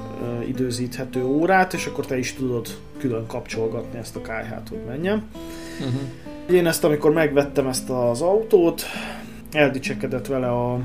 időzíthető 0.47 1.23
órát, 1.23 1.73
és 1.73 1.85
akkor 1.85 2.05
te 2.05 2.17
is 2.17 2.33
tudod 2.33 2.67
külön 2.97 3.25
kapcsolgatni 3.27 3.99
ezt 3.99 4.15
a 4.15 4.21
kájhát, 4.21 4.67
hogy 4.69 4.81
menjen. 4.87 5.23
Uh-huh. 5.79 6.57
Én 6.57 6.67
ezt, 6.67 6.83
amikor 6.83 7.11
megvettem 7.11 7.67
ezt 7.67 7.89
az 7.89 8.21
autót, 8.21 8.83
eldicsekedett 9.51 10.27
vele 10.27 10.47
a, 10.47 10.79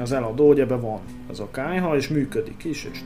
az 0.00 0.12
eladó, 0.12 0.46
hogy 0.46 0.60
ebbe 0.60 0.76
van 0.76 1.00
az 1.30 1.40
a 1.40 1.50
kájha, 1.50 1.96
és 1.96 2.08
működik 2.08 2.64
is, 2.64 2.88
és 2.92 2.98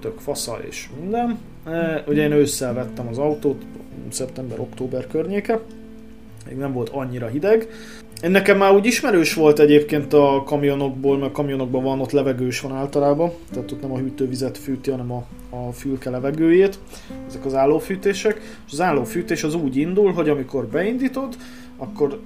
tök 0.00 0.18
fasza 0.18 0.58
és 0.68 0.88
minden. 1.00 1.38
E, 1.64 2.04
ugye 2.06 2.22
én 2.22 2.32
ősszel 2.32 2.74
vettem 2.74 3.08
az 3.08 3.18
autót, 3.18 3.62
szeptember-október 4.08 5.06
környéke, 5.06 5.60
még 6.48 6.56
nem 6.56 6.72
volt 6.72 6.88
annyira 6.88 7.26
hideg. 7.26 7.68
Nekem 8.22 8.56
már 8.56 8.74
úgy 8.74 8.86
ismerős 8.86 9.34
volt 9.34 9.58
egyébként 9.58 10.12
a 10.12 10.42
kamionokból, 10.46 11.18
mert 11.18 11.32
kamionokban 11.32 11.82
van, 11.82 12.00
ott 12.00 12.10
levegős 12.10 12.60
van 12.60 12.72
általában, 12.72 13.32
tehát 13.52 13.72
ott 13.72 13.80
nem 13.80 13.92
a 13.92 13.98
hűtővizet 13.98 14.58
fűti, 14.58 14.90
hanem 14.90 15.12
a, 15.12 15.24
a 15.50 15.72
fülke 15.72 16.10
levegőjét, 16.10 16.78
ezek 17.28 17.44
az 17.44 17.54
állófűtések, 17.54 18.40
és 18.66 18.72
az 18.72 18.80
állófűtés 18.80 19.42
az 19.42 19.54
úgy 19.54 19.76
indul, 19.76 20.12
hogy 20.12 20.28
amikor 20.28 20.66
beindítod, 20.66 21.36
akkor 21.76 22.20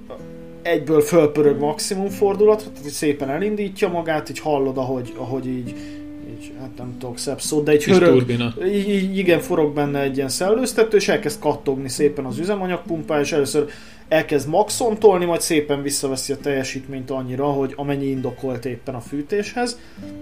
egyből 0.63 1.01
fölpörög 1.01 1.59
maximum 1.59 2.09
fordulatra, 2.09 2.71
tehát 2.73 2.91
szépen 2.91 3.29
elindítja 3.29 3.89
magát, 3.89 4.31
így 4.31 4.39
hallod, 4.39 4.77
ahogy, 4.77 5.13
ahogy 5.17 5.47
így 5.47 5.75
így, 6.41 6.53
hát 6.61 6.71
nem 6.77 6.97
tudok 6.99 7.19
szebb 7.19 7.41
szót, 7.41 7.65
de 7.65 7.71
egy 7.71 7.85
hörög, 7.85 8.31
így, 8.73 9.19
igen, 9.19 9.41
forog 9.41 9.75
benne 9.75 10.01
egy 10.01 10.17
ilyen 10.17 10.29
szellőztető, 10.29 10.97
és 10.97 11.09
elkezd 11.09 11.41
kattogni 11.41 11.89
szépen 11.89 12.25
az 12.25 12.39
üzemanyagpumpá, 12.39 13.21
és 13.21 13.33
először 13.33 13.69
elkezd 14.09 14.49
maxon 14.49 14.99
tolni, 14.99 15.25
majd 15.25 15.41
szépen 15.41 15.83
visszaveszi 15.83 16.33
a 16.33 16.37
teljesítményt 16.37 17.11
annyira, 17.11 17.45
hogy 17.45 17.73
amennyi 17.77 18.07
indokolt 18.07 18.65
éppen 18.65 18.95
a 18.95 19.01
fűtéshez, 19.01 19.79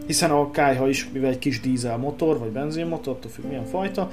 hiszen 0.06 0.30
a 0.30 0.50
kájha 0.50 0.88
is, 0.88 1.08
mivel 1.12 1.30
egy 1.30 1.38
kis 1.38 1.60
dízelmotor, 1.60 2.38
vagy 2.38 2.50
benzinmotor, 2.50 3.14
attól 3.14 3.30
függ 3.30 3.44
milyen 3.44 3.66
fajta, 3.66 4.10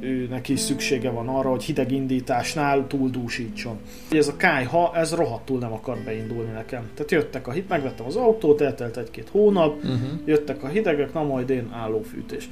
ő 0.00 0.26
neki 0.30 0.52
is 0.52 0.60
szüksége 0.60 1.10
van 1.10 1.28
arra, 1.28 1.50
hogy 1.50 1.62
hideg 1.62 1.92
indításnál 1.92 2.86
túldúsítson. 2.86 3.78
Ez 4.10 4.28
a 4.28 4.36
kájha, 4.36 4.92
ez 4.94 5.14
rohadtul 5.14 5.58
nem 5.58 5.72
akar 5.72 5.98
beindulni 6.04 6.52
nekem. 6.52 6.90
Tehát 6.94 7.10
jöttek 7.10 7.46
a 7.46 7.50
hit, 7.50 7.68
megvettem 7.68 8.06
az 8.06 8.16
autót, 8.16 8.60
eltelt 8.60 8.96
egy-két 8.96 9.28
hónap, 9.28 9.76
uh-huh. 9.76 9.98
jöttek 10.24 10.62
a 10.62 10.68
hidegek, 10.68 11.12
na 11.12 11.22
majd 11.22 11.50
én 11.50 11.68
állófűtés. 11.72 12.48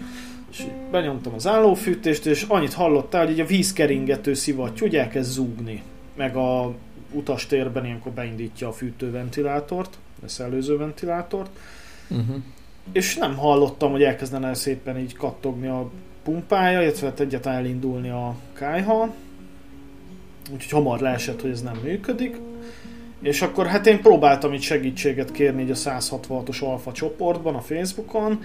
És 0.51 0.65
benyomtam 0.91 1.35
az 1.35 1.47
állófűtést, 1.47 2.27
és 2.27 2.45
annyit 2.49 2.73
hallottál, 2.73 3.25
hogy 3.25 3.33
így 3.33 3.41
a 3.41 3.47
vízkeringető 3.47 4.35
szivattyú 4.35 4.87
úgy 4.87 4.97
elkezd 4.97 5.31
zúgni. 5.31 5.83
Meg 6.17 6.37
a 6.37 6.75
utastérben 7.13 7.85
ilyenkor 7.85 8.13
beindítja 8.13 8.69
a 8.69 8.73
fűtőventilátort, 8.73 9.99
a 10.25 10.29
szellőző 10.29 10.77
ventilátort. 10.77 11.51
Uh-huh. 12.09 12.37
És 12.93 13.17
nem 13.17 13.37
hallottam, 13.37 13.91
hogy 13.91 14.03
elkezdene 14.03 14.55
szépen 14.55 14.99
így 14.99 15.17
kattogni 15.17 15.67
a 15.67 15.91
pumpája, 16.27 16.83
illetve 16.83 17.07
hát 17.07 17.21
egyáltalán 17.21 17.59
elindulni 17.59 18.09
a 18.09 18.35
kájha. 18.53 19.15
Úgyhogy 20.53 20.71
hamar 20.71 21.01
leesett, 21.01 21.41
hogy 21.41 21.51
ez 21.51 21.63
nem 21.63 21.79
működik. 21.83 22.41
És 23.23 23.43
akkor 23.43 23.67
hát 23.67 23.87
én 23.87 24.01
próbáltam 24.01 24.53
itt 24.53 24.61
segítséget 24.61 25.31
kérni 25.31 25.63
így 25.63 25.71
a 25.71 25.75
166-os 25.75 26.63
alfa 26.63 26.93
csoportban, 26.93 27.55
a 27.55 27.61
Facebookon. 27.61 28.41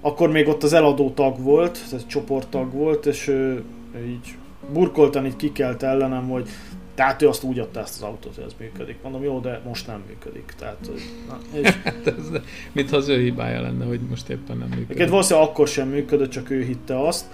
Akkor 0.00 0.30
még 0.30 0.48
ott 0.48 0.62
az 0.62 0.72
eladó 0.72 1.10
tag 1.10 1.42
volt, 1.42 1.78
tehát 1.90 2.06
csoporttag 2.06 2.72
volt, 2.72 3.06
és 3.06 3.28
ő, 3.28 3.64
ő 3.94 4.06
így 4.06 4.36
burkoltan 4.72 5.26
így 5.26 5.36
kikelt 5.36 5.82
ellenem, 5.82 6.28
hogy 6.28 6.48
tehát 6.94 7.22
ő 7.22 7.28
azt 7.28 7.42
úgy 7.42 7.58
adta 7.58 7.80
ezt 7.80 8.02
az 8.02 8.02
autót, 8.02 8.34
hogy 8.34 8.44
ez 8.44 8.54
működik. 8.58 8.96
Mondom, 9.02 9.22
jó, 9.22 9.40
de 9.40 9.60
most 9.64 9.86
nem 9.86 10.02
működik. 10.06 10.54
Tehát, 10.58 10.76
hogy, 10.86 11.00
na, 11.28 11.38
és... 11.60 11.68
Hát 11.84 12.06
ez, 12.06 12.40
mintha 12.72 12.96
az 12.96 13.08
ő 13.08 13.20
hibája 13.20 13.60
lenne, 13.60 13.84
hogy 13.84 14.00
most 14.08 14.28
éppen 14.28 14.56
nem 14.56 14.68
működik. 14.68 14.84
Egyébként 14.84 15.10
valószínűleg 15.10 15.48
akkor 15.48 15.68
sem 15.68 15.88
működött, 15.88 16.30
csak 16.30 16.50
ő 16.50 16.62
hitte 16.62 17.06
azt. 17.06 17.26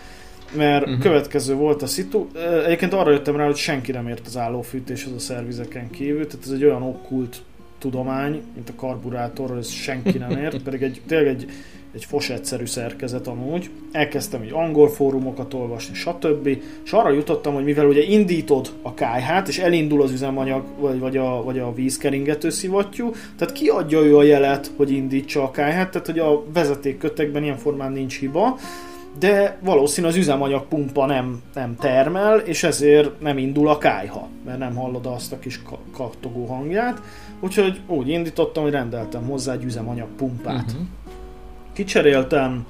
Mert 0.57 0.87
uh-huh. 0.87 1.01
következő 1.01 1.55
volt 1.55 1.83
a 1.83 1.87
szitu. 1.87 2.27
Egyébként 2.64 2.92
arra 2.92 3.11
jöttem 3.11 3.37
rá, 3.37 3.44
hogy 3.44 3.57
senki 3.57 3.92
nem 3.92 4.09
ért 4.09 4.27
az 4.27 4.37
állófűtéshez 4.37 5.12
a 5.12 5.18
szervizeken 5.18 5.90
kívül, 5.90 6.27
tehát 6.27 6.46
ez 6.46 6.53
egy 6.53 6.64
olyan 6.64 6.83
okkult 6.83 7.42
tudomány, 7.79 8.42
mint 8.55 8.68
a 8.68 8.73
karburátor, 8.77 9.57
ez 9.57 9.68
senki 9.68 10.18
nem 10.18 10.31
ért, 10.31 10.62
pedig 10.68 10.83
egy, 10.83 11.01
tényleg 11.07 11.27
egy 11.27 11.51
egy 11.94 12.05
fos 12.05 12.31
egyszerű 12.31 12.66
szerkezet 12.66 13.26
amúgy. 13.26 13.70
Elkezdtem 13.92 14.42
így 14.42 14.53
angol 14.53 14.88
fórumokat 14.88 15.55
olvasni, 15.55 15.94
stb. 15.94 16.46
És 16.85 16.92
arra 16.92 17.11
jutottam, 17.11 17.55
hogy 17.55 17.64
mivel 17.64 17.87
ugye 17.87 18.03
indítod 18.03 18.70
a 18.83 18.94
kájhát, 18.94 19.48
és 19.48 19.59
elindul 19.59 20.03
az 20.03 20.11
üzemanyag, 20.11 20.64
vagy, 20.79 20.98
vagy, 20.98 21.16
a, 21.16 21.42
vagy 21.42 21.59
a 21.59 21.74
vízkeringető 21.74 22.50
szivattyú, 22.50 23.11
tehát 23.37 23.55
kiadja 23.55 24.00
ő 24.00 24.16
a 24.16 24.22
jelet, 24.22 24.70
hogy 24.76 24.90
indítsa 24.90 25.42
a 25.42 25.50
kájhát, 25.50 25.90
tehát 25.90 26.07
hogy 26.07 26.18
a 26.18 26.42
vezetékkötekben 26.53 27.42
ilyen 27.42 27.57
formán 27.57 27.92
nincs 27.92 28.18
hiba, 28.18 28.59
de 29.18 29.59
valószínű 29.61 30.07
az 30.07 30.16
üzemanyagpumpa 30.16 31.07
nem, 31.07 31.42
nem 31.55 31.76
termel, 31.76 32.38
és 32.38 32.62
ezért 32.62 33.20
nem 33.20 33.38
indul 33.38 33.68
a 33.68 33.79
kájha, 33.79 34.29
mert 34.44 34.59
nem 34.59 34.74
hallod 34.74 35.07
azt 35.07 35.33
a 35.33 35.38
kis 35.38 35.61
kattogó 35.92 36.46
hangját. 36.46 37.03
Úgyhogy 37.40 37.81
úgy 37.87 38.09
indítottam, 38.09 38.62
hogy 38.62 38.72
rendeltem 38.72 39.22
hozzá 39.26 39.53
egy 39.53 39.64
üzemanyagpumpát. 39.64 40.64
Uh-huh 40.70 40.87
kicseréltem, 41.81 42.66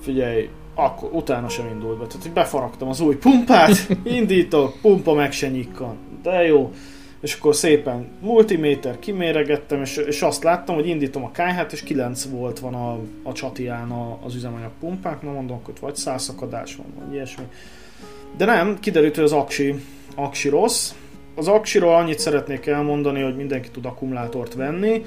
figyelj, 0.00 0.48
akkor 0.74 1.10
utána 1.12 1.48
sem 1.48 1.66
indult 1.66 1.98
be. 1.98 2.06
Tehát, 2.06 2.22
hogy 2.22 2.32
befaragtam 2.32 2.88
az 2.88 3.00
új 3.00 3.16
pumpát, 3.16 3.88
indítok, 4.18 4.80
pumpa 4.80 5.14
meg 5.14 5.32
se 5.32 5.48
nyikkan. 5.48 5.96
De 6.22 6.46
jó. 6.46 6.72
És 7.20 7.34
akkor 7.34 7.54
szépen 7.54 8.08
multiméter 8.20 8.98
kiméregettem, 8.98 9.80
és, 9.80 9.96
és 9.96 10.22
azt 10.22 10.42
láttam, 10.42 10.74
hogy 10.74 10.86
indítom 10.86 11.24
a 11.24 11.30
kájhát, 11.30 11.72
és 11.72 11.82
9 11.82 12.24
volt 12.24 12.58
van 12.58 12.74
a, 12.74 12.98
a 13.22 13.32
csatián 13.32 13.90
a, 13.90 14.18
az 14.24 14.34
üzemanyag 14.34 14.70
pumpák, 14.80 15.22
na 15.22 15.32
mondom, 15.32 15.60
hogy 15.64 15.74
vagy 15.80 15.96
százszakadás 15.96 16.76
van, 16.76 16.86
vagy 16.98 17.14
ilyesmi. 17.14 17.44
De 18.36 18.44
nem, 18.44 18.78
kiderült, 18.80 19.14
hogy 19.14 19.24
az 19.24 19.32
aksi, 19.32 19.74
aksi 20.14 20.48
rossz. 20.48 20.92
Az 21.34 21.48
aksiról 21.48 21.94
annyit 21.94 22.18
szeretnék 22.18 22.66
elmondani, 22.66 23.22
hogy 23.22 23.36
mindenki 23.36 23.70
tud 23.70 23.84
akkumulátort 23.84 24.54
venni, 24.54 25.04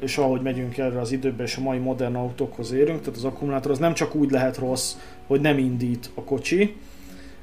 és 0.00 0.18
ahogy 0.18 0.40
megyünk 0.40 0.78
erre 0.78 1.00
az 1.00 1.12
időbe, 1.12 1.42
és 1.42 1.56
a 1.56 1.60
mai 1.60 1.78
modern 1.78 2.14
autókhoz 2.14 2.72
érünk, 2.72 3.00
tehát 3.00 3.16
az 3.16 3.24
akkumulátor 3.24 3.70
az 3.70 3.78
nem 3.78 3.94
csak 3.94 4.14
úgy 4.14 4.30
lehet 4.30 4.56
rossz, 4.56 4.94
hogy 5.26 5.40
nem 5.40 5.58
indít 5.58 6.10
a 6.14 6.22
kocsi, 6.22 6.76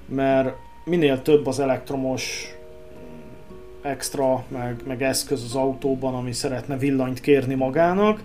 mert 0.06 0.56
minél 0.86 1.22
több 1.22 1.48
az 1.48 1.60
elektromos 1.60 2.56
extra, 3.82 4.44
meg, 4.48 4.82
meg 4.86 5.04
eszköz 5.04 5.44
az 5.44 5.56
autóban, 5.56 6.14
ami 6.14 6.32
szeretne 6.32 6.78
villanyt 6.78 7.20
kérni 7.20 7.56
magának, 7.56 8.22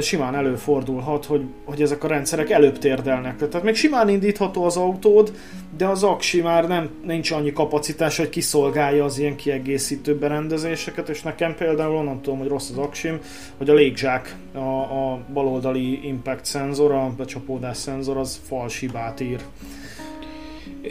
simán 0.00 0.34
előfordulhat, 0.34 1.24
hogy, 1.24 1.42
hogy 1.64 1.82
ezek 1.82 2.04
a 2.04 2.06
rendszerek 2.06 2.50
előbb 2.50 2.78
térdelnek. 2.78 3.36
Tehát 3.36 3.62
még 3.62 3.74
simán 3.74 4.08
indítható 4.08 4.64
az 4.64 4.76
autód, 4.76 5.32
de 5.76 5.86
az 5.86 6.02
aksi 6.02 6.40
már 6.40 6.68
nem, 6.68 6.90
nincs 7.04 7.30
annyi 7.30 7.52
kapacitás, 7.52 8.16
hogy 8.16 8.28
kiszolgálja 8.28 9.04
az 9.04 9.18
ilyen 9.18 9.36
kiegészítő 9.36 10.16
berendezéseket, 10.16 11.08
és 11.08 11.22
nekem 11.22 11.54
például 11.54 11.96
onnan 11.96 12.20
tudom, 12.20 12.38
hogy 12.38 12.48
rossz 12.48 12.70
az 12.70 12.78
aksim, 12.78 13.18
hogy 13.56 13.70
a 13.70 13.74
légzsák, 13.74 14.36
a, 14.52 14.58
a 14.58 15.24
baloldali 15.32 16.06
impact 16.06 16.44
szenzor, 16.44 16.92
a 16.92 17.14
becsapódás 17.16 17.76
szenzor, 17.76 18.16
az 18.16 18.40
fals 18.46 18.78
hibát 18.78 19.20
ír. 19.20 19.40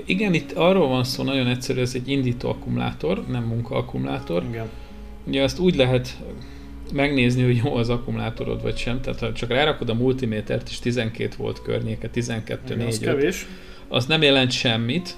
Igen, 0.06 0.34
itt 0.34 0.52
arról 0.52 0.88
van 0.88 1.04
szó, 1.04 1.24
nagyon 1.24 1.48
egyszerű, 1.48 1.82
ez 1.82 1.92
egy 1.96 2.10
indító 2.10 2.50
akkumulátor, 2.50 3.26
nem 3.28 3.44
munka 3.44 3.86
Igen. 4.50 4.70
Ugye 5.28 5.42
ezt 5.42 5.60
úgy 5.60 5.76
lehet 5.76 6.18
megnézni, 6.94 7.44
hogy 7.44 7.62
jó 7.64 7.76
az 7.76 7.90
akkumulátorod 7.90 8.62
vagy 8.62 8.78
sem, 8.78 9.02
tehát 9.02 9.20
ha 9.20 9.34
csak 9.34 9.50
rárakod 9.50 9.90
a 9.90 9.94
multimétert 9.94 10.70
és 10.70 10.80
12 10.80 11.36
volt 11.38 11.62
környéke, 11.62 12.10
12 12.10 12.76
4 12.76 12.88
az 12.88 13.00
kevés. 13.00 13.46
az 13.88 14.06
nem 14.06 14.22
jelent 14.22 14.52
semmit, 14.52 15.18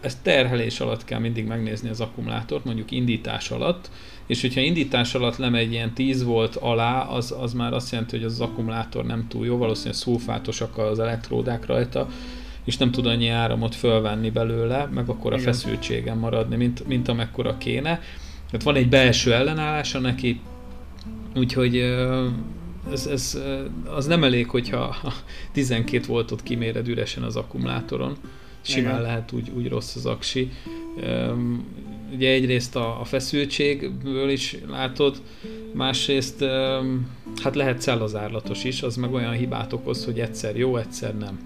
ezt 0.00 0.22
terhelés 0.22 0.80
alatt 0.80 1.04
kell 1.04 1.18
mindig 1.18 1.46
megnézni 1.46 1.88
az 1.88 2.00
akkumulátort, 2.00 2.64
mondjuk 2.64 2.90
indítás 2.90 3.50
alatt, 3.50 3.90
és 4.26 4.40
hogyha 4.40 4.60
indítás 4.60 5.14
alatt 5.14 5.36
lemegy 5.36 5.72
ilyen 5.72 5.94
10 5.94 6.24
volt 6.24 6.56
alá, 6.56 7.02
az, 7.02 7.34
az 7.40 7.52
már 7.52 7.72
azt 7.72 7.92
jelenti, 7.92 8.16
hogy 8.16 8.24
az 8.24 8.40
akkumulátor 8.40 9.04
nem 9.04 9.26
túl 9.28 9.46
jó, 9.46 9.56
valószínűleg 9.56 9.98
szulfátosak 9.98 10.78
az 10.78 10.98
elektródák 10.98 11.66
rajta, 11.66 12.08
és 12.64 12.76
nem 12.76 12.90
tud 12.90 13.06
annyi 13.06 13.28
áramot 13.28 13.74
fölvenni 13.74 14.30
belőle, 14.30 14.88
meg 14.94 15.08
akkor 15.08 15.32
a 15.32 15.38
feszültségen 15.38 16.16
maradni, 16.16 16.56
mint, 16.56 16.86
mint 16.86 17.08
amekkora 17.08 17.58
kéne. 17.58 18.00
Tehát 18.46 18.62
van 18.62 18.76
egy 18.76 18.88
belső 18.88 19.34
ellenállása 19.34 19.98
neki, 19.98 20.40
úgyhogy 21.36 21.76
ez, 22.90 23.06
ez, 23.06 23.38
az 23.84 24.06
nem 24.06 24.24
elég, 24.24 24.48
hogyha 24.48 24.96
12 25.52 26.06
voltot 26.06 26.42
kiméred 26.42 26.88
üresen 26.88 27.22
az 27.22 27.36
akkumulátoron. 27.36 28.16
Simán 28.60 28.90
Igen. 28.90 29.02
lehet 29.02 29.32
úgy, 29.32 29.50
úgy 29.56 29.68
rossz 29.68 29.96
az 29.96 30.06
aksi. 30.06 30.50
Ugye 32.14 32.30
egyrészt 32.30 32.76
a, 32.76 33.00
a 33.00 33.04
feszültségből 33.04 34.30
is 34.30 34.56
látod, 34.68 35.22
másrészt 35.72 36.44
hát 37.42 37.54
lehet 37.54 37.80
cellazárlatos 37.80 38.64
is, 38.64 38.82
az 38.82 38.96
meg 38.96 39.12
olyan 39.12 39.32
hibát 39.32 39.72
okoz, 39.72 40.04
hogy 40.04 40.20
egyszer 40.20 40.56
jó, 40.56 40.76
egyszer 40.76 41.16
nem. 41.16 41.38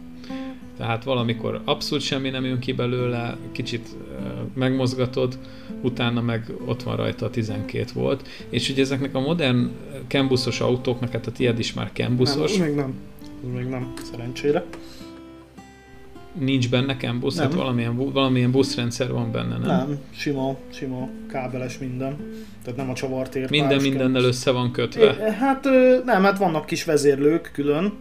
Tehát 0.77 1.05
valamikor 1.05 1.61
abszolút 1.65 2.05
semmi 2.05 2.31
nem 2.31 2.45
jön 2.45 2.59
ki 2.59 2.73
belőle, 2.73 3.37
kicsit 3.53 3.89
megmozgatod, 4.55 5.39
utána 5.83 6.21
meg 6.21 6.53
ott 6.67 6.83
van 6.83 6.97
rajta 6.97 7.27
a 7.27 7.31
12 7.31 7.85
volt. 7.95 8.29
És 8.49 8.69
ugye 8.69 8.83
ezeknek 8.83 9.15
a 9.15 9.21
modern 9.21 9.71
cambusos 10.09 10.61
autóknak, 10.61 11.13
hát 11.13 11.27
a 11.27 11.33
tiéd 11.33 11.59
is 11.59 11.73
már 11.73 11.91
cambusos. 11.93 12.57
Nem, 12.57 12.67
még 12.67 12.77
nem. 12.77 12.95
Még 13.55 13.67
nem, 13.67 13.93
szerencsére. 14.11 14.65
Nincs 16.39 16.71
benne 16.71 16.97
cambusz, 16.97 17.39
hát 17.39 17.55
valamilyen, 17.55 18.13
valamilyen 18.13 18.51
buszrendszer 18.51 19.13
van 19.13 19.33
benne, 19.33 19.57
nem? 19.57 19.67
Nem, 19.67 19.99
sima, 20.11 20.57
sima 20.73 21.09
kábeles 21.29 21.79
minden. 21.79 22.17
Tehát 22.63 22.79
nem 22.79 22.91
a 22.91 22.95
csavartér. 22.95 23.51
Minden 23.51 23.83
mindennel 23.83 24.25
össze 24.25 24.51
van 24.51 24.71
kötve. 24.71 25.17
É, 25.27 25.33
hát 25.33 25.65
nem, 26.05 26.23
hát 26.23 26.39
vannak 26.39 26.67
kis 26.67 26.85
vezérlők 26.85 27.51
külön, 27.53 27.93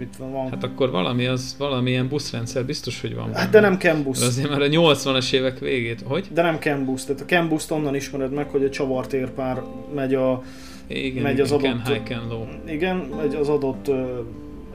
Mit 0.00 0.16
van? 0.16 0.50
Hát 0.50 0.64
akkor 0.64 0.90
valami 0.90 1.26
az, 1.26 1.54
valamilyen 1.58 2.08
buszrendszer 2.08 2.64
biztos, 2.64 3.00
hogy 3.00 3.14
van. 3.14 3.34
Hát 3.34 3.50
de 3.50 3.60
nem 3.60 3.78
Cambusz. 3.78 4.22
Azért 4.22 4.48
már 4.48 4.60
a 4.60 4.66
80-as 4.66 5.32
évek 5.32 5.58
végét, 5.58 6.02
hogy? 6.04 6.26
De 6.32 6.42
nem 6.42 6.56
Cambusz, 6.56 7.04
tehát 7.04 7.20
a 7.20 7.24
Cambusz 7.24 7.70
onnan 7.70 7.94
ismered 7.94 8.32
meg, 8.32 8.48
hogy 8.48 8.64
a 8.64 8.70
csavartérpár 8.70 9.62
megy 9.94 10.14
a 10.14 10.42
igen, 10.86 11.22
megy 11.22 11.40
az 11.40 11.52
adott, 11.52 11.88
high, 11.88 12.02
can 12.02 12.28
low. 12.28 12.44
Igen, 12.66 12.96
megy 12.96 13.34
az 13.34 13.48
adott 13.48 13.88
uh, 13.88 13.96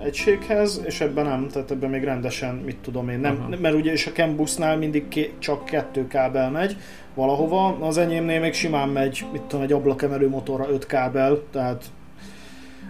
egységhez, 0.04 0.82
és 0.86 1.02
ebben 1.02 1.26
nem, 1.26 1.48
tehát 1.48 1.72
ebben 1.72 1.90
még 1.90 2.04
rendesen, 2.04 2.56
mit 2.56 2.78
tudom 2.78 3.10
én, 3.10 3.20
nem, 3.20 3.38
Aha. 3.40 3.62
mert 3.62 3.76
ugye 3.76 3.92
és 3.92 4.08
a 4.08 4.12
Cambusnál 4.12 4.78
mindig 4.78 5.08
ké, 5.08 5.34
csak 5.40 5.66
kettő 5.66 6.08
kábel 6.08 6.52
megy 6.52 6.78
valahova, 7.14 7.78
az 7.80 7.98
enyémnél 7.98 8.40
még 8.40 8.54
simán 8.54 8.90
megy, 8.90 9.26
mit 9.32 9.42
tudom, 9.42 9.64
egy 9.64 9.72
ablakemelő 9.72 10.30
motorra 10.30 10.70
öt 10.70 10.86
kábel, 10.86 11.42
tehát 11.52 11.86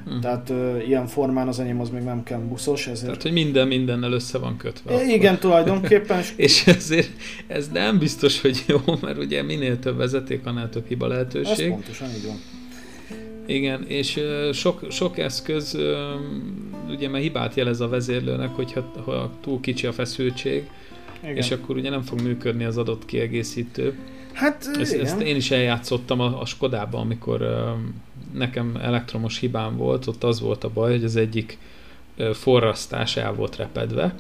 Uh-huh. 0.06 0.22
Tehát 0.22 0.49
uh, 0.49 0.88
ilyen 0.88 1.08
formán 1.08 1.47
az 1.47 1.60
enyém 1.60 1.80
az 1.80 1.89
még 1.89 2.03
nem 2.03 2.24
kell 2.24 2.39
buszos. 2.39 2.88
Ezért... 2.88 3.06
Tehát, 3.06 3.22
hogy 3.22 3.32
minden 3.32 3.68
mindennel 3.68 4.12
össze 4.12 4.38
van 4.38 4.58
kötve. 4.58 5.01
É, 5.01 5.14
igen, 5.14 5.39
tulajdonképpen. 5.39 6.24
és 6.36 6.68
ezért 6.68 7.10
ez 7.47 7.70
nem 7.74 7.97
biztos, 7.97 8.41
hogy 8.41 8.64
jó, 8.68 8.80
mert 9.01 9.18
ugye 9.18 9.43
minél 9.43 9.80
több 9.80 9.97
vezeték, 9.97 10.45
annál 10.45 10.70
több 10.70 10.88
hiba 10.88 11.08
lehetőség. 11.08 11.66
Ez 11.66 11.72
pontosan 11.72 12.08
így 12.08 12.26
van. 12.26 12.39
Igen, 13.45 13.84
és 13.88 14.20
sok, 14.53 14.82
sok 14.89 15.18
eszköz 15.18 15.78
ugye 16.89 17.10
mert 17.10 17.24
hibát 17.24 17.56
jelez 17.56 17.82
a 17.82 17.88
vezérlőnek, 17.88 18.49
hogyha 18.49 18.91
ha 19.06 19.32
túl 19.41 19.60
kicsi 19.60 19.88
a 19.88 19.91
feszültség, 19.91 20.70
igen. 21.24 21.36
és 21.36 21.51
akkor 21.51 21.76
ugye 21.76 21.89
nem 21.89 22.01
fog 22.01 22.22
működni 22.22 22.64
az 22.64 22.78
adott 22.78 23.06
kiegészítő. 23.06 23.97
Hát 24.34 24.70
ezt, 24.80 24.93
igen. 24.93 25.06
ezt 25.06 25.22
én 25.22 25.36
is 25.36 25.51
eljátszottam 25.51 26.20
a, 26.20 26.41
a 26.41 26.45
Skodában, 26.45 27.01
amikor 27.01 27.41
nekem 28.38 28.77
elektromos 28.81 29.39
hibám 29.39 29.77
volt, 29.77 30.07
ott 30.07 30.23
az 30.23 30.39
volt 30.39 30.63
a 30.63 30.69
baj, 30.73 30.91
hogy 30.91 31.03
az 31.03 31.15
egyik 31.15 31.57
forrasztás 32.33 33.17
el 33.17 33.33
volt 33.33 33.55
repedve, 33.55 34.15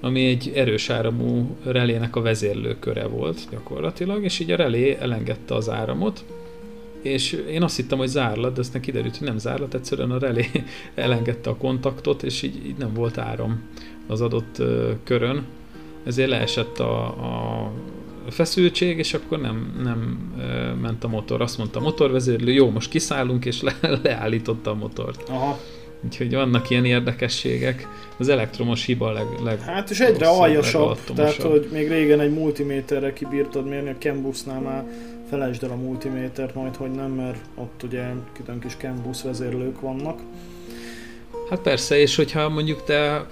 ami 0.00 0.26
egy 0.26 0.52
erős 0.54 0.90
áramú 0.90 1.56
relének 1.64 2.16
a 2.16 2.20
vezérlőköre 2.20 3.06
volt 3.06 3.40
gyakorlatilag, 3.50 4.24
és 4.24 4.38
így 4.38 4.50
a 4.50 4.56
relé 4.56 4.96
elengedte 5.00 5.54
az 5.54 5.70
áramot, 5.70 6.24
és 7.02 7.32
én 7.32 7.62
azt 7.62 7.76
hittem, 7.76 7.98
hogy 7.98 8.08
zárlat, 8.08 8.54
de 8.54 8.60
aztán 8.60 8.80
kiderült, 8.80 9.16
hogy 9.16 9.26
nem 9.26 9.38
zárlat, 9.38 9.74
egyszerűen 9.74 10.10
a 10.10 10.18
relé 10.18 10.50
elengedte 10.94 11.50
a 11.50 11.56
kontaktot, 11.56 12.22
és 12.22 12.42
így, 12.42 12.66
így 12.66 12.76
nem 12.76 12.94
volt 12.94 13.18
áram 13.18 13.62
az 14.06 14.20
adott 14.20 14.62
körön, 15.04 15.44
ezért 16.04 16.28
leesett 16.28 16.78
a, 16.78 17.04
a 17.04 17.72
feszültség, 18.30 18.98
és 18.98 19.14
akkor 19.14 19.40
nem, 19.40 19.80
nem 19.82 20.32
ment 20.80 21.04
a 21.04 21.08
motor. 21.08 21.40
Azt 21.40 21.58
mondta 21.58 21.78
a 21.78 21.82
motorvezérlő, 21.82 22.52
jó, 22.52 22.70
most 22.70 22.90
kiszállunk, 22.90 23.44
és 23.44 23.62
le, 23.62 23.74
leállította 24.02 24.70
a 24.70 24.74
motort. 24.74 25.28
Aha. 25.28 25.58
Úgyhogy 26.04 26.34
vannak 26.34 26.70
ilyen 26.70 26.84
érdekességek. 26.84 27.88
Az 28.18 28.28
elektromos 28.28 28.84
hiba 28.84 29.12
leg, 29.12 29.26
leg 29.44 29.60
Hát 29.60 29.90
és 29.90 30.00
egyre 30.00 30.28
aljasabb, 30.28 30.98
tehát 31.14 31.42
hogy 31.42 31.68
még 31.72 31.88
régen 31.88 32.20
egy 32.20 32.32
multiméterre 32.32 33.12
kibírtad 33.12 33.68
mérni, 33.68 33.90
a 33.90 33.96
Cambusnál 33.98 34.60
már 34.60 34.84
felejtsd 35.30 35.62
el 35.62 35.70
a 35.70 35.76
multimétert 35.76 36.54
majd, 36.54 36.76
hogy 36.76 36.90
nem, 36.90 37.10
mert 37.10 37.38
ott 37.54 37.82
ugye 37.82 38.04
külön 38.32 38.60
kis 38.60 38.76
Cambus 38.76 39.22
vezérlők 39.22 39.80
vannak. 39.80 40.20
Hát 41.50 41.60
persze, 41.60 41.98
és 41.98 42.16
hogyha 42.16 42.48
mondjuk 42.48 42.84
te 42.84 42.94
eh, 42.94 43.26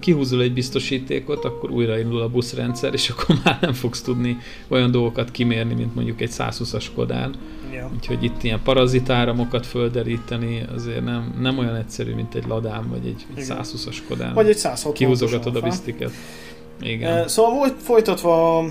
kihúzol 0.00 0.42
egy 0.42 0.52
biztosítékot, 0.52 1.44
akkor 1.44 1.70
újraindul 1.70 2.20
a 2.20 2.28
buszrendszer, 2.28 2.92
és 2.92 3.08
akkor 3.08 3.36
már 3.44 3.58
nem 3.60 3.72
fogsz 3.72 4.02
tudni 4.02 4.36
olyan 4.68 4.90
dolgokat 4.90 5.30
kimérni, 5.30 5.74
mint 5.74 5.94
mondjuk 5.94 6.20
egy 6.20 6.30
120-as 6.32 6.86
Kodán. 6.94 7.34
Ja. 7.72 7.90
Úgyhogy 7.94 8.24
itt 8.24 8.42
ilyen 8.42 8.60
parazitáramokat 8.62 9.66
földeríteni 9.66 10.66
azért 10.74 11.04
nem, 11.04 11.34
nem 11.40 11.58
olyan 11.58 11.76
egyszerű, 11.76 12.14
mint 12.14 12.34
egy 12.34 12.46
Ladám, 12.46 12.88
vagy 12.88 13.06
egy, 13.06 13.26
egy 13.34 13.44
120-as 13.48 13.96
Kodán. 14.08 14.34
Vagy 14.34 14.48
egy 14.48 14.56
160 14.56 14.92
Kihúzogatod 14.92 15.56
a 15.56 15.60
biztiket. 15.60 16.10
Igen. 16.80 17.16
Eh, 17.16 17.26
szóval 17.26 17.76
folytatva 17.78 18.64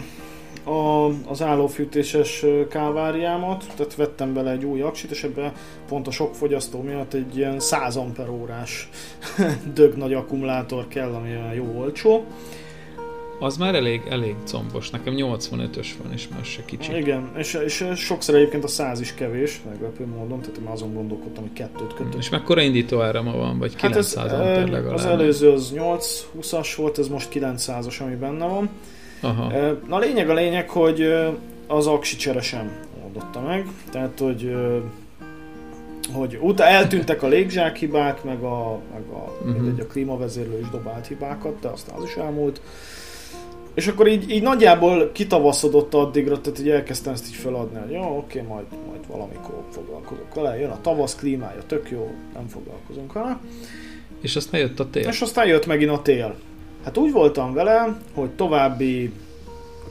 a, 0.63 1.05
az 1.29 1.41
állófűtéses 1.41 2.45
káváriámat, 2.69 3.65
tehát 3.75 3.95
vettem 3.95 4.33
bele 4.33 4.51
egy 4.51 4.65
új 4.65 4.81
aksit, 4.81 5.11
és 5.11 5.23
ebben 5.23 5.51
pont 5.87 6.07
a 6.07 6.11
sok 6.11 6.35
fogyasztó 6.35 6.81
miatt 6.81 7.13
egy 7.13 7.37
ilyen 7.37 7.59
100 7.59 7.95
amperórás 7.95 8.89
dög 9.73 9.95
nagy 9.95 10.13
akkumulátor 10.13 10.87
kell, 10.87 11.13
ami 11.13 11.29
jó 11.55 11.77
olcsó. 11.77 12.25
Az 13.41 13.57
már 13.57 13.75
elég, 13.75 14.01
elég 14.09 14.35
combos. 14.45 14.89
Nekem 14.89 15.13
85-ös 15.17 15.87
van, 16.03 16.13
és 16.13 16.27
már 16.27 16.45
se 16.45 16.65
kicsi. 16.65 16.95
Igen, 16.95 17.31
és, 17.37 17.53
és 17.53 17.85
sokszor 17.95 18.35
egyébként 18.35 18.63
a 18.63 18.67
100 18.67 18.99
is 18.99 19.13
kevés, 19.13 19.61
meglepő 19.69 20.05
módon, 20.05 20.41
tehát 20.41 20.57
én 20.57 20.65
azon 20.65 20.93
gondolkodtam, 20.93 21.43
hogy 21.43 21.53
kettőt 21.53 21.93
kötök. 21.93 22.15
És 22.17 22.29
mekkora 22.29 22.61
indító 22.61 23.01
árama 23.01 23.35
van, 23.35 23.59
vagy 23.59 23.75
900 23.75 24.15
hát 24.15 24.25
ez, 24.25 24.39
amper 24.39 24.69
legalább? 24.69 24.97
Az 24.97 25.05
előző 25.05 25.51
az 25.51 25.73
820-as 25.75 26.73
volt, 26.75 26.97
ez 26.97 27.07
most 27.07 27.29
900-as, 27.33 28.01
ami 28.01 28.15
benne 28.15 28.45
van. 28.45 28.69
Aha. 29.21 29.51
Na 29.87 29.95
a 29.95 29.99
lényeg 29.99 30.29
a 30.29 30.33
lényeg, 30.33 30.69
hogy 30.69 31.13
az 31.67 31.87
aksi 31.87 32.15
csere 32.15 32.41
sem 32.41 32.71
oldotta 33.03 33.41
meg, 33.41 33.65
tehát 33.91 34.19
hogy 34.19 34.55
hogy 36.13 36.37
utána 36.41 36.69
eltűntek 36.69 37.23
a 37.23 37.27
légzsák 37.27 37.77
hibák, 37.77 38.23
meg 38.23 38.41
a, 38.41 38.79
meg 38.93 39.03
a, 39.09 39.31
uh-huh. 39.39 39.61
mindegy, 39.61 39.79
a 39.79 39.87
klímavezérlő 39.87 40.59
is 40.59 40.69
dobált 40.69 41.07
hibákat, 41.07 41.59
de 41.59 41.67
aztán 41.67 41.95
az 41.95 42.03
is 42.03 42.15
elmúlt. 42.15 42.61
És 43.73 43.87
akkor 43.87 44.07
így, 44.07 44.29
így 44.29 44.41
nagyjából 44.41 45.11
kitavaszodott 45.11 45.93
addigra, 45.93 46.41
tehát 46.41 46.59
így 46.59 46.69
elkezdtem 46.69 47.13
ezt 47.13 47.27
így 47.27 47.35
feladni, 47.35 47.79
hogy 47.79 47.91
jó, 47.91 48.17
oké, 48.17 48.41
majd, 48.41 48.65
majd 48.87 49.07
valamikor 49.07 49.63
foglalkozok 49.69 50.33
vele, 50.33 50.59
jön 50.59 50.69
a 50.69 50.81
tavasz 50.81 51.15
klímája, 51.15 51.61
tök 51.67 51.89
jó, 51.89 52.11
nem 52.33 52.47
foglalkozunk 52.47 53.13
vele. 53.13 53.39
És 54.21 54.35
aztán 54.35 54.59
jött 54.59 54.79
a 54.79 54.89
tél. 54.89 55.07
És 55.07 55.21
aztán 55.21 55.47
jött 55.47 55.65
megint 55.65 55.91
a 55.91 56.01
tél. 56.01 56.35
Hát 56.83 56.97
úgy 56.97 57.11
voltam 57.11 57.53
vele, 57.53 57.97
hogy 58.13 58.29
további 58.29 59.13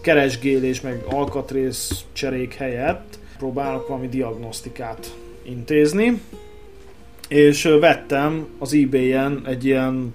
keresgélés 0.01 0.80
meg 0.80 1.05
alkatrész 1.11 2.05
cserék 2.12 2.55
helyett 2.55 3.18
próbálok 3.38 3.88
valami 3.88 4.09
diagnosztikát 4.09 5.16
intézni, 5.43 6.20
és 7.28 7.62
vettem 7.62 8.47
az 8.59 8.74
ebay-en 8.74 9.43
egy 9.47 9.64
ilyen 9.64 10.12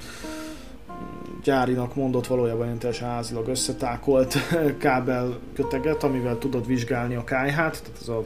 gyárinak 1.43 1.95
mondott 1.95 2.27
valójában 2.27 2.65
ilyen 2.65 2.77
teljesen 2.77 3.09
házilag 3.09 3.47
összetákolt 3.47 4.35
kábel 4.77 5.39
köteget, 5.53 6.03
amivel 6.03 6.37
tudod 6.37 6.67
vizsgálni 6.67 7.15
a 7.15 7.23
kájhát, 7.23 7.81
tehát 7.83 8.01
ez 8.01 8.07
a, 8.07 8.23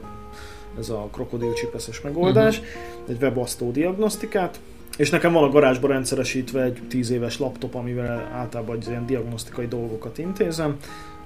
ez 0.80 0.89
a 0.89 1.10
krokodilcsipeszes 1.12 2.02
megoldás, 2.02 2.60
uh-huh. 2.60 3.10
egy 3.10 3.22
webasztó 3.22 3.72
diagnosztikát, 3.72 4.60
és 5.00 5.10
nekem 5.10 5.34
van 5.34 5.43
a 5.43 5.50
garázsba 5.50 5.88
rendszeresítve 5.88 6.64
egy 6.64 6.80
10 6.89 7.10
éves 7.10 7.39
laptop, 7.39 7.76
amivel 7.76 8.30
általában 8.34 8.78
ilyen 8.88 9.06
diagnosztikai 9.06 9.68
dolgokat 9.68 10.18
intézem, 10.18 10.78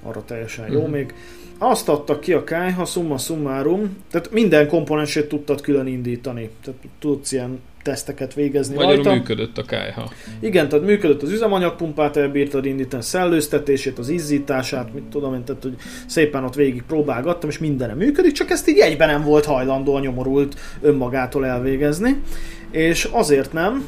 arra 0.03 0.23
teljesen 0.25 0.71
jó 0.71 0.85
még. 0.85 1.13
Azt 1.57 1.89
adtak 1.89 2.19
ki 2.19 2.33
a 2.33 2.43
kájha, 2.43 2.85
summa 2.85 3.17
summarum, 3.17 3.97
tehát 4.11 4.31
minden 4.31 4.67
komponensét 4.67 5.27
tudtad 5.27 5.61
külön 5.61 5.87
indítani. 5.87 6.49
Tehát 6.63 6.79
tudsz 6.99 7.31
ilyen 7.31 7.59
teszteket 7.83 8.33
végezni 8.33 8.75
Magyarul 8.75 8.95
rajta. 8.95 9.13
működött 9.13 9.57
a 9.57 9.63
kájha. 9.63 10.11
Igen, 10.39 10.69
tehát 10.69 10.85
működött 10.85 11.21
az 11.21 11.31
üzemanyagpumpát, 11.31 12.17
elbírtad 12.17 12.65
indítani, 12.65 13.03
szellőztetését, 13.03 13.99
az 13.99 14.09
izzítását, 14.09 14.93
mit 14.93 15.03
tudom 15.03 15.33
én, 15.33 15.43
tehát 15.43 15.63
hogy 15.63 15.75
szépen 16.05 16.43
ott 16.43 16.55
végig 16.55 16.83
próbálgattam, 16.87 17.49
és 17.49 17.57
mindenre 17.57 17.93
működik, 17.93 18.31
csak 18.31 18.49
ezt 18.49 18.69
így 18.69 18.77
egyben 18.77 19.07
nem 19.07 19.23
volt 19.23 19.45
hajlandó 19.45 19.95
a 19.95 19.99
nyomorult 19.99 20.59
önmagától 20.81 21.45
elvégezni. 21.45 22.21
És 22.71 23.09
azért 23.11 23.53
nem, 23.53 23.87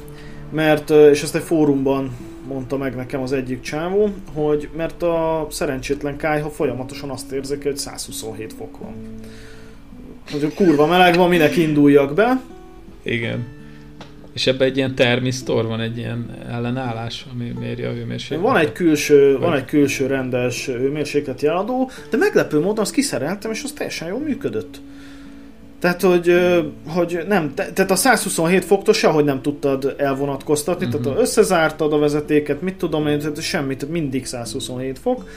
mert, 0.52 0.90
és 0.90 1.24
ezt 1.24 1.36
egy 1.36 1.44
fórumban 1.44 2.12
mondta 2.48 2.78
meg 2.78 2.96
nekem 2.96 3.22
az 3.22 3.32
egyik 3.32 3.62
csávó, 3.62 4.10
hogy 4.34 4.70
mert 4.76 5.04
a 5.04 5.48
szerencsétlen 5.50 6.18
kájha 6.18 6.50
folyamatosan 6.50 7.10
azt 7.10 7.32
érzik, 7.32 7.64
hogy 7.64 7.78
127 7.78 8.54
fok 8.54 8.78
van. 8.78 8.94
Hogy 10.32 10.54
kurva 10.54 10.86
meleg 10.86 11.16
van, 11.16 11.30
minek 11.30 11.58
induljak 11.58 12.14
be. 12.14 12.42
Igen. 13.04 13.54
És 14.34 14.48
ebben 14.48 14.68
egy 14.68 14.78
ilyen 14.78 14.96
termisztor 14.96 15.66
van, 15.66 15.80
egy 15.80 15.98
ilyen 15.98 16.38
ellenállás, 16.50 17.26
ami 17.34 17.54
méri 17.60 17.84
a 17.84 17.92
hőmérsékletet. 17.92 18.52
Van 18.52 18.58
egy 18.58 18.72
külső, 18.72 19.32
Vagy... 19.32 19.42
van 19.42 19.54
egy 19.54 19.66
külső 19.66 20.08
rendes 20.08 20.66
hőmérséklet 20.66 21.42
jeladó, 21.42 21.90
de 22.10 22.18
meglepő 22.18 22.60
módon 22.60 22.80
azt 22.80 22.94
kiszereltem, 22.94 23.52
és 23.52 23.64
az 23.64 23.72
teljesen 23.72 24.08
jól 24.08 24.20
működött. 24.20 24.80
Tehát, 25.80 26.02
hogy, 26.02 26.34
hogy 26.88 27.20
nem, 27.28 27.54
tehát 27.54 27.92
a 27.92 27.96
127 27.96 28.66
foktól 28.66 28.94
sehogy 28.94 29.24
nem 29.24 29.42
tudtad 29.42 29.96
elvonatkoztatni, 29.98 30.86
uh-huh. 30.86 31.02
tehát 31.02 31.18
mhm. 31.18 31.26
összezártad 31.26 31.94
a 31.94 31.98
vezetéket, 31.98 32.62
mit 32.62 32.76
tudom 32.76 33.08
én, 33.08 33.20
tehát 33.20 33.42
semmit, 33.42 33.90
mindig 33.90 34.26
127 34.26 35.00
fok. 35.00 35.30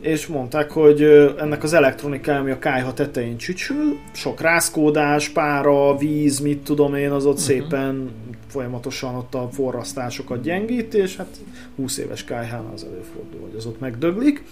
és 0.00 0.26
mondták, 0.26 0.70
hogy 0.70 1.02
ennek 1.38 1.62
az 1.62 1.72
elektronikája, 1.72 2.40
ami 2.40 2.50
a 2.50 2.58
kájha 2.58 2.92
tetején 2.92 3.36
csücsül, 3.36 3.98
sok 4.12 4.40
rázkódás, 4.40 5.28
pára, 5.28 5.96
víz, 5.96 6.38
mit 6.38 6.58
tudom 6.58 6.94
én, 6.94 7.10
az 7.10 7.26
ott 7.26 7.32
uh-huh. 7.32 7.46
szépen 7.46 8.10
folyamatosan 8.48 9.14
ott 9.14 9.34
a 9.34 9.48
forrasztásokat 9.52 10.42
gyengít, 10.42 10.94
és 10.94 11.16
hát 11.16 11.36
20 11.76 11.98
éves 11.98 12.24
kájhán 12.24 12.64
az 12.74 12.84
előfordul, 12.84 13.40
hogy 13.40 13.56
az 13.56 13.66
ott 13.66 13.80
megdöglik. 13.80 14.44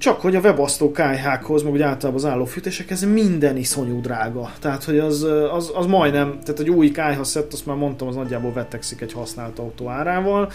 Csak 0.00 0.20
hogy 0.20 0.36
a 0.36 0.40
webasztó 0.40 0.92
kájhákhoz, 0.92 1.62
meg 1.62 1.72
úgy 1.72 1.82
általában 1.82 2.24
az 2.24 2.30
állófűtésekhez 2.30 3.04
minden 3.04 3.56
iszonyú 3.56 4.00
drága. 4.00 4.52
Tehát, 4.60 4.84
hogy 4.84 4.98
az, 4.98 5.26
az, 5.52 5.72
az 5.74 5.86
majdnem, 5.86 6.38
tehát 6.42 6.60
egy 6.60 6.70
új 6.70 6.90
kájha 6.90 7.24
szett, 7.24 7.52
azt 7.52 7.66
már 7.66 7.76
mondtam, 7.76 8.08
az 8.08 8.14
nagyjából 8.14 8.52
vetekszik 8.52 9.00
egy 9.00 9.12
használt 9.12 9.58
autó 9.58 9.88
árával 9.88 10.52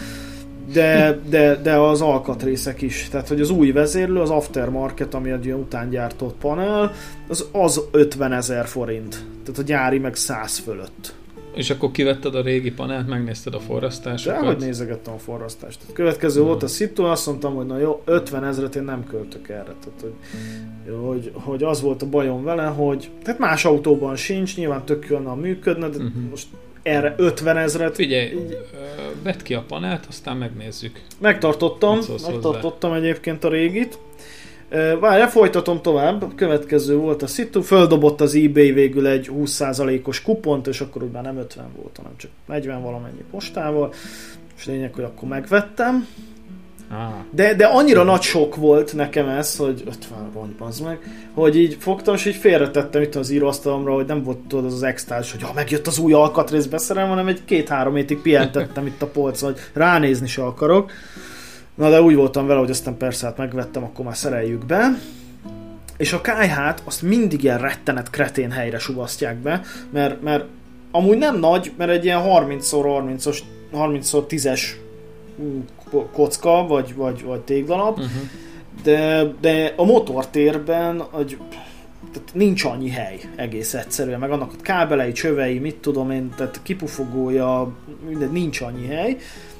de, 0.72 1.18
de, 1.28 1.56
de 1.56 1.76
az 1.76 2.00
alkatrészek 2.00 2.82
is. 2.82 3.08
Tehát, 3.10 3.28
hogy 3.28 3.40
az 3.40 3.50
új 3.50 3.70
vezérlő, 3.70 4.20
az 4.20 4.30
aftermarket, 4.30 5.14
ami 5.14 5.30
egy 5.30 5.44
ilyen 5.44 5.58
utángyártott 5.58 6.34
panel, 6.34 6.92
az, 7.28 7.48
az 7.52 7.80
50 7.90 8.32
ezer 8.32 8.66
forint. 8.66 9.24
Tehát 9.44 9.60
a 9.60 9.62
gyári 9.62 9.98
meg 9.98 10.14
100 10.14 10.58
fölött. 10.58 11.14
És 11.56 11.70
akkor 11.70 11.90
kivetted 11.90 12.34
a 12.34 12.42
régi 12.42 12.70
panelt, 12.70 13.08
megnézted 13.08 13.54
a 13.54 13.60
forrasztásokat? 13.60 14.40
De 14.40 14.46
hogy 14.46 14.56
nézegettem 14.56 15.14
a 15.14 15.18
forrasztást. 15.18 15.78
Tehát 15.80 15.94
következő 15.94 16.38
hmm. 16.38 16.48
volt 16.48 16.62
a 16.62 16.66
szitu, 16.66 17.04
azt 17.04 17.26
mondtam, 17.26 17.54
hogy 17.54 17.66
na 17.66 17.78
jó, 17.78 18.02
50 18.04 18.44
ezeret 18.44 18.76
én 18.76 18.82
nem 18.82 19.04
költök 19.04 19.48
erre. 19.48 19.62
Tehát, 19.84 20.00
hogy, 20.00 20.14
hogy, 20.94 21.30
hogy 21.34 21.62
az 21.62 21.80
volt 21.80 22.02
a 22.02 22.08
bajom 22.08 22.44
vele, 22.44 22.64
hogy 22.64 23.10
tehát 23.22 23.40
más 23.40 23.64
autóban 23.64 24.16
sincs, 24.16 24.56
nyilván 24.56 24.84
tök 24.84 25.06
jön 25.08 25.26
a 25.26 25.34
működne, 25.34 25.88
de 25.88 25.96
uh-huh. 25.96 26.28
most 26.30 26.46
erre 26.82 27.14
50 27.16 27.56
ezeret. 27.56 27.94
Figyelj, 27.94 28.26
így... 28.26 28.58
vedd 29.22 29.42
ki 29.42 29.54
a 29.54 29.64
panelt, 29.68 30.06
aztán 30.08 30.36
megnézzük. 30.36 31.00
Megtartottam, 31.18 31.98
megtartottam 32.26 32.90
hozzá. 32.90 33.02
egyébként 33.02 33.44
a 33.44 33.48
régit. 33.48 33.98
Várjál, 35.00 35.30
folytatom 35.30 35.82
tovább. 35.82 36.34
Következő 36.34 36.96
volt 36.96 37.22
a 37.22 37.26
szitu, 37.26 37.60
földobott 37.60 38.20
az 38.20 38.34
eBay 38.34 38.72
végül 38.72 39.06
egy 39.06 39.30
20%-os 39.32 40.22
kupont, 40.22 40.66
és 40.66 40.80
akkor 40.80 41.02
úgy 41.02 41.10
már 41.10 41.22
nem 41.22 41.36
50 41.36 41.66
volt, 41.76 41.96
hanem 41.96 42.12
csak 42.16 42.30
40 42.46 42.82
valamennyi 42.82 43.24
postával. 43.30 43.92
És 44.56 44.66
lényeg, 44.66 44.94
hogy 44.94 45.04
akkor 45.04 45.28
megvettem. 45.28 46.06
De, 47.30 47.54
de 47.54 47.66
annyira 47.66 48.02
nagy 48.02 48.22
sok 48.22 48.56
volt 48.56 48.94
nekem 48.94 49.28
ez, 49.28 49.56
hogy 49.56 49.82
50 49.86 50.30
rongy, 50.34 50.54
az 50.58 50.80
meg, 50.80 50.98
hogy 51.34 51.56
így 51.56 51.76
fogtam, 51.80 52.14
és 52.14 52.24
így 52.24 52.36
félretettem 52.36 53.02
itt 53.02 53.14
az 53.14 53.30
íróasztalomra, 53.30 53.94
hogy 53.94 54.06
nem 54.06 54.22
volt 54.22 54.38
tudod 54.38 54.64
az 54.64 54.72
az 54.72 54.82
extás, 54.82 55.32
hogy 55.32 55.42
ha 55.42 55.52
megjött 55.54 55.86
az 55.86 55.98
új 55.98 56.12
alkatrész 56.12 56.66
beszerelem, 56.66 57.08
hanem 57.08 57.26
egy 57.26 57.44
két-három 57.44 57.94
hétig 57.94 58.18
pihentettem 58.18 58.86
itt 58.86 59.02
a 59.02 59.06
polcon, 59.06 59.52
hogy 59.52 59.60
ránézni 59.72 60.26
se 60.26 60.42
akarok. 60.44 60.92
Na 61.76 61.90
de 61.90 62.02
úgy 62.02 62.14
voltam 62.14 62.46
vele, 62.46 62.60
hogy 62.60 62.70
aztán 62.70 62.96
persze 62.96 63.26
hát 63.26 63.36
megvettem, 63.36 63.84
akkor 63.84 64.04
már 64.04 64.16
szereljük 64.16 64.66
be. 64.66 64.98
És 65.96 66.12
a 66.12 66.20
kájhát 66.20 66.82
azt 66.84 67.02
mindig 67.02 67.42
ilyen 67.42 67.58
rettenet 67.58 68.10
kretén 68.10 68.50
helyre 68.50 68.78
suvasztják 68.78 69.36
be, 69.36 69.60
mert, 69.92 70.22
mert 70.22 70.44
amúgy 70.90 71.18
nem 71.18 71.38
nagy, 71.38 71.72
mert 71.76 71.90
egy 71.90 72.04
ilyen 72.04 72.22
30x30-os 72.24 73.38
30x10-es 73.72 74.60
kocka, 76.12 76.66
vagy, 76.66 76.94
vagy, 76.94 77.24
vagy 77.24 77.40
téglalap, 77.40 77.98
uh-huh. 77.98 78.10
de, 78.82 79.32
de 79.40 79.72
a 79.76 79.84
motortérben 79.84 81.00
hogy, 81.10 81.38
tehát 82.12 82.30
nincs 82.32 82.64
annyi 82.64 82.90
hely 82.90 83.20
egész 83.36 83.74
egyszerűen, 83.74 84.18
meg 84.18 84.30
annak 84.30 84.52
a 84.52 84.62
kábelei, 84.62 85.12
csövei, 85.12 85.58
mit 85.58 85.76
tudom 85.76 86.10
én, 86.10 86.32
tehát 86.36 86.60
kipufogója, 86.62 87.72
minden, 88.08 88.30
nincs 88.30 88.60
annyi 88.60 88.86
hely, 88.86 89.16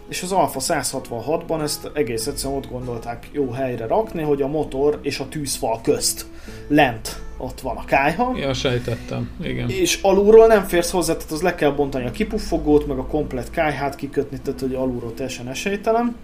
és 0.08 0.22
az 0.22 0.32
Alfa 0.32 0.60
166-ban 0.60 1.62
ezt 1.62 1.90
egész 1.94 2.26
egyszerűen 2.26 2.58
ott 2.58 2.70
gondolták 2.70 3.28
jó 3.32 3.50
helyre 3.50 3.86
rakni, 3.86 4.22
hogy 4.22 4.42
a 4.42 4.46
motor 4.46 4.98
és 5.02 5.18
a 5.18 5.28
tűzfal 5.28 5.80
közt 5.82 6.26
lent 6.68 7.20
ott 7.38 7.60
van 7.60 7.76
a 7.76 7.84
kájha. 7.84 8.36
Ja, 8.36 8.54
sejtettem, 8.54 9.30
igen. 9.42 9.70
És 9.70 9.98
alulról 10.02 10.46
nem 10.46 10.64
férsz 10.64 10.90
hozzá, 10.90 11.12
tehát 11.14 11.30
az 11.30 11.42
le 11.42 11.54
kell 11.54 11.70
bontani 11.70 12.06
a 12.06 12.10
kipufogót, 12.10 12.86
meg 12.86 12.98
a 12.98 13.06
komplet 13.06 13.50
kájhát 13.50 13.94
kikötni, 13.94 14.40
tehát 14.40 14.60
hogy 14.60 14.74
alulról 14.74 15.14
teljesen 15.14 15.48
esélytelen. 15.48 16.16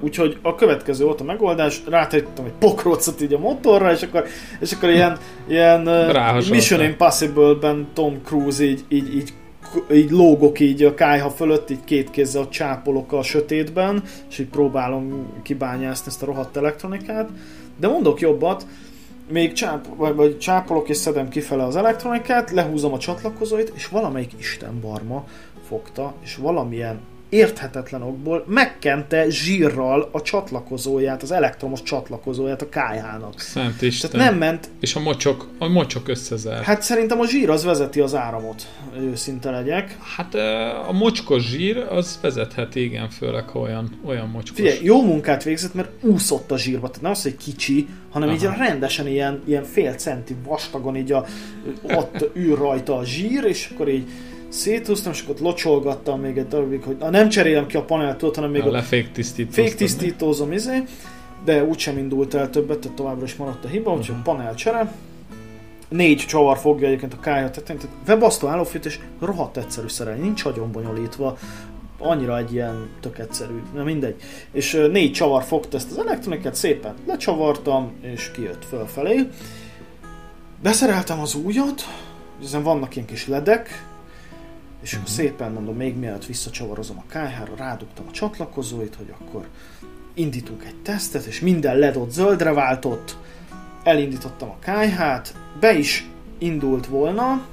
Úgyhogy 0.00 0.38
a 0.42 0.54
következő 0.54 1.04
volt 1.04 1.20
a 1.20 1.24
megoldás, 1.24 1.82
rátettem 1.88 2.44
egy 2.44 2.52
pokrócot 2.58 3.20
így 3.20 3.32
a 3.32 3.38
motorra, 3.38 3.92
és 3.92 4.02
akkor, 4.02 4.24
és 4.60 4.72
akkor 4.72 4.88
ilyen, 4.88 5.18
ilyen 5.48 5.80
Mission 6.50 6.82
Impossible-ben 6.82 7.88
Tom 7.94 8.20
Cruise 8.24 8.64
így, 8.64 8.84
így, 8.88 9.14
így 9.14 9.32
így 9.92 10.10
lógok 10.10 10.60
így 10.60 10.82
a 10.82 10.94
kájha 10.94 11.30
fölött, 11.30 11.70
így 11.70 11.84
két 11.84 12.10
kézzel 12.10 12.48
csápolok 12.48 13.12
a 13.12 13.22
sötétben, 13.22 14.02
és 14.30 14.38
így 14.38 14.48
próbálom 14.48 15.32
kibányászni 15.42 16.06
ezt 16.06 16.22
a 16.22 16.26
rohadt 16.26 16.56
elektronikát. 16.56 17.28
De 17.76 17.88
mondok 17.88 18.20
jobbat, 18.20 18.66
még 19.28 19.52
csáp, 19.52 19.86
vagy, 19.96 20.14
vagy 20.14 20.38
csápolok 20.38 20.88
és 20.88 20.96
szedem 20.96 21.28
kifele 21.28 21.64
az 21.64 21.76
elektronikát, 21.76 22.50
lehúzom 22.50 22.92
a 22.92 22.98
csatlakozóit, 22.98 23.72
és 23.74 23.88
valamelyik 23.88 24.32
Isten 24.38 24.80
barma 24.80 25.24
fogta, 25.68 26.14
és 26.22 26.36
valamilyen 26.36 27.00
érthetetlen 27.30 28.02
okból 28.02 28.44
megkente 28.46 29.28
zsírral 29.28 30.08
a 30.12 30.22
csatlakozóját, 30.22 31.22
az 31.22 31.32
elektromos 31.32 31.82
csatlakozóját 31.82 32.62
a 32.62 32.68
kájhának. 32.68 33.40
Szent 33.40 33.82
Isten. 33.82 34.10
Tehát 34.10 34.30
nem 34.30 34.38
ment... 34.38 34.68
És 34.80 34.94
a 34.94 35.00
mocsok, 35.00 35.48
a 35.58 35.68
mocsok 35.68 36.08
összezárt. 36.08 36.64
Hát 36.64 36.82
szerintem 36.82 37.20
a 37.20 37.26
zsír 37.26 37.50
az 37.50 37.64
vezeti 37.64 38.00
az 38.00 38.14
áramot, 38.14 38.66
őszinte 38.98 39.50
legyek. 39.50 39.98
Hát 40.16 40.34
a 40.88 40.92
mocskos 40.92 41.48
zsír 41.48 41.76
az 41.76 42.18
vezethet, 42.22 42.74
igen, 42.74 43.08
főleg 43.10 43.44
olyan, 43.52 44.00
olyan 44.04 44.28
mocskos. 44.28 44.56
Figyelj, 44.56 44.78
jó 44.82 45.02
munkát 45.02 45.42
végzett, 45.42 45.74
mert 45.74 45.90
úszott 46.00 46.50
a 46.50 46.58
zsírba, 46.58 46.86
tehát 46.86 47.02
nem 47.02 47.10
az, 47.10 47.22
hogy 47.22 47.36
kicsi, 47.36 47.88
hanem 48.10 48.28
Aha. 48.28 48.36
így 48.36 48.58
rendesen 48.58 49.06
ilyen, 49.06 49.42
ilyen 49.46 49.64
fél 49.64 49.92
centi 49.92 50.36
vastagon 50.44 50.96
így 50.96 51.12
a, 51.12 51.26
ott 51.82 52.30
űr 52.36 52.58
rajta 52.58 52.96
a 52.96 53.04
zsír, 53.04 53.44
és 53.44 53.70
akkor 53.74 53.88
így 53.88 54.08
széthúztam, 54.50 55.12
és 55.12 55.22
akkor 55.22 55.34
ott 55.34 55.40
locsolgattam 55.40 56.20
még 56.20 56.36
egy 56.36 56.48
darabig, 56.48 56.82
hogy 56.82 56.96
na, 56.96 57.10
nem 57.10 57.28
cserélem 57.28 57.66
ki 57.66 57.76
a 57.76 57.82
paneltól, 57.82 58.32
hanem 58.34 58.50
még 58.50 58.62
a, 58.62 58.82
féktisztítózom, 59.50 60.52
izé, 60.52 60.82
de 61.44 61.64
úgysem 61.64 61.98
indult 61.98 62.34
el 62.34 62.50
többet, 62.50 62.78
tehát 62.78 62.96
továbbra 62.96 63.24
is 63.24 63.36
maradt 63.36 63.64
a 63.64 63.68
hiba, 63.68 63.90
úgyhogy 63.90 64.16
uh-huh. 64.18 64.34
panel 64.34 64.54
csere. 64.54 64.94
Négy 65.88 66.18
csavar 66.18 66.58
fogja 66.58 66.86
egyébként 66.86 67.14
a 67.14 67.20
káját, 67.20 67.62
tehát 67.64 67.88
webasztó 68.08 68.48
állófűtés 68.48 69.00
rohadt 69.20 69.56
egyszerű 69.56 69.88
szerelni, 69.88 70.20
nincs 70.20 70.44
nagyon 70.44 70.72
bonyolítva, 70.72 71.38
annyira 71.98 72.38
egy 72.38 72.52
ilyen 72.52 72.88
tök 73.00 73.18
egyszerű, 73.18 73.62
na 73.74 73.82
mindegy. 73.84 74.16
És 74.52 74.86
négy 74.92 75.12
csavar 75.12 75.42
fogta 75.42 75.76
ezt 75.76 75.90
az 75.90 75.98
elektronikát, 75.98 76.54
szépen 76.54 76.94
lecsavartam, 77.06 77.92
és 78.00 78.30
kijött 78.30 78.64
fölfelé. 78.64 79.28
Beszereltem 80.62 81.20
az 81.20 81.34
újat, 81.34 81.82
ezen 82.42 82.62
vannak 82.62 82.96
ilyen 82.96 83.06
kis 83.06 83.26
ledek, 83.28 83.88
és 84.82 84.92
uh-huh. 84.92 85.08
szépen 85.08 85.52
mondom, 85.52 85.76
még 85.76 85.96
mielőtt 85.96 86.26
visszacsavarozom 86.26 86.96
a 86.98 87.12
KH-ra, 87.12 87.54
rádugtam 87.56 88.04
a 88.08 88.12
csatlakozóit, 88.12 88.94
hogy 88.94 89.14
akkor 89.20 89.46
indítunk 90.14 90.64
egy 90.64 90.76
tesztet, 90.82 91.24
és 91.24 91.40
minden 91.40 91.78
LED 91.78 91.96
ott 91.96 92.10
zöldre 92.10 92.52
váltott, 92.52 93.16
elindítottam 93.84 94.48
a 94.48 94.56
KH-t, 94.64 95.34
be 95.60 95.78
is 95.78 96.08
indult 96.38 96.86
volna, 96.86 97.46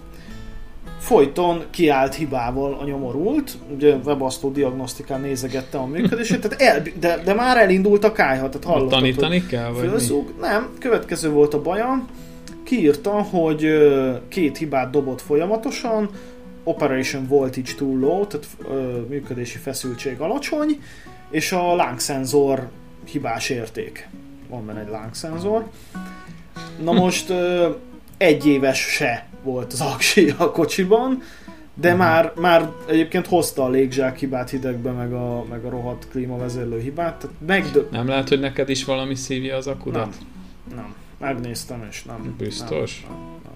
folyton 1.00 1.64
kiállt 1.70 2.16
hibával 2.16 2.74
a 2.74 2.84
nyomorult, 2.86 3.58
ugye 3.76 3.96
webasztó 3.96 4.52
diagnosztikán 4.52 5.22
nézegette 5.22 5.78
a 5.78 5.86
működését, 5.86 6.42
tehát 6.42 6.62
el, 6.62 6.84
de, 7.00 7.22
de 7.24 7.34
már 7.34 7.58
elindult 7.58 8.04
a 8.04 8.12
kájha, 8.12 8.50
tehát 8.50 8.68
hallottad, 8.68 9.00
Tanítani 9.00 9.46
kell? 9.46 9.70
Vagy 9.72 9.88
fölszúg. 9.88 10.34
Nem, 10.40 10.70
következő 10.80 11.30
volt 11.30 11.54
a 11.54 11.62
baja, 11.62 12.06
kiírta, 12.64 13.12
hogy 13.12 13.68
két 14.28 14.58
hibát 14.58 14.90
dobott 14.90 15.22
folyamatosan, 15.22 16.10
operation 16.68 17.28
voltage 17.28 17.74
too 17.78 18.00
low, 18.00 18.28
tehát 18.28 18.48
ö, 18.70 19.02
működési 19.10 19.58
feszültség 19.58 20.20
alacsony, 20.20 20.82
és 21.30 21.52
a 21.52 21.76
lángszenzor 21.76 22.70
hibás 23.12 23.50
érték. 23.50 24.10
Van 24.50 24.66
benne 24.66 24.80
egy 24.80 24.90
lángszenzor. 24.90 25.70
Na 26.84 26.92
most 26.92 27.30
ö, 27.30 27.70
egy 28.18 28.46
éves 28.46 28.80
se 28.80 29.28
volt 29.44 29.74
az 29.74 29.82
aksi 29.82 30.34
a 30.38 30.52
kocsiban, 30.52 31.22
de 31.74 31.94
uh-huh. 31.94 32.06
már, 32.06 32.34
már 32.36 32.72
egyébként 32.88 33.28
hozta 33.28 33.64
a 33.64 33.70
légzsák 33.70 34.18
hibát 34.18 34.50
hidegbe, 34.50 34.92
meg 34.92 35.14
a, 35.14 35.46
meg 35.50 35.66
a 35.66 35.70
rohadt 35.70 36.08
klímavezérlő 36.10 36.80
hibát. 36.80 37.16
Tehát 37.16 37.36
megdö- 37.48 37.92
nem 37.92 38.08
lehet, 38.08 38.30
hogy 38.30 38.40
neked 38.40 38.70
is 38.70 38.86
valami 38.86 39.16
szívja 39.16 39.56
az 39.56 39.68
akudat? 39.68 40.16
Nem, 40.70 40.76
nem. 40.76 40.96
Megnéztem, 41.20 41.88
és 41.90 42.04
nem. 42.04 42.36
Biztos? 42.38 43.06
Nem, 43.10 43.18
nem. 43.44 43.47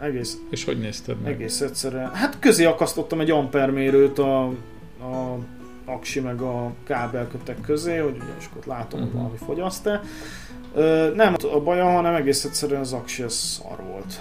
Egész, 0.00 0.36
És 0.50 0.64
hogy 0.64 0.78
nézted 0.78 1.20
meg? 1.20 1.32
Egész 1.32 1.60
egyszerűen. 1.60 2.14
Hát 2.14 2.38
közé 2.38 2.64
akasztottam 2.64 3.20
egy 3.20 3.30
ampermérőt 3.30 4.18
a, 4.18 4.44
a 5.00 5.38
aksi 5.86 6.20
meg 6.20 6.40
a 6.40 6.72
kábelkötek 6.84 7.60
közé, 7.60 7.96
hogy 7.96 8.14
ugye, 8.14 8.32
és 8.38 8.46
akkor 8.50 8.62
látom, 8.66 9.00
uh-huh. 9.00 9.00
hogy 9.00 9.08
mhm. 9.08 9.16
valami 9.16 9.36
fogyaszt-e. 9.46 10.00
nem 11.14 11.34
a 11.52 11.60
baja, 11.60 11.84
hanem 11.84 12.14
egész 12.14 12.44
egyszerűen 12.44 12.80
az 12.80 12.92
aksi 12.92 13.22
az 13.22 13.32
szar 13.32 13.78
volt. 13.90 14.20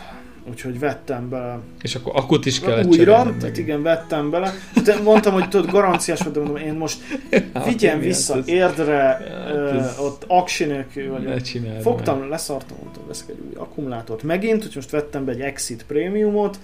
úgyhogy 0.49 0.80
vettem 0.80 1.30
be. 1.30 1.59
És 1.82 1.95
akkor 1.95 2.15
akut 2.15 2.45
is 2.45 2.59
kellett 2.59 2.86
Újra, 2.86 3.36
tehát 3.39 3.57
igen, 3.57 3.84
vettem 3.84 4.30
bele. 4.30 4.53
De 4.84 5.01
mondtam, 5.01 5.34
hogy 5.34 5.49
tudod, 5.49 5.71
garanciás 5.71 6.19
vagy, 6.19 6.32
de 6.32 6.39
mondom, 6.39 6.57
én 6.57 6.73
most 6.73 7.01
hát, 7.53 7.65
vigyen 7.65 7.99
vissza 7.99 8.38
ez, 8.38 8.47
érdre, 8.47 8.95
hát 8.95 9.55
ez, 9.55 9.97
ott 9.99 10.23
aksi 10.28 10.65
nélkül 10.65 11.11
vagyok. 11.11 11.34
Fogtam, 11.82 12.30
leszartam, 12.30 12.78
veszek 13.16 13.30
egy 13.30 13.43
új 13.47 13.55
akkumulátort 13.55 14.24
megint, 14.24 14.63
hogy 14.63 14.72
most 14.76 14.89
vettem 14.89 15.26
be 15.26 15.32
egy 15.32 15.41
Exit 15.41 15.86
Premiumot, 15.86 16.59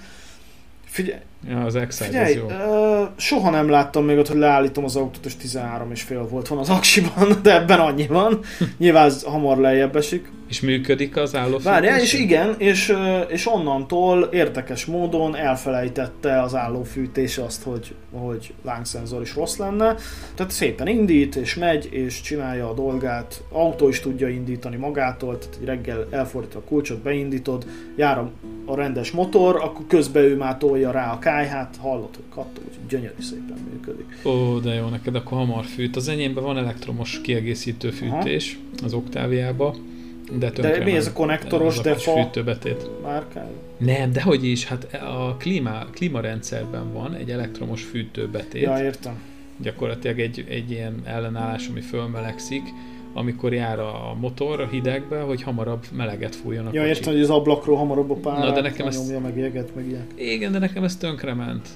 Figyelj, 0.91 1.21
ja, 1.47 1.61
az 1.65 1.75
Excite 1.75 2.05
figyelj, 2.05 2.35
jó. 2.35 2.45
Uh, 2.45 3.07
soha 3.17 3.49
nem 3.49 3.69
láttam 3.69 4.05
még 4.05 4.17
ott, 4.17 4.27
hogy 4.27 4.37
leállítom 4.37 4.83
az 4.83 4.95
autót, 4.95 5.25
és 5.25 5.35
13 5.35 5.91
és 5.91 6.01
fél 6.01 6.27
volt 6.27 6.47
van 6.47 6.57
az 6.57 6.69
aksiban, 6.69 7.27
de 7.43 7.53
ebben 7.55 7.79
annyi 7.79 8.07
van. 8.07 8.39
Nyilván 8.77 9.05
ez 9.05 9.23
hamar 9.23 9.57
lejjebb 9.57 9.95
esik. 9.95 10.31
És 10.51 10.61
működik 10.61 11.17
az 11.17 11.35
állófűtés? 11.35 11.63
Várjál, 11.63 11.99
és 11.99 12.13
igen, 12.13 12.55
és, 12.57 12.93
és 13.27 13.47
onnantól 13.47 14.29
érdekes 14.31 14.85
módon 14.85 15.35
elfelejtette 15.35 16.41
az 16.41 16.55
állófűtés 16.55 17.37
azt, 17.37 17.63
hogy, 17.63 17.95
hogy 18.11 18.53
lángszenzor 18.63 19.21
is 19.21 19.35
rossz 19.35 19.57
lenne. 19.57 19.95
Tehát 20.35 20.51
szépen 20.51 20.87
indít, 20.87 21.35
és 21.35 21.55
megy, 21.55 21.89
és 21.91 22.21
csinálja 22.21 22.69
a 22.69 22.73
dolgát. 22.73 23.43
Autó 23.49 23.87
is 23.87 23.99
tudja 23.99 24.27
indítani 24.27 24.75
magától, 24.75 25.37
tehát 25.37 25.59
reggel 25.65 26.07
elfordítod 26.09 26.61
a 26.65 26.67
kulcsot, 26.67 27.01
beindítod, 27.01 27.65
jár 27.95 28.17
a, 28.17 28.31
a 28.65 28.75
rendes 28.75 29.11
motor, 29.11 29.55
akkor 29.55 29.85
közben 29.87 30.23
ő 30.23 30.35
már 30.35 30.57
tolja 30.57 30.91
rá 30.91 31.11
a 31.11 31.19
kájhát, 31.19 31.75
hallod, 31.81 32.15
hogy 32.15 32.25
kattó, 32.29 32.61
hogy 32.63 32.87
gyönyörű 32.89 33.21
szépen 33.21 33.57
működik. 33.71 34.05
Ó, 34.25 34.59
de 34.59 34.73
jó, 34.73 34.87
neked 34.87 35.15
akkor 35.15 35.37
hamar 35.37 35.65
fűt. 35.65 35.95
Az 35.95 36.07
enyémben 36.07 36.43
van 36.43 36.57
elektromos 36.57 37.21
kiegészítő 37.21 37.89
fűtés 37.89 38.59
Aha. 38.75 38.85
az 38.85 38.93
oktáviába 38.93 39.75
de, 40.39 40.49
de 40.49 40.83
mi 40.83 40.91
ez 40.95 41.07
a 41.07 41.13
konnektoros 41.13 41.77
a 41.77 41.81
defa 41.81 42.11
fűtőbetét? 42.11 42.89
Márkája? 43.03 43.49
Nem, 43.77 44.11
de 44.11 44.21
hogy 44.21 44.45
is, 44.45 44.65
hát 44.65 44.93
a 44.93 45.35
klíma, 45.39 45.85
klímarendszerben 45.91 46.93
van 46.93 47.13
egy 47.15 47.29
elektromos 47.31 47.83
fűtőbetét. 47.83 48.61
Ja, 48.61 48.83
értem. 48.83 49.13
Gyakorlatilag 49.57 50.19
egy, 50.19 50.45
egy 50.49 50.71
ilyen 50.71 51.01
ellenállás, 51.03 51.67
ami 51.67 51.81
fölmelegszik, 51.81 52.61
amikor 53.13 53.53
jár 53.53 53.79
a 53.79 54.15
motor 54.19 54.59
a 54.61 54.67
hidegbe, 54.67 55.19
hogy 55.19 55.43
hamarabb 55.43 55.85
meleget 55.91 56.35
fújjon 56.35 56.65
a 56.65 56.69
Ja, 56.73 56.79
kocsi. 56.81 56.93
értem, 56.93 57.13
hogy 57.13 57.21
az 57.21 57.29
ablakról 57.29 57.77
hamarabb 57.77 58.11
a 58.11 58.15
párát 58.15 58.43
Na, 58.47 58.51
de 58.53 58.61
nekem 58.61 58.87
ezt... 58.87 59.03
nyomja, 59.03 59.19
meg 59.19 59.37
jeget, 59.37 59.75
meg 59.75 59.87
ilyen. 59.87 60.05
Igen, 60.15 60.51
de 60.51 60.59
nekem 60.59 60.83
ez 60.83 60.95
tönkrement 60.95 61.67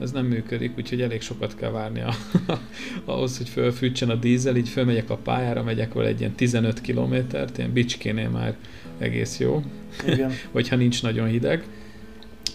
ez 0.00 0.10
nem 0.10 0.26
működik, 0.26 0.72
úgyhogy 0.78 1.00
elég 1.00 1.20
sokat 1.20 1.56
kell 1.56 1.70
várni 1.70 2.00
a, 2.00 2.14
ahhoz, 3.04 3.36
hogy 3.36 3.48
fölfűtsen 3.48 4.10
a 4.10 4.14
dízel, 4.14 4.56
így 4.56 4.68
fölmegyek 4.68 5.10
a 5.10 5.16
pályára, 5.16 5.62
megyek 5.62 5.92
vele 5.92 6.08
egy 6.08 6.20
ilyen 6.20 6.32
15 6.32 6.80
kilométert, 6.80 7.58
ilyen 7.58 7.72
Bicskénél 7.72 8.28
már 8.28 8.56
egész 8.98 9.38
jó, 9.38 9.62
Igen. 10.06 10.32
hogyha 10.52 10.76
nincs 10.76 11.02
nagyon 11.02 11.28
hideg. 11.28 11.64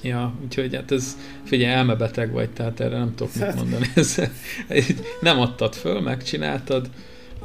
Ja, 0.02 0.34
úgyhogy 0.44 0.76
hát 0.76 0.92
ez, 0.92 1.18
figyelj, 1.44 1.74
elmebeteg 1.74 2.32
vagy, 2.32 2.50
tehát 2.50 2.80
erre 2.80 2.98
nem 2.98 3.16
tudok 3.16 3.36
mit 3.36 3.56
mondani. 3.56 3.92
Ez, 3.96 4.22
nem 5.22 5.40
adtad 5.40 5.74
föl, 5.74 6.02
megcsináltad, 6.02 6.90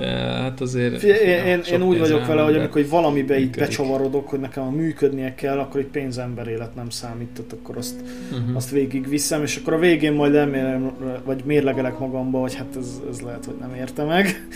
Hát 0.06 0.60
azért... 0.60 0.98
Fie, 0.98 1.20
én, 1.20 1.44
én, 1.44 1.60
én 1.72 1.82
úgy 1.82 1.98
vagyok 1.98 2.26
vele, 2.26 2.42
hogy 2.42 2.56
amikor 2.56 2.80
egy 2.80 2.88
valamibe 2.88 3.38
itt 3.38 3.56
becsavarodok, 3.56 4.28
hogy 4.28 4.40
nekem 4.40 4.62
a 4.62 4.70
működnie 4.70 5.34
kell, 5.34 5.58
akkor 5.58 5.80
egy 5.80 5.86
pénzember 5.86 6.46
élet 6.46 6.74
nem 6.74 6.90
számít, 6.90 7.28
tehát 7.28 7.52
akkor 7.52 7.76
azt, 7.76 7.94
uh-huh. 8.32 8.56
azt 8.56 8.70
végig 8.70 9.08
viszem, 9.08 9.42
és 9.42 9.56
akkor 9.56 9.72
a 9.72 9.78
végén 9.78 10.12
majd 10.12 10.34
elmérem, 10.34 10.92
vagy 11.24 11.42
mérlegelek 11.44 11.98
magamba, 11.98 12.40
hogy 12.40 12.54
hát 12.54 12.76
ez, 12.76 13.00
ez 13.10 13.20
lehet, 13.20 13.44
hogy 13.44 13.56
nem 13.60 13.74
érte 13.74 14.04
meg. 14.04 14.46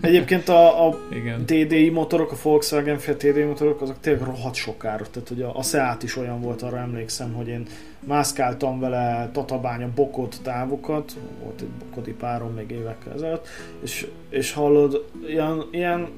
Egyébként 0.00 0.48
a, 0.48 0.88
a 0.88 0.98
Igen. 1.12 1.46
TDI 1.46 1.90
motorok, 1.90 2.32
a 2.32 2.36
Volkswagen 2.42 2.98
fél 2.98 3.16
TDI 3.16 3.42
motorok, 3.42 3.80
azok 3.80 3.96
tényleg 4.00 4.24
rohadt 4.24 4.54
sokára. 4.54 5.04
Tehát, 5.10 5.28
hogy 5.28 5.42
a, 5.42 5.56
a 5.56 5.62
Seat 5.62 6.02
is 6.02 6.16
olyan 6.16 6.40
volt, 6.40 6.62
arra 6.62 6.78
emlékszem, 6.78 7.32
hogy 7.32 7.48
én 7.48 7.66
mászkáltam 8.00 8.80
vele 8.80 9.30
Tatabánya 9.32 9.88
bokot 9.94 10.36
távokat, 10.42 11.16
volt 11.42 11.60
egy 11.60 11.68
bokodi 11.68 12.12
párom 12.12 12.54
még 12.54 12.70
évekkel 12.70 13.12
ezelőtt, 13.12 13.46
és, 13.82 14.06
és 14.30 14.52
hallod, 14.52 15.04
ilyen, 15.26 15.64
ilyen 15.70 16.08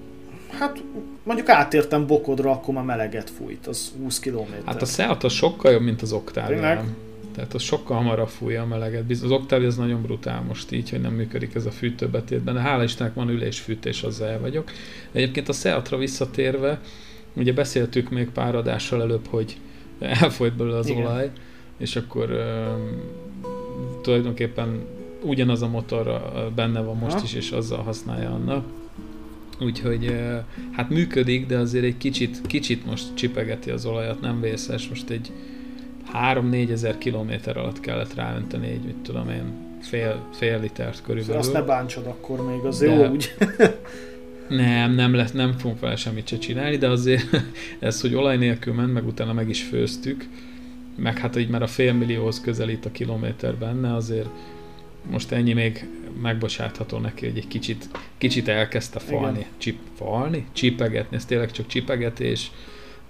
hát 0.58 0.82
mondjuk 1.22 1.48
átértem 1.48 2.06
Bokodra, 2.06 2.50
akkor 2.50 2.74
már 2.74 2.84
meleget 2.84 3.30
fújt, 3.30 3.66
az 3.66 3.92
20 4.02 4.18
km. 4.18 4.52
Hát 4.64 4.82
a 4.82 4.86
Seat 4.86 5.24
az 5.24 5.32
sokkal 5.32 5.72
jobb, 5.72 5.82
mint 5.82 6.02
az 6.02 6.12
Octavia. 6.12 6.84
Tehát 7.34 7.54
az 7.54 7.62
sokkal 7.62 7.96
hamarabb 7.96 8.28
fújja 8.28 8.62
a 8.62 8.66
meleget. 8.66 9.10
Az 9.10 9.30
Octavia 9.30 9.66
az 9.66 9.76
nagyon 9.76 10.02
brutál 10.02 10.42
most 10.42 10.72
így, 10.72 10.90
hogy 10.90 11.00
nem 11.00 11.12
működik 11.12 11.54
ez 11.54 11.66
a 11.66 11.70
fűtőbetétben, 11.70 12.54
de 12.54 12.60
hála 12.60 12.82
Istennek 12.82 13.14
van 13.14 13.28
ülésfűtés, 13.28 14.02
azzal 14.02 14.28
el 14.28 14.40
vagyok. 14.40 14.64
De 15.12 15.18
egyébként 15.18 15.48
a 15.48 15.52
Seatra 15.52 15.96
visszatérve, 15.96 16.80
ugye 17.32 17.52
beszéltük 17.52 18.10
még 18.10 18.30
pár 18.30 18.54
adással 18.54 19.02
előbb, 19.02 19.26
hogy 19.26 19.56
elfolyt 19.98 20.56
belőle 20.56 20.76
az 20.76 20.88
Igen. 20.88 21.02
olaj, 21.02 21.30
és 21.76 21.96
akkor 21.96 22.30
uh, 22.30 22.40
tulajdonképpen 24.02 24.84
ugyanaz 25.22 25.62
a 25.62 25.68
motor 25.68 26.22
benne 26.54 26.80
van 26.80 26.96
most 26.96 27.16
ha? 27.16 27.22
is, 27.24 27.34
és 27.34 27.50
azzal 27.50 27.82
használja 27.82 28.30
annak. 28.30 28.64
Úgyhogy 29.60 30.16
hát 30.72 30.90
működik, 30.90 31.46
de 31.46 31.58
azért 31.58 31.84
egy 31.84 31.96
kicsit, 31.96 32.40
kicsit 32.46 32.86
most 32.86 33.14
csipegeti 33.14 33.70
az 33.70 33.86
olajat, 33.86 34.20
nem 34.20 34.40
vészes, 34.40 34.88
most 34.88 35.10
egy 35.10 35.32
3-4 36.14 36.70
ezer 36.70 36.98
kilométer 36.98 37.56
alatt 37.56 37.80
kellett 37.80 38.14
ráönteni 38.14 38.68
egy, 38.68 38.82
mit 38.84 38.96
tudom 38.96 39.28
én, 39.28 39.52
fél, 39.80 40.26
fél 40.32 40.60
litert 40.60 41.02
körülbelül. 41.02 41.38
Azt 41.40 41.52
ne 41.52 41.62
bántsad 41.62 42.06
akkor 42.06 42.46
még, 42.46 42.60
az 42.64 42.78
de, 42.78 42.86
jó 42.86 43.06
úgy. 43.06 43.34
nem, 44.48 44.92
nem, 44.92 45.14
lesz, 45.14 45.32
nem 45.32 45.52
fogunk 45.52 45.80
vele 45.80 45.96
semmit 45.96 46.28
se 46.28 46.38
csinálni, 46.38 46.76
de 46.76 46.88
azért 46.88 47.24
ez, 47.78 48.00
hogy 48.00 48.14
olaj 48.14 48.36
nélkül 48.36 48.74
ment, 48.74 48.92
meg 48.92 49.06
utána 49.06 49.32
meg 49.32 49.48
is 49.48 49.62
főztük, 49.62 50.28
meg 50.96 51.18
hát 51.18 51.36
így 51.36 51.48
már 51.48 51.62
a 51.62 51.66
fél 51.66 51.92
millióhoz 51.92 52.40
közelít 52.40 52.86
a 52.86 52.92
kilométer 52.92 53.54
benne, 53.54 53.94
azért 53.94 54.28
most 55.10 55.32
ennyi 55.32 55.52
még 55.52 55.88
megbocsátható 56.22 56.98
neki, 56.98 57.26
hogy 57.26 57.36
egy 57.36 57.48
kicsit, 57.48 57.88
kicsit 58.18 58.48
elkezdte 58.48 58.98
falni, 58.98 59.46
csip, 59.58 59.78
falni, 59.94 60.46
csipegetni, 60.52 61.16
ez 61.16 61.24
tényleg 61.24 61.50
csak 61.50 61.66
csipegetés, 61.66 62.50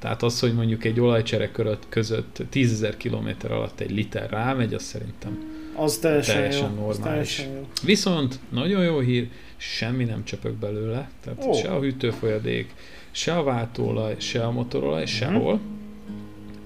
tehát 0.04 0.22
az, 0.22 0.40
hogy 0.40 0.54
mondjuk 0.54 0.84
egy 0.84 1.00
olajcsere 1.00 1.50
között 1.88 2.42
10.000 2.52 2.94
km 2.98 3.52
alatt 3.52 3.80
egy 3.80 3.90
liter 3.90 4.30
rámegy, 4.30 4.74
az 4.74 4.82
szerintem 4.82 5.52
az 5.76 5.98
teljesen, 5.98 6.34
teljesen 6.34 6.70
jó. 6.70 6.74
normális. 6.74 7.00
Teljesen 7.02 7.46
jó. 7.46 7.68
Viszont 7.84 8.38
nagyon 8.48 8.84
jó 8.84 8.98
hír, 8.98 9.28
semmi 9.56 10.04
nem 10.04 10.24
csöpög 10.24 10.52
belőle, 10.52 11.10
tehát 11.24 11.44
oh. 11.44 11.56
se 11.56 11.68
a 11.68 11.80
hűtőfolyadék, 11.80 12.74
se 13.10 13.36
a 13.36 13.42
váltóolaj, 13.42 14.14
se 14.18 14.44
a 14.44 14.50
motorolaj, 14.50 15.02
uh-huh. 15.02 15.18
sehol. 15.18 15.60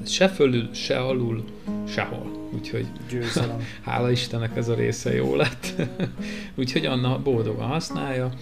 Se 0.06 0.28
fölül, 0.28 0.74
se 0.74 0.98
alul, 0.98 1.44
sehol. 1.88 2.50
Úgyhogy 2.54 2.86
Győzelem. 3.10 3.66
hála 3.86 4.10
Istennek 4.10 4.56
ez 4.56 4.68
a 4.68 4.74
része 4.74 5.14
jó 5.14 5.34
lett. 5.34 5.72
Úgyhogy 6.60 6.86
Anna 6.86 7.18
boldogan 7.22 7.68
használja. 7.68 8.32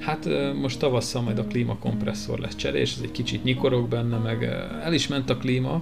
Hát 0.00 0.28
most 0.60 0.78
tavasszal 0.78 1.22
majd 1.22 1.38
a 1.38 1.44
klímakompresszor 1.44 2.38
lesz 2.38 2.56
cserés, 2.56 2.94
ez 2.94 3.02
egy 3.02 3.12
kicsit 3.12 3.44
nyikorog 3.44 3.88
benne, 3.88 4.16
meg 4.16 4.44
el 4.84 4.92
is 4.92 5.08
ment 5.08 5.30
a 5.30 5.36
klíma, 5.36 5.80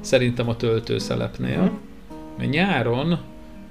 szerintem 0.00 0.48
a 0.48 0.56
töltőszelepnél. 0.56 1.60
Uh-huh. 1.60 1.78
Mert 2.38 2.50
nyáron, 2.50 3.18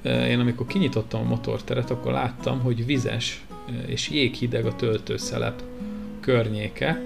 én 0.03 0.39
amikor 0.39 0.65
kinyitottam 0.65 1.21
a 1.21 1.27
motorteret, 1.27 1.91
akkor 1.91 2.11
láttam, 2.11 2.59
hogy 2.59 2.85
vizes 2.85 3.45
és 3.85 4.09
jéghideg 4.09 4.65
a 4.65 4.75
töltőszelep 4.75 5.61
környéke, 6.19 7.01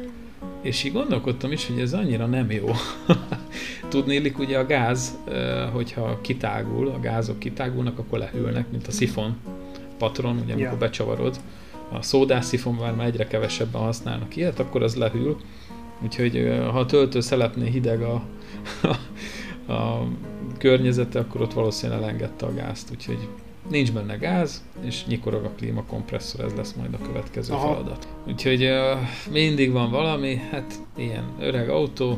és 0.62 0.84
így 0.84 0.92
gondolkodtam 0.92 1.52
is, 1.52 1.68
hogy 1.68 1.80
ez 1.80 1.94
annyira 1.94 2.26
nem 2.26 2.52
jó. 2.52 2.68
Tudnélik 3.90 4.40
ugye 4.40 4.58
a 4.58 4.66
gáz, 4.66 5.18
hogyha 5.72 6.22
kitágul, 6.22 6.88
a 6.88 7.00
gázok 7.00 7.40
kitágulnak, 7.40 8.00
akkor 8.00 8.20
lehűlnek, 8.20 8.72
mint 8.72 8.88
a 8.88 8.92
szifon 8.92 9.38
patron, 9.98 10.38
ugye 10.44 10.54
amikor 10.54 10.72
ja. 10.72 10.78
becsavarod 10.78 11.40
a 11.92 12.02
szódászifon 12.02 12.74
már 12.74 13.06
egyre 13.06 13.28
kevesebben 13.28 13.82
használnak 13.82 14.36
ilyet, 14.36 14.60
akkor 14.60 14.84
az 14.84 14.96
lehűl. 14.96 15.38
Úgyhogy 16.04 16.60
ha 16.72 16.80
a 16.80 16.86
töltő 16.86 17.20
szelepné 17.20 17.70
hideg 17.70 18.02
a, 18.02 18.24
a, 18.82 19.72
a 19.72 20.08
környezete, 20.58 21.20
akkor 21.20 21.42
ott 21.42 21.54
valószínűleg 21.54 22.02
elengedte 22.02 22.46
a 22.46 22.54
gázt. 22.54 22.92
Úgyhogy 22.92 23.28
nincs 23.70 23.92
benne 23.92 24.16
gáz, 24.16 24.64
és 24.82 25.06
nyikorog 25.06 25.44
a 25.44 25.52
klímakompresszor, 25.58 26.46
ez 26.46 26.54
lesz 26.56 26.74
majd 26.74 26.94
a 26.94 27.06
következő 27.06 27.54
Aha. 27.54 27.68
feladat. 27.68 28.08
Úgyhogy 28.28 28.64
uh, 28.64 28.98
mindig 29.32 29.72
van 29.72 29.92
valami, 29.92 30.42
hát 30.52 30.74
ilyen 30.96 31.24
öreg 31.40 31.70
autó, 31.70 32.18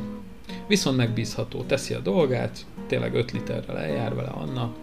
viszont 0.68 0.98
megbízható, 0.98 1.64
teszi 1.64 1.94
a 1.94 2.00
dolgát, 2.00 2.66
tényleg 2.88 3.16
5 3.16 3.32
literrel 3.32 3.78
eljár 3.80 4.16
vele 4.16 4.30
Anna, 4.30 4.74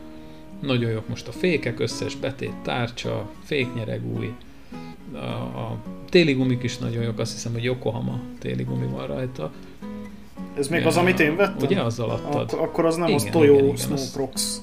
nagyon 0.61 0.91
jók 0.91 1.09
most 1.09 1.29
a 1.29 1.33
fékek, 1.33 1.81
összes 1.81 2.17
betét, 2.17 2.55
tárcsa, 2.63 3.31
féknyereg 3.45 4.07
új, 4.17 4.33
a, 5.13 5.19
a 5.61 5.77
téli 6.09 6.33
gumik 6.33 6.63
is 6.63 6.79
nagyon 6.79 7.03
jók, 7.03 7.19
azt 7.19 7.33
hiszem, 7.33 7.53
hogy 7.53 7.65
Yokohama 7.65 8.21
téli 8.39 8.63
gumi 8.63 8.87
van 8.87 9.07
rajta. 9.07 9.51
Ez 10.59 10.69
még 10.69 10.81
ja, 10.81 10.87
az, 10.87 10.97
amit 10.97 11.21
én 11.21 11.37
vettem? 11.37 11.67
Ugye 11.67 11.81
azzal 11.81 12.11
adtad? 12.11 12.41
Ak- 12.53 12.53
akkor 12.53 12.85
az 12.85 12.97
nem, 12.97 13.09
igen, 13.09 13.21
az 13.21 13.29
Toyo 13.31 13.53
igen, 13.53 13.65
igen, 13.65 13.77
Snowprox. 13.77 14.63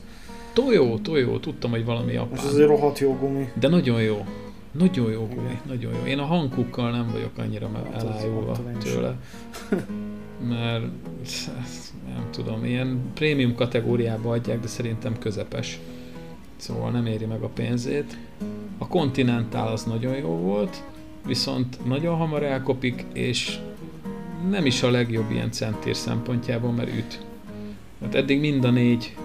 Toyo, 0.54 0.98
Toyo, 0.98 1.40
tudtam, 1.40 1.72
hogy 1.72 1.86
valami 1.86 2.14
japán. 2.14 2.38
Ez 2.38 2.46
azért 2.46 2.68
rohadt 2.68 3.00
jó 3.00 3.18
gumi. 3.20 3.50
De 3.60 3.68
nagyon 3.68 4.02
jó. 4.02 4.26
Nagyon 4.72 5.12
jó 5.12 5.28
gumi, 5.28 5.42
igen. 5.42 5.62
nagyon 5.68 5.94
jó. 5.94 6.06
Én 6.06 6.20
a 6.20 6.26
hangkukkal 6.26 6.92
nem 6.92 7.10
vagyok 7.12 7.38
annyira 7.38 7.70
hát 7.74 8.04
elájulva 8.04 8.58
tőle. 8.84 9.16
mert 10.50 10.84
nem 12.14 12.28
tudom, 12.32 12.66
ilyen 12.66 13.02
prémium 13.14 13.56
kategóriába 13.56 14.32
adják, 14.32 14.60
de 14.60 14.68
szerintem 14.68 15.20
közepes. 15.20 15.80
Szóval 16.58 16.92
nem 16.92 17.06
éri 17.06 17.26
meg 17.26 17.42
a 17.42 17.48
pénzét. 17.48 18.18
A 18.78 18.88
Continental 18.88 19.68
az 19.68 19.84
nagyon 19.84 20.16
jó 20.16 20.30
volt, 20.30 20.84
viszont 21.26 21.86
nagyon 21.86 22.16
hamar 22.16 22.44
elkopik, 22.44 23.06
és 23.14 23.60
nem 24.50 24.66
is 24.66 24.84
a 24.84 24.92
legjobb 24.92 25.32
ilyen 25.32 25.52
centér 25.52 25.96
szempontjából, 25.96 26.72
mert 26.72 26.96
üt. 26.96 27.26
Mert 27.98 28.16
eddig 28.16 28.40
mind 28.40 28.64
a 28.64 28.70
négy 28.70 29.16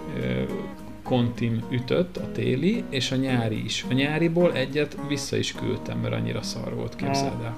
kontim 1.03 1.63
ütött, 1.71 2.17
a 2.17 2.33
téli, 2.33 2.85
és 2.89 3.11
a 3.13 3.17
nyári 3.17 3.65
is. 3.65 3.87
A 3.91 3.93
nyáriból 3.93 4.53
egyet 4.53 4.97
vissza 5.09 5.37
is 5.37 5.53
küldtem, 5.53 5.99
mert 5.99 6.15
annyira 6.15 6.43
szar 6.43 6.75
volt, 6.75 6.97
képzeld 6.97 7.43
el. 7.43 7.57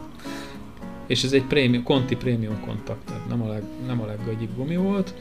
És 1.07 1.25
ez 1.25 1.33
egy 1.33 1.43
prémium, 1.43 1.83
konti 1.83 2.17
prémium 2.17 2.61
kontakt, 2.61 3.05
tehát 3.07 3.29
nem 3.29 3.43
a, 3.43 3.49
leg, 3.49 3.63
nem 3.87 4.01
a 4.01 4.07
leggagyibb 4.07 4.57
gumi 4.57 4.77
volt, 4.77 5.15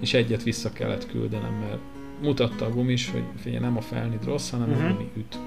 és 0.00 0.14
egyet 0.14 0.42
vissza 0.42 0.72
kellett 0.72 1.06
küldenem, 1.10 1.52
mert 1.52 1.78
mutatta 2.22 2.64
a 2.64 2.70
gumis, 2.70 3.10
hogy 3.10 3.22
figyelj, 3.42 3.62
nem 3.62 3.76
a 3.76 3.80
felnit 3.80 4.24
rossz, 4.24 4.50
hanem 4.50 4.70
uh-huh. 4.70 4.84
a 4.84 4.92
gumi 4.92 5.10
üt. 5.16 5.38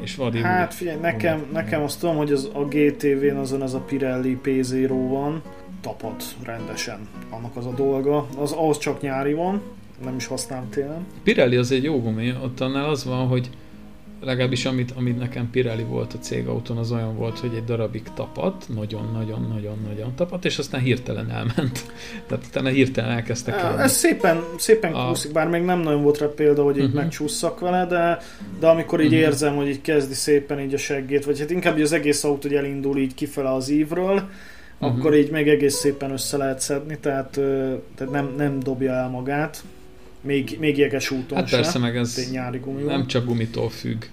És 0.00 0.14
vadi 0.14 0.38
Hát 0.38 0.74
figyelj, 0.74 1.00
nekem, 1.00 1.46
nekem 1.52 1.82
azt 1.82 2.00
tudom, 2.00 2.16
hogy 2.16 2.32
az, 2.32 2.50
a 2.52 2.64
GTV-n 2.64 3.36
azon 3.36 3.62
ez 3.62 3.74
a 3.74 3.80
Pirelli 3.80 4.38
P0 4.44 5.06
van, 5.08 5.42
tapad 5.80 6.22
rendesen 6.42 7.08
annak 7.30 7.56
az 7.56 7.66
a 7.66 7.72
dolga. 7.74 8.26
Az 8.38 8.52
ahhoz 8.52 8.78
csak 8.78 9.00
nyári 9.00 9.32
van, 9.32 9.62
nem 10.04 10.16
is 10.16 10.26
használom 10.26 10.68
télen. 10.68 11.06
Pirelli 11.22 11.56
az 11.56 11.72
egy 11.72 11.82
jó 11.82 12.00
gumi, 12.00 12.34
ott 12.42 12.60
annál 12.60 12.88
az 12.88 13.04
van, 13.04 13.26
hogy 13.26 13.50
legalábbis 14.24 14.64
amit, 14.64 14.90
amit 14.90 15.18
nekem 15.18 15.50
Pirelli 15.50 15.82
volt 15.82 16.12
a 16.12 16.18
cégautón, 16.18 16.76
az 16.76 16.92
olyan 16.92 17.16
volt, 17.16 17.38
hogy 17.38 17.54
egy 17.54 17.64
darabig 17.64 18.02
tapadt, 18.14 18.68
nagyon-nagyon-nagyon-nagyon 18.74 20.14
tapadt, 20.14 20.44
és 20.44 20.58
aztán 20.58 20.80
hirtelen 20.80 21.30
elment. 21.30 21.92
Tehát 22.26 22.44
utána 22.46 22.68
hirtelen 22.68 23.10
elkezdtek 23.10 23.54
el. 23.54 23.80
Ez 23.80 23.92
szépen, 23.92 24.44
szépen 24.58 24.92
a... 24.92 25.08
kúszik, 25.08 25.32
bár 25.32 25.48
még 25.48 25.62
nem 25.62 25.80
nagyon 25.80 26.02
volt 26.02 26.18
rá 26.18 26.26
példa, 26.26 26.62
hogy 26.62 26.76
így 26.76 26.82
uh-huh. 26.82 27.00
megcsúszak 27.00 27.60
vele, 27.60 27.86
de, 27.86 28.18
de 28.60 28.66
amikor 28.66 29.00
így 29.00 29.06
uh-huh. 29.06 29.20
érzem, 29.20 29.56
hogy 29.56 29.68
így 29.68 29.80
kezdi 29.80 30.14
szépen 30.14 30.60
így 30.60 30.74
a 30.74 30.78
seggét, 30.78 31.24
vagy 31.24 31.38
hát 31.38 31.50
inkább 31.50 31.72
hogy 31.72 31.82
az 31.82 31.92
egész 31.92 32.24
autó 32.24 32.48
hogy 32.48 32.56
elindul 32.56 32.98
így 32.98 33.14
kifele 33.14 33.52
az 33.52 33.68
ívről, 33.68 34.14
uh-huh. 34.14 34.98
akkor 34.98 35.14
így 35.14 35.30
még 35.30 35.48
egész 35.48 35.74
szépen 35.74 36.10
össze 36.10 36.36
lehet 36.36 36.60
szedni, 36.60 36.98
tehát, 36.98 37.30
tehát 37.94 38.12
nem, 38.12 38.34
nem 38.36 38.60
dobja 38.60 38.92
el 38.92 39.08
magát 39.08 39.62
még, 40.22 40.56
még 40.60 40.78
jeges 40.78 41.10
úton 41.10 41.38
Hát 41.38 41.50
persze, 41.50 41.78
meg 41.78 41.96
ez 41.96 42.28
nyári 42.30 42.58
gumi 42.58 42.82
nem 42.82 43.06
csak 43.06 43.24
gumitól 43.24 43.70
függ. 43.70 44.04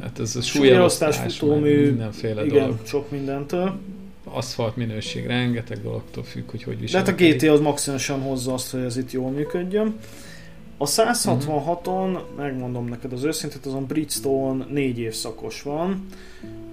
Hát 0.00 0.18
ez 0.18 0.36
a 0.36 0.40
súlyelosztás, 0.40 1.16
futómű, 1.16 1.86
mindenféle 1.86 2.44
igen, 2.44 2.60
dolog. 2.60 2.78
sok 2.86 3.10
mindentől. 3.10 3.78
Aszfalt 4.24 4.76
minőség, 4.76 5.26
rengeteg 5.26 5.82
dologtól 5.82 6.24
függ, 6.24 6.50
hogy 6.50 6.62
hogy 6.62 6.80
visel. 6.80 7.02
De 7.02 7.10
hát 7.10 7.20
a 7.20 7.24
GT 7.24 7.42
az 7.42 7.60
maximálisan 7.60 8.20
hozza 8.20 8.52
azt, 8.52 8.70
hogy 8.70 8.80
ez 8.80 8.96
itt 8.96 9.10
jól 9.10 9.30
működjön. 9.30 9.94
A 10.76 10.86
166-on, 10.86 11.84
uh-huh. 11.86 12.20
megmondom 12.36 12.88
neked 12.88 13.12
az 13.12 13.24
őszintét, 13.24 13.66
azon 13.66 13.86
Bridgestone 13.86 14.66
négy 14.70 14.98
évszakos 14.98 15.62
van. 15.62 16.06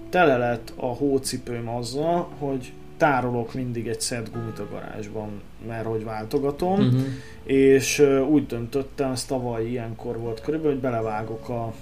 Tele 0.10 0.38
lett 0.38 0.74
a 0.76 0.86
hócipőm 0.86 1.70
azzal, 1.70 2.30
hogy 2.38 2.72
tárolok 2.98 3.54
mindig 3.54 3.88
egy 3.88 4.02
szed 4.02 4.30
gumit 4.34 4.60
a 4.60 4.68
garázsban, 4.72 5.42
mert 5.68 5.86
hogy 5.86 6.04
váltogatom, 6.04 6.80
uh-huh. 6.80 7.02
és 7.44 8.00
úgy 8.30 8.46
döntöttem, 8.46 9.12
ez 9.12 9.26
tavaly 9.26 9.66
ilyenkor 9.66 10.18
volt 10.18 10.42
körülbelül, 10.42 10.74
hogy 10.74 10.82
belevágok 10.82 11.50
a, 11.50 11.74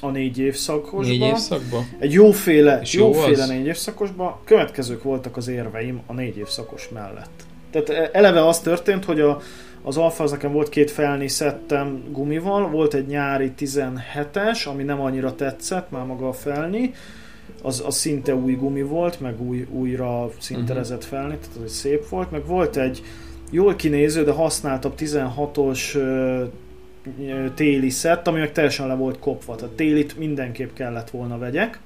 a 0.00 0.10
négy 0.10 0.38
évszakosba. 0.38 1.12
Négy 1.12 1.20
évszakba? 1.20 1.84
Egy 1.98 2.12
jóféle, 2.12 2.80
és 2.82 2.92
jóféle 2.92 3.44
jó 3.44 3.52
négy 3.52 3.66
évszakosba. 3.66 4.40
Következők 4.44 5.02
voltak 5.02 5.36
az 5.36 5.48
érveim 5.48 6.00
a 6.06 6.12
négy 6.12 6.38
évszakos 6.38 6.88
mellett. 6.88 7.44
Tehát 7.70 7.88
e, 7.88 8.10
eleve 8.12 8.46
az 8.46 8.60
történt, 8.60 9.04
hogy 9.04 9.20
a, 9.20 9.40
az 9.82 9.96
Alfa 9.96 10.22
az 10.22 10.30
nekem 10.30 10.52
volt 10.52 10.68
két 10.68 10.90
felni 10.90 11.28
szettem 11.28 12.02
gumival, 12.10 12.68
volt 12.68 12.94
egy 12.94 13.06
nyári 13.06 13.52
17-es, 13.58 14.68
ami 14.68 14.82
nem 14.82 15.00
annyira 15.00 15.34
tetszett, 15.34 15.90
már 15.90 16.04
maga 16.04 16.28
a 16.28 16.32
felni, 16.32 16.94
az, 17.62 17.82
az 17.86 17.96
szinte 17.96 18.34
új 18.34 18.54
gumi 18.54 18.82
volt, 18.82 19.20
meg 19.20 19.40
új, 19.42 19.66
újra 19.70 20.30
szinterezett 20.38 21.00
mhm. 21.00 21.08
felni, 21.08 21.38
tehát 21.38 21.64
az 21.64 21.72
szép 21.72 22.08
volt, 22.08 22.30
meg 22.30 22.46
volt 22.46 22.76
egy 22.76 23.02
jól 23.50 23.74
kinéző, 23.74 24.24
de 24.24 24.32
használtabb 24.32 24.94
16-os 24.98 25.98
téli 27.54 27.90
szett, 27.90 28.26
ami 28.26 28.38
meg 28.38 28.52
teljesen 28.52 28.86
le 28.86 28.94
volt 28.94 29.18
kopva, 29.18 29.54
tehát 29.54 29.74
télit 29.74 30.18
mindenképp 30.18 30.74
kellett 30.74 31.10
volna 31.10 31.38
vegyek. 31.38 31.78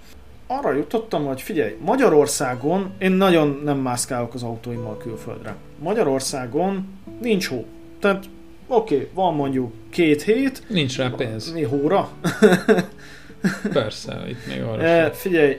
Arra 0.47 0.73
jutottam, 0.73 1.25
hogy 1.25 1.43
figyelj, 1.43 1.77
Magyarországon, 1.85 2.91
én 2.99 3.13
nagyon 3.13 3.61
nem 3.65 3.79
mászkálok 3.79 4.35
az 4.35 4.43
autóimmal 4.43 4.97
külföldre. 4.97 5.57
Magyarországon 5.79 6.89
nincs 7.21 7.49
hó. 7.49 7.65
Tehát 7.99 8.25
oké, 8.67 8.95
okay, 8.95 9.09
van 9.15 9.35
mondjuk 9.35 9.73
két 9.91 10.23
hét. 10.23 10.63
Nincs 10.69 10.97
rá 10.97 11.09
pénz. 11.09 11.53
Mi 11.53 11.63
hóra? 11.63 12.09
Persze, 13.73 14.25
itt 14.29 14.47
még 14.47 14.63
arra 14.63 14.83
e, 14.83 15.11
Figyelj, 15.11 15.59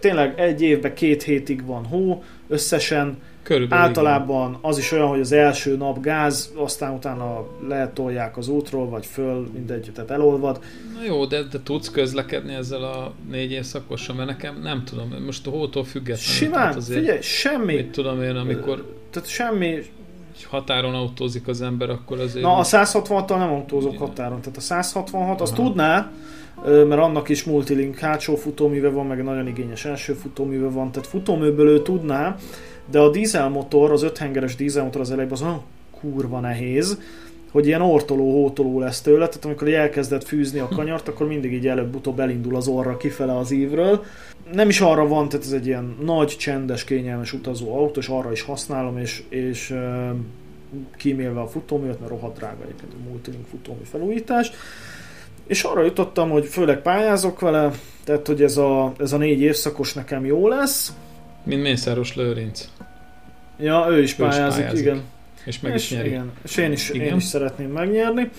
tényleg 0.00 0.40
egy 0.40 0.62
évben 0.62 0.94
két 0.94 1.22
hétig 1.22 1.66
van 1.66 1.84
hó, 1.84 2.24
összesen 2.48 3.18
Körülbelül 3.42 3.84
általában 3.84 4.48
igen. 4.48 4.60
az 4.62 4.78
is 4.78 4.92
olyan, 4.92 5.08
hogy 5.08 5.20
az 5.20 5.32
első 5.32 5.76
nap 5.76 6.00
gáz, 6.00 6.52
aztán 6.56 6.92
utána 6.92 7.46
letolják 7.68 8.36
az 8.36 8.48
útról, 8.48 8.88
vagy 8.88 9.06
föl, 9.06 9.50
mindegy, 9.52 9.90
tehát 9.94 10.10
elolvad. 10.10 10.60
Na 10.94 11.04
jó, 11.04 11.24
de, 11.24 11.42
de 11.42 11.62
tudsz 11.62 11.90
közlekedni 11.90 12.54
ezzel 12.54 12.82
a 12.82 13.12
négy 13.30 13.52
évszakossal, 13.52 14.16
mert 14.16 14.28
nekem 14.28 14.60
nem 14.62 14.84
tudom, 14.84 15.14
most 15.24 15.46
a 15.46 15.50
hótól 15.50 15.84
függetlenül. 15.84 16.34
Simán, 16.34 16.76
azért, 16.76 17.00
figyelj, 17.00 17.20
semmi. 17.20 17.74
Mit 17.74 17.90
tudom 17.90 18.22
én, 18.22 18.36
amikor... 18.36 18.94
Tehát 19.10 19.28
semmi, 19.28 19.82
határon 20.44 20.94
autózik 20.94 21.48
az 21.48 21.62
ember, 21.62 21.90
akkor 21.90 22.20
azért... 22.20 22.44
Na, 22.44 22.56
a 22.56 22.64
166-tal 22.64 23.38
nem 23.38 23.52
autózok 23.52 23.92
igen. 23.92 24.06
határon, 24.06 24.40
tehát 24.40 24.56
a 24.56 24.60
166, 24.60 25.40
azt 25.40 25.54
tudná, 25.54 26.10
mert 26.64 27.00
annak 27.00 27.28
is 27.28 27.44
multilink 27.44 27.98
hátsó 27.98 28.36
futóműve 28.36 28.88
van, 28.88 29.06
meg 29.06 29.24
nagyon 29.24 29.46
igényes 29.46 29.84
első 29.84 30.12
futóműve 30.12 30.68
van, 30.68 30.92
tehát 30.92 31.08
futóműből 31.08 31.68
ő 31.68 31.82
tudná, 31.82 32.36
de 32.90 32.98
a 32.98 33.10
dízelmotor, 33.10 33.90
az 33.90 34.02
öthengeres 34.02 34.56
dízelmotor 34.56 35.00
az 35.00 35.10
elejében 35.10 35.36
az 35.36 35.42
olyan 35.42 35.62
kurva 36.00 36.40
nehéz, 36.40 36.98
hogy 37.50 37.66
ilyen 37.66 37.82
ortoló, 37.82 38.32
hótoló 38.32 38.78
lesz 38.78 39.00
tőle, 39.00 39.26
tehát 39.26 39.44
amikor 39.44 39.68
elkezdett 39.68 40.24
fűzni 40.24 40.58
a 40.58 40.68
kanyart, 40.68 41.08
akkor 41.08 41.26
mindig 41.26 41.52
így 41.52 41.66
előbb-utóbb 41.66 42.20
elindul 42.20 42.56
az 42.56 42.68
orra 42.68 42.96
kifele 42.96 43.38
az 43.38 43.50
ívről. 43.50 44.04
Nem 44.52 44.68
is 44.68 44.80
arra 44.80 45.06
van, 45.06 45.28
tehát 45.28 45.46
ez 45.46 45.52
egy 45.52 45.66
ilyen 45.66 45.96
nagy, 46.04 46.28
csendes, 46.28 46.84
kényelmes 46.84 47.32
utazó 47.32 47.76
autó, 47.76 48.00
és 48.00 48.08
arra 48.08 48.32
is 48.32 48.42
használom, 48.42 48.98
és, 48.98 49.22
és 49.28 49.74
kímélve 50.96 51.40
a 51.40 51.46
futóművet, 51.46 52.00
mert 52.00 52.10
rohadt 52.10 52.36
drága 52.36 52.62
egyébként 52.62 52.92
a 52.92 53.08
multilink 53.08 53.46
futómű 53.46 53.82
felújítás. 53.82 54.50
És 55.46 55.62
arra 55.62 55.82
jutottam, 55.82 56.30
hogy 56.30 56.46
főleg 56.46 56.82
pályázok 56.82 57.40
vele, 57.40 57.70
tehát 58.04 58.26
hogy 58.26 58.42
ez 58.42 58.56
a, 58.56 58.92
ez 58.98 59.12
a 59.12 59.16
négy 59.16 59.40
évszakos 59.40 59.92
nekem 59.92 60.24
jó 60.24 60.48
lesz. 60.48 60.92
Mint 61.42 61.62
Mészáros 61.62 62.14
Lőrinc. 62.14 62.68
Ja, 63.58 63.86
ő 63.90 64.02
is 64.02 64.14
pályázik, 64.14 64.62
pályázik. 64.62 64.80
igen. 64.80 65.02
És 65.44 65.60
meg 65.60 65.74
és, 65.74 65.82
is 65.82 65.96
nyeri. 65.96 66.08
Igen, 66.08 66.32
és 66.44 66.56
én 66.56 66.72
is, 66.72 66.90
igen. 66.90 67.06
én 67.06 67.16
is 67.16 67.24
szeretném 67.24 67.70
megnyerni. 67.70 68.30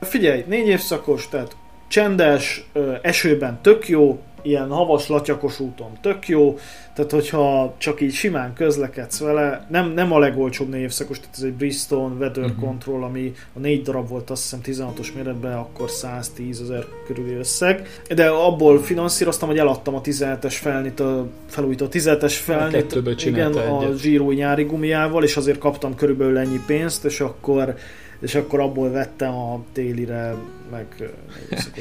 Figyelj, 0.00 0.44
négy 0.46 0.66
évszakos, 0.66 1.28
tehát 1.28 1.56
csendes, 1.88 2.64
esőben 3.02 3.58
tök 3.62 3.88
jó, 3.88 4.20
ilyen 4.42 4.68
havas, 4.68 5.08
latyakos 5.08 5.60
úton. 5.60 5.90
Tök 6.00 6.28
jó, 6.28 6.58
tehát 6.94 7.10
hogyha 7.10 7.74
csak 7.78 8.00
így 8.00 8.12
simán 8.12 8.52
közlekedsz 8.54 9.18
vele, 9.18 9.66
nem, 9.70 9.92
nem 9.92 10.12
a 10.12 10.18
legolcsóbb 10.18 10.68
névszakos, 10.68 11.20
tehát 11.20 11.36
ez 11.36 11.42
egy 11.42 11.52
Bristol 11.52 12.16
Weather 12.18 12.44
uh-huh. 12.44 12.60
Control, 12.60 13.04
ami 13.04 13.32
a 13.54 13.58
négy 13.58 13.82
darab 13.82 14.08
volt 14.08 14.30
azt 14.30 14.42
hiszem 14.42 14.88
16-os 14.92 15.14
méretben, 15.14 15.56
akkor 15.56 15.90
110 15.90 16.60
ezer 16.60 16.84
körüli 17.06 17.34
összeg, 17.34 17.88
de 18.14 18.28
abból 18.28 18.82
finanszíroztam, 18.82 19.48
hogy 19.48 19.58
eladtam 19.58 19.94
a 19.94 20.00
17-es 20.00 20.56
felnit, 20.60 21.00
a 21.00 21.26
felújított 21.46 21.92
17-es 21.94 22.34
felnit, 22.42 22.98
igen, 23.24 23.52
a 23.52 23.92
zsírói 23.96 24.34
nyári 24.34 24.64
gumiával, 24.64 25.24
és 25.24 25.36
azért 25.36 25.58
kaptam 25.58 25.94
körülbelül 25.94 26.38
ennyi 26.38 26.60
pénzt, 26.66 27.04
és 27.04 27.20
akkor 27.20 27.74
és 28.20 28.34
akkor 28.34 28.60
abból 28.60 28.90
vettem 28.90 29.34
a 29.34 29.64
télire, 29.72 30.36
meg 30.70 31.10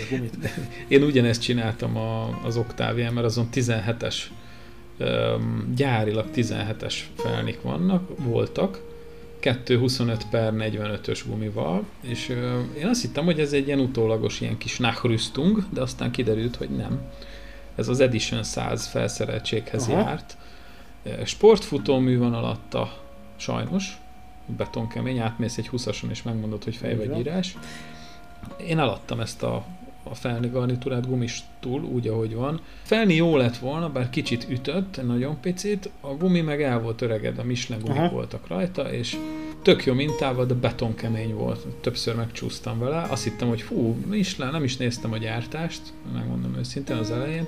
gumit. 0.10 0.38
Én 0.88 1.04
ugyanezt 1.04 1.42
csináltam 1.42 1.98
a, 1.98 2.40
az 2.44 2.58
Octavian, 2.58 3.14
mert 3.14 3.26
azon 3.26 3.50
17-es 3.54 4.16
gyárilag 5.76 6.26
17-es 6.36 6.96
felnik 7.16 7.62
vannak, 7.62 8.10
voltak, 8.18 8.82
225 9.40 10.26
per 10.30 10.54
45-ös 10.56 11.22
gumival, 11.28 11.84
és 12.02 12.30
én 12.78 12.88
azt 12.88 13.02
hittem, 13.02 13.26
hogy 13.26 13.40
ez 13.40 13.54
egy 13.54 13.68
ilyen 13.68 13.80
utólagos 13.80 14.42
ilyen 14.42 14.58
kis 14.58 14.78
nachrüstung, 14.78 15.64
de 15.70 15.82
aztán 15.82 16.12
kiderült, 16.12 16.56
hogy 16.56 16.70
nem. 16.70 17.02
Ez 17.76 17.88
az 17.88 18.00
Edition 18.00 18.44
100 18.44 18.88
felszereltséghez 18.88 19.88
Aha. 19.88 20.00
járt. 20.00 20.38
Sportfutómű 21.24 22.18
van 22.18 22.34
alatta, 22.34 23.04
sajnos, 23.36 23.98
betonkemény, 24.58 25.18
átmész 25.18 25.58
egy 25.58 25.70
20-ason 25.72 26.10
és 26.10 26.24
megmondod, 26.24 26.64
hogy 26.64 26.76
fej 26.76 26.96
vagy 26.96 27.18
írás. 27.18 27.58
Én 28.68 28.80
eladtam 28.80 29.20
ezt 29.20 29.44
a, 29.44 29.66
a 30.04 30.16
felni 30.16 30.48
garnitúrát 30.48 31.08
gumistul, 31.08 31.84
úgy 31.84 32.08
ahogy 32.08 32.36
van. 32.36 32.62
Felni 32.84 33.14
jó 33.14 33.38
lett 33.38 33.58
volna, 33.58 33.90
bár 33.90 34.10
kicsit 34.10 34.48
ütött, 34.50 35.06
nagyon 35.06 35.40
picit, 35.42 35.90
a 36.02 36.08
gumi 36.08 36.42
meg 36.42 36.62
el 36.62 36.82
volt 36.82 37.02
öreged, 37.02 37.40
a 37.40 37.44
Michelin 37.44 37.84
gumik 37.84 38.00
Aha. 38.00 38.10
voltak 38.10 38.48
rajta, 38.48 38.94
és 38.94 39.18
tök 39.62 39.86
jó 39.86 39.94
mintával, 39.94 40.46
de 40.46 40.54
betonkemény 40.54 41.34
volt. 41.34 41.66
Többször 41.82 42.16
megcsúsztam 42.16 42.80
vele. 42.80 43.02
Azt 43.02 43.24
hittem, 43.24 43.48
hogy 43.48 43.62
fú, 43.62 43.96
Michelin, 44.08 44.52
nem 44.52 44.64
is 44.64 44.78
néztem 44.78 45.12
a 45.12 45.18
gyártást, 45.18 45.82
megmondom 46.14 46.56
őszintén 46.58 46.96
az 46.96 47.12
elején, 47.12 47.48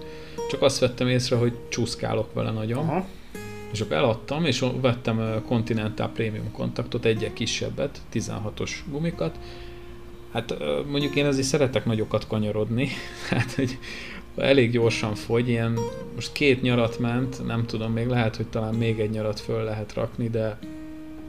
csak 0.49 0.62
azt 0.62 0.80
vettem 0.80 1.08
észre, 1.08 1.36
hogy 1.36 1.54
csúszkálok 1.70 2.34
vele 2.34 2.52
nagyon. 2.52 2.89
Aha. 2.89 3.06
És 3.72 3.82
akkor 3.82 3.95
eladtam, 3.95 4.45
és 4.45 4.65
vettem 4.82 5.43
Continental 5.47 6.09
Premium 6.09 6.51
kontaktot, 6.51 7.05
egyet 7.05 7.34
kisebbet, 7.34 8.01
16-os 8.13 8.72
gumikat. 8.89 9.39
Hát 10.34 10.55
mondjuk 10.91 11.15
én 11.15 11.26
azért 11.26 11.47
szeretek 11.47 11.86
nagyokat 11.86 12.28
kanyarodni, 12.28 12.88
hát 13.30 13.51
hogy 13.51 13.78
elég 14.38 14.72
gyorsan 14.72 15.15
fogy, 15.15 15.49
ilyen 15.49 15.78
most 16.15 16.32
két 16.32 16.61
nyarat 16.61 16.99
ment, 16.99 17.45
nem 17.45 17.65
tudom, 17.65 17.91
még 17.91 18.07
lehet, 18.07 18.36
hogy 18.36 18.47
talán 18.47 18.74
még 18.74 18.99
egy 18.99 19.09
nyarat 19.09 19.39
föl 19.39 19.63
lehet 19.63 19.93
rakni, 19.93 20.30
de, 20.30 20.57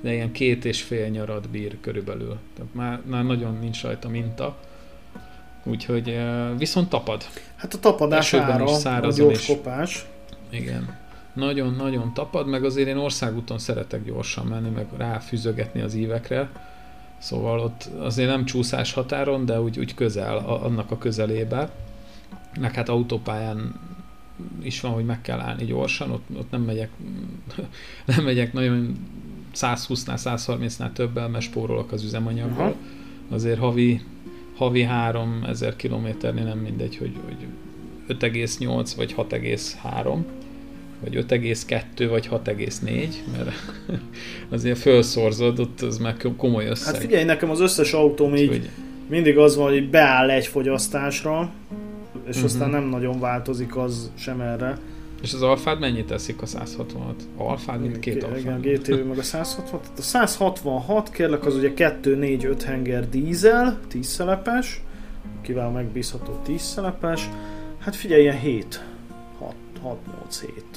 de 0.01 0.13
ilyen 0.13 0.33
két 0.33 0.65
és 0.65 0.83
fél 0.83 1.09
nyarat 1.09 1.49
bír 1.49 1.77
körülbelül. 1.81 2.39
Tehát 2.55 2.75
már, 2.75 3.01
már 3.05 3.25
nagyon 3.25 3.59
nincs 3.61 3.83
rajta 3.83 4.09
minta. 4.09 4.57
Úgyhogy 5.65 6.19
viszont 6.59 6.89
tapad. 6.89 7.25
Hát 7.57 7.75
a 7.75 7.79
tapadás 7.79 8.35
ára, 8.35 8.65
is, 8.65 8.85
a 8.85 9.13
gyors 9.13 9.47
kopás. 9.47 10.07
Igen 10.51 11.01
nagyon-nagyon 11.35 12.15
tapad, 12.15 12.47
meg 12.49 12.65
azért 12.65 12.89
én 12.89 12.97
országúton 12.97 13.59
szeretek 13.59 14.05
gyorsan 14.05 14.47
menni, 14.47 14.69
meg 14.69 14.87
ráfűzögetni 14.97 15.81
az 15.81 15.95
ívekre, 15.95 16.51
szóval 17.19 17.61
ott 17.61 17.89
azért 17.99 18.29
nem 18.29 18.45
csúszás 18.45 18.93
határon, 18.93 19.45
de 19.45 19.61
úgy, 19.61 19.79
úgy 19.79 19.95
közel, 19.95 20.37
a, 20.37 20.65
annak 20.65 20.91
a 20.91 20.99
közelébe. 20.99 21.71
Meg 22.61 22.75
hát 22.75 22.89
autópályán 22.89 23.81
is 24.63 24.81
van, 24.81 24.93
hogy 24.93 25.05
meg 25.05 25.21
kell 25.21 25.41
állni 25.41 25.65
gyorsan, 25.65 26.11
ott, 26.11 26.25
ott 26.37 26.51
nem 26.51 26.63
megyek 26.63 26.91
nem 28.17 28.25
megyek 28.25 28.53
nagyon 28.53 28.97
120-nál, 29.55 30.19
130-nál 30.25 30.93
többel, 30.93 31.29
mert 31.29 31.45
spórolok 31.45 31.93
az 31.93 32.05
üzemanyaggal. 32.05 32.69
Uh-huh. 32.69 32.83
Azért 33.31 33.59
havi, 33.59 34.03
havi 34.57 34.83
3000 34.83 35.77
kilométernél 35.77 36.45
nem 36.45 36.59
mindegy, 36.59 36.97
hogy, 36.97 37.17
hogy 37.25 37.47
5,8 38.19 38.93
vagy 38.97 39.15
6,3 39.17 40.19
vagy 41.03 41.25
5,2 41.29 42.07
vagy 42.11 42.29
6,4, 42.33 43.09
mert 43.37 43.51
azért 44.51 44.79
felszorzod, 44.79 45.59
ott 45.59 45.81
az 45.81 45.99
már 45.99 46.17
komoly 46.37 46.67
összeg. 46.67 46.95
Hát 46.95 47.03
figyelj, 47.03 47.25
nekem 47.25 47.51
az 47.51 47.61
összes 47.61 47.93
autóm 47.93 48.35
így 48.35 48.49
hogy... 48.49 48.69
mindig 49.09 49.39
az 49.39 49.57
van, 49.57 49.71
hogy 49.71 49.91
beáll 49.91 50.31
egy 50.31 50.47
fogyasztásra, 50.47 51.53
és 52.29 52.37
uh-huh. 52.37 52.45
aztán 52.45 52.71
nem 52.71 52.85
nagyon 52.85 53.21
változik 53.21 53.77
az 53.77 54.11
sem 54.15 54.41
erre. 54.41 54.79
És 55.23 55.33
az 55.33 55.43
alfád 55.43 55.81
mennyit 55.81 56.07
teszik 56.07 56.43
a 56.43 56.47
166? 56.47 57.23
Alfád, 57.37 57.81
mint 57.81 57.99
két 57.99 58.23
alfád. 58.23 58.65
Igen, 58.65 58.75
GTV 58.75 59.07
meg 59.09 59.19
a 59.19 59.23
166. 59.23 59.89
A 59.99 60.03
166 60.03 61.11
kérlek 61.11 61.47
az 61.47 61.55
ugye 61.55 61.73
2-4-5 61.77 62.63
henger 62.65 63.09
dízel, 63.09 63.81
10 63.89 64.07
szelepes, 64.07 64.83
kivel 65.43 65.71
megbízható 65.71 66.41
10 66.45 66.61
szelepes. 66.61 67.29
Hát 67.79 67.97
figyelj, 67.97 68.23
ilyen 68.23 68.39
7. 68.39 68.85
6, 69.83 69.99
8, 70.21 70.41
7 70.41 70.72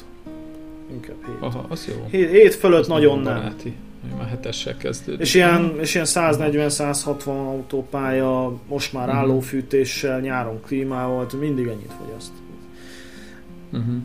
inkább 0.91 1.25
7. 1.25 1.35
Aha, 1.39 1.65
az 1.69 1.87
jó. 1.87 2.05
7, 2.09 2.29
7 2.29 2.55
fölött 2.55 2.79
az 2.79 2.87
nagyon 2.87 3.19
nem. 3.19 3.35
Baráti. 3.35 3.75
Már 4.17 4.27
hetessel 4.27 4.77
kezdődik. 4.77 5.21
És 5.21 5.33
ilyen, 5.33 5.79
és 5.79 5.93
ilyen 5.93 6.05
140-160 6.09 7.25
autópálya, 7.25 8.53
most 8.67 8.93
már 8.93 9.07
uh-huh. 9.07 9.21
állófűtéssel, 9.21 10.19
nyáron 10.19 10.61
klímával, 10.61 11.27
mindig 11.39 11.67
ennyit 11.67 11.93
fogyaszt. 11.99 12.31
Uh-huh. 13.71 13.95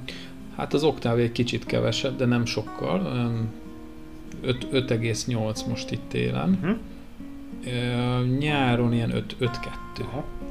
Hát 0.57 0.75
az 0.75 0.85
Octave 0.85 1.23
egy 1.23 1.33
kicsit 1.33 1.67
kevesebb, 1.67 2.17
de 2.17 2.25
nem 2.25 2.45
sokkal. 2.45 3.31
5,8 4.45 5.67
most 5.69 5.91
itt 5.91 6.09
télen. 6.09 6.59
Uh-huh. 6.63 6.79
Nyáron 8.39 8.93
ilyen 8.93 9.25
5,2. 9.41 9.49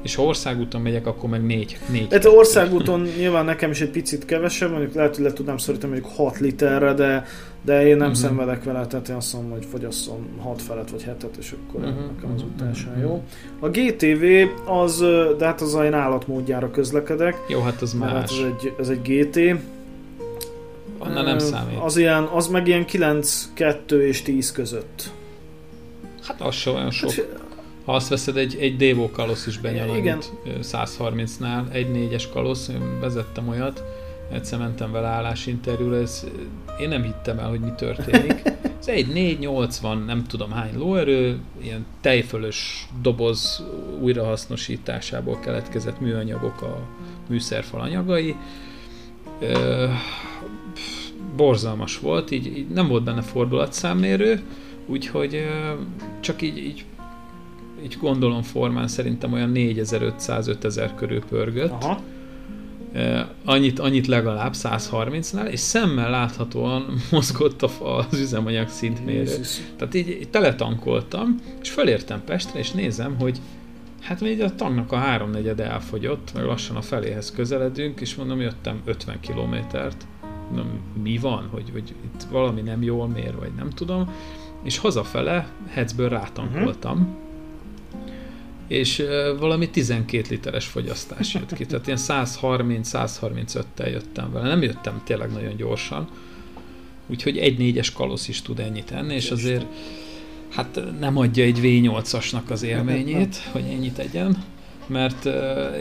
És 0.02 0.16
ha 0.16 0.24
országúton 0.24 0.82
megyek, 0.82 1.08
akkor 1.08 1.30
meg 1.30 1.46
4. 1.46 1.78
4 1.92 2.08
hát 2.12 2.26
országúton 2.26 3.02
nyilván 3.18 3.46
nekem 3.46 3.72
is 3.72 3.82
egy 3.82 3.90
picit 3.90 4.26
kevesebb, 4.26 4.72
mondjuk 4.72 4.94
lehet, 4.94 5.16
hogy 5.16 5.24
le 5.24 5.34
tudnám 5.34 5.58
szorítani 5.58 5.92
mondjuk 5.92 6.14
6 6.16 6.40
literre, 6.40 6.94
de, 6.94 7.26
de 7.62 7.88
én 7.88 7.98
nem 7.98 8.08
uh-huh. 8.08 8.22
szenvedek 8.22 8.64
vele, 8.64 8.86
tehát 8.88 9.10
én 9.10 9.16
azt 9.16 9.34
mondom, 9.34 9.52
hogy 9.52 9.66
fogyasszon 9.66 10.28
6 10.40 10.62
felet 10.62 10.92
vagy 10.92 11.06
7-et, 11.08 11.38
és 11.40 11.52
akkor 11.52 11.82
uh-huh. 11.82 12.12
nekem 12.16 12.34
az 12.36 12.42
utánsan 12.42 12.90
uh-huh. 12.90 13.04
jó. 13.04 13.24
A 13.60 13.70
GTV 13.70 14.50
az, 14.70 15.00
de 15.38 15.46
hát 15.46 15.62
az 15.62 15.74
én 15.84 15.94
állatmódjára 15.94 16.72
közlekedek. 16.72 17.36
Jó, 17.48 17.62
hát 17.62 17.82
az 17.82 17.94
más. 17.94 18.12
Hát 18.12 18.24
ez 18.24 18.38
egy, 18.38 18.74
ez 18.80 18.90
egy 18.90 19.02
GT. 19.02 19.62
Annál 20.98 21.24
nem 21.24 21.40
számít. 21.40 21.78
Az, 21.82 21.98
ilyen, 21.98 22.24
az 22.24 22.48
meg 22.48 22.68
ilyen 22.68 22.86
9, 22.86 23.50
2 23.54 24.08
és 24.08 24.22
10 24.22 24.52
között. 24.52 25.12
Hát 26.24 26.42
az 26.42 26.56
sem 26.56 26.74
olyan 26.74 26.92
sok. 26.92 27.12
Hát, 27.12 27.49
ha 27.90 27.96
azt 27.96 28.10
veszed, 28.10 28.38
egy, 28.38 28.58
egy 28.60 28.76
Devo 28.76 29.10
kalosz 29.10 29.48
is 29.48 29.58
benyalanyít 29.58 30.32
130-nál, 30.62 31.72
egy 31.72 31.92
négyes 31.92 32.30
kalosz, 32.30 32.68
én 32.68 33.00
vezettem 33.00 33.48
olyat, 33.48 33.84
egyszer 34.32 34.60
mentem 34.60 34.92
vele 34.92 35.08
állásinterjúra, 35.08 35.96
ez, 35.96 36.26
én 36.80 36.90
nem 36.90 37.04
hittem 37.04 37.40
el, 37.40 37.50
hogy 37.50 37.60
mi 37.60 37.72
történik. 37.78 38.42
Ez 38.80 38.88
egy 38.88 39.08
480, 39.08 39.98
nem 39.98 40.24
tudom 40.24 40.52
hány 40.52 40.78
lóerő, 40.78 41.40
ilyen 41.62 41.86
tejfölös 42.02 42.88
doboz 43.02 43.64
újrahasznosításából 44.02 45.40
keletkezett 45.40 46.00
műanyagok 46.00 46.62
a 46.62 46.88
műszerfal 47.30 47.82
anyagai. 47.82 48.36
Ö, 49.40 49.88
borzalmas 51.36 52.00
volt, 52.00 52.32
így, 52.32 52.46
így 52.46 52.68
nem 52.68 52.88
volt 52.88 53.04
benne 53.04 53.22
fordulatszámmérő, 53.22 54.42
úgyhogy 54.86 55.48
csak 56.20 56.42
így, 56.42 56.58
így 56.58 56.86
így 57.84 57.98
gondolom 58.02 58.42
formán 58.42 58.88
szerintem 58.88 59.34
olyan 59.34 59.52
4500-5000 59.54 60.90
körül 60.96 61.22
pörgött. 61.30 61.72
Aha. 61.72 62.02
Annyit, 63.46 63.80
annyit 63.80 64.08
legalább 64.08 64.54
130-nál, 64.56 65.48
és 65.48 65.60
szemmel 65.60 66.10
láthatóan 66.10 66.86
mozgott 67.12 67.62
az 67.62 68.20
üzemanyag 68.20 68.68
szintmérő. 68.68 69.20
Jézus. 69.20 69.62
Tehát 69.78 69.94
így, 69.94 70.10
így 70.10 70.30
teletankoltam, 70.30 71.36
és 71.62 71.70
felértem 71.70 72.24
Pestre, 72.26 72.60
és 72.60 72.72
nézem, 72.72 73.16
hogy 73.20 73.40
hát 74.02 74.22
még 74.22 74.42
a 74.42 74.56
tanknak 74.56 74.92
a 74.92 74.96
háromnegyede 74.96 75.64
elfogyott, 75.64 76.32
meg 76.34 76.44
lassan 76.44 76.76
a 76.76 76.82
feléhez 76.82 77.32
közeledünk, 77.32 78.02
és 78.02 78.16
mondom, 78.16 78.42
jöttem 78.42 78.82
50 78.86 79.20
kilométert. 79.20 80.08
Mondom, 80.48 80.80
mi 81.04 81.18
van, 81.18 81.48
hogy, 81.52 81.70
hogy 81.72 81.96
itt 82.06 82.24
valami 82.32 82.62
nem 82.62 82.82
jól 82.82 83.08
mér, 83.08 83.36
vagy 83.36 83.52
nem 83.58 83.70
tudom. 83.70 84.14
És 84.64 84.78
hazafele 84.78 85.50
Hetzből 85.68 86.10
rátankoltam, 86.10 87.00
uh-huh 87.00 87.28
és 88.70 89.04
valami 89.40 89.70
12 89.70 90.28
literes 90.30 90.66
fogyasztás 90.66 91.34
jött 91.34 91.54
ki. 91.54 91.66
Tehát 91.66 91.88
ilyen 91.88 92.00
130-135-tel 92.02 93.92
jöttem 93.92 94.32
vele. 94.32 94.48
Nem 94.48 94.62
jöttem 94.62 95.02
tényleg 95.06 95.32
nagyon 95.32 95.56
gyorsan. 95.56 96.10
Úgyhogy 97.08 97.38
egy 97.38 97.58
négyes 97.58 97.92
kalosz 97.92 98.28
is 98.28 98.42
tud 98.42 98.60
ennyit 98.60 98.92
enni, 98.92 99.14
és 99.14 99.32
azért 99.32 99.66
hát 100.50 100.82
nem 101.00 101.18
adja 101.18 101.44
egy 101.44 101.60
V8-asnak 101.62 102.46
az 102.50 102.64
élményét, 102.64 103.36
hogy 103.52 103.64
ennyit 103.72 103.98
egyen 103.98 104.44
mert 104.90 105.26
uh, 105.26 105.34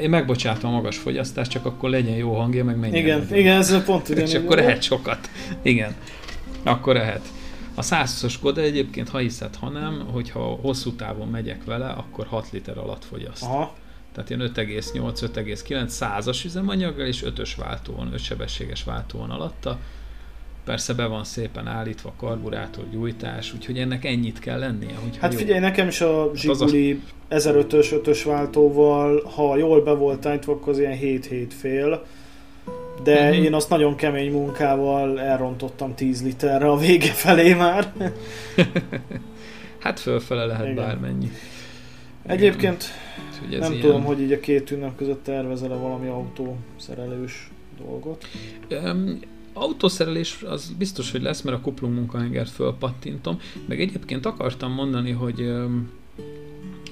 én 0.03 0.11
megbocsátom 0.11 0.71
a 0.71 0.75
magas 0.75 0.97
fogyasztást, 0.97 1.51
csak 1.51 1.67
akkor 1.67 1.91
legyen 1.91 2.17
jó 2.17 2.35
hangja, 2.35 2.65
meg 2.65 2.79
menjen. 2.79 3.03
Igen, 3.05 3.29
igen, 3.33 3.57
ez 3.57 3.71
a 3.71 3.81
pont 3.81 4.09
És 4.27 4.35
akkor 4.35 4.57
lehet 4.57 4.83
sokat. 4.83 5.31
Igen, 5.63 5.95
akkor 6.63 6.95
lehet. 6.95 7.21
A 7.79 7.83
120-as 7.83 8.31
Skoda 8.31 8.61
egyébként, 8.61 9.09
ha 9.09 9.19
hiszed, 9.19 9.57
ha 9.57 9.69
nem, 9.69 10.07
hogyha 10.13 10.41
hosszú 10.41 10.93
távon 10.93 11.29
megyek 11.29 11.65
vele, 11.65 11.89
akkor 11.89 12.27
6 12.27 12.51
liter 12.51 12.79
alatt 12.79 13.05
fogyaszt. 13.05 13.43
Aha. 13.43 13.75
Tehát 14.13 14.31
ilyen 14.31 14.53
5,8-5,9 14.55 15.87
százas 15.87 16.45
üzemanyaggal 16.45 17.07
és 17.07 17.25
5-ös 17.27 17.51
váltóon, 17.57 18.13
5 18.13 18.19
sebességes 18.19 18.85
váltóon 18.85 19.31
alatta. 19.31 19.79
Persze 20.65 20.95
be 20.95 21.07
van 21.07 21.25
szépen 21.25 21.67
állítva 21.67 22.13
karburátor, 22.17 22.85
gyújtás, 22.91 23.55
úgyhogy 23.55 23.79
ennek 23.79 24.05
ennyit 24.05 24.39
kell 24.39 24.59
lennie. 24.59 24.95
Hogy 25.03 25.17
hát 25.17 25.33
jó. 25.33 25.39
figyelj, 25.39 25.61
nekem 25.61 25.89
is 25.89 26.01
a 26.01 26.31
Zsiguli 26.35 27.01
hát 27.29 27.41
a... 27.45 27.51
1005-ös 27.51 27.87
5-ös 27.91 28.23
váltóval, 28.25 29.23
ha 29.35 29.57
jól 29.57 29.83
be 29.83 29.93
volt 29.93 30.27
állítva, 30.27 30.53
akkor 30.53 30.73
az 30.73 30.79
ilyen 30.79 30.99
7-7 31.03 31.47
fél 31.59 32.05
de 33.03 33.29
uh-huh. 33.29 33.45
én 33.45 33.55
azt 33.55 33.69
nagyon 33.69 33.95
kemény 33.95 34.33
munkával 34.33 35.21
elrontottam 35.21 35.95
10 35.95 36.23
literre 36.23 36.71
a 36.71 36.77
vége 36.77 37.13
felé 37.13 37.55
már. 37.55 37.93
hát 39.79 40.01
fölfele 40.01 40.45
lehet 40.45 40.63
Igen. 40.63 40.75
bármennyi. 40.75 41.31
Egyébként 42.27 42.85
Igen. 43.47 43.61
nem 43.61 43.73
ilyen... 43.73 43.85
tudom, 43.85 44.05
hogy 44.05 44.21
így 44.21 44.33
a 44.33 44.41
két 44.41 44.71
ünnep 44.71 44.97
között 44.97 45.25
tervezel-e 45.25 45.75
valami 45.75 46.09
autószerelős 46.09 47.51
dolgot? 47.85 48.27
Um, 48.71 49.19
autószerelés 49.53 50.43
az 50.43 50.73
biztos, 50.79 51.11
hogy 51.11 51.23
lesz, 51.23 51.43
mert 51.43 51.57
a 51.57 51.61
kuplung 51.61 51.95
munkahengert 51.95 52.51
fölpattintom, 52.51 53.41
meg 53.67 53.81
egyébként 53.81 54.27
akartam 54.27 54.73
mondani, 54.73 55.11
hogy 55.11 55.41
um, 55.41 55.91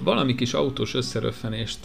valami 0.06 0.34
kis 0.34 0.54
autós 0.54 0.94
összeröffenést 0.94 1.78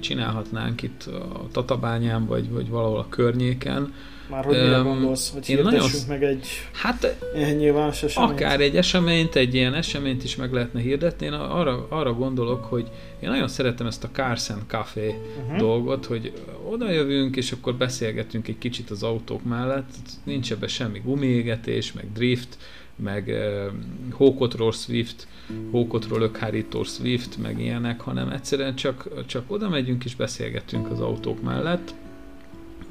csinálhatnánk 0.00 0.82
itt 0.82 1.02
a 1.32 1.46
Tatabányán, 1.52 2.26
vagy, 2.26 2.50
vagy 2.50 2.68
valahol 2.68 2.98
a 2.98 3.06
környéken, 3.08 3.92
már 4.30 4.44
hogy 4.44 4.56
mire 4.56 4.78
gondolsz, 4.78 5.32
hogy 5.32 5.48
én 5.48 5.62
nagyon... 5.62 5.88
meg 6.08 6.22
egy 6.22 6.46
hát, 6.72 7.16
nyilvános 7.56 8.02
eseményt? 8.02 8.32
Akár 8.32 8.60
egy 8.60 8.76
eseményt, 8.76 9.36
egy 9.36 9.54
ilyen 9.54 9.74
eseményt 9.74 10.24
is 10.24 10.36
meg 10.36 10.52
lehetne 10.52 10.80
hirdetni. 10.80 11.26
Én 11.26 11.32
arra, 11.32 11.86
arra 11.88 12.12
gondolok, 12.12 12.64
hogy 12.64 12.90
én 13.20 13.28
nagyon 13.28 13.48
szeretem 13.48 13.86
ezt 13.86 14.04
a 14.04 14.08
Cars 14.12 14.50
and 14.50 14.62
Café 14.66 15.14
uh-huh. 15.44 15.58
dolgot, 15.58 16.04
hogy 16.04 16.32
oda 16.70 16.90
jövünk, 16.90 17.36
és 17.36 17.52
akkor 17.52 17.74
beszélgetünk 17.74 18.48
egy 18.48 18.58
kicsit 18.58 18.90
az 18.90 19.02
autók 19.02 19.44
mellett. 19.44 19.90
Nincs 20.24 20.52
ebben 20.52 20.68
semmi 20.68 20.98
gumiégetés, 21.04 21.92
meg 21.92 22.12
drift, 22.12 22.56
meg 22.96 23.26
uh, 23.26 23.72
hókotról 24.12 24.72
Swift, 24.72 25.26
hókotról 25.70 26.18
lökhárító 26.18 26.82
Swift, 26.82 27.38
meg 27.42 27.60
ilyenek, 27.60 28.00
hanem 28.00 28.28
egyszerűen 28.28 28.74
csak, 28.74 29.26
csak 29.26 29.44
oda 29.46 29.68
megyünk 29.68 30.04
és 30.04 30.16
beszélgetünk 30.16 30.90
az 30.90 31.00
autók 31.00 31.42
mellett. 31.42 31.94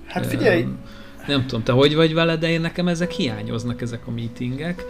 Hát 0.05 0.25
figyelj, 0.25 0.61
um, 0.61 0.77
nem 1.27 1.45
tudom, 1.45 1.63
te 1.63 1.71
hogy 1.71 1.95
vagy 1.95 2.13
vele, 2.13 2.37
de 2.37 2.49
én 2.49 2.61
nekem 2.61 2.87
ezek 2.87 3.11
hiányoznak, 3.11 3.81
ezek 3.81 4.07
a 4.07 4.11
meetingek. 4.11 4.85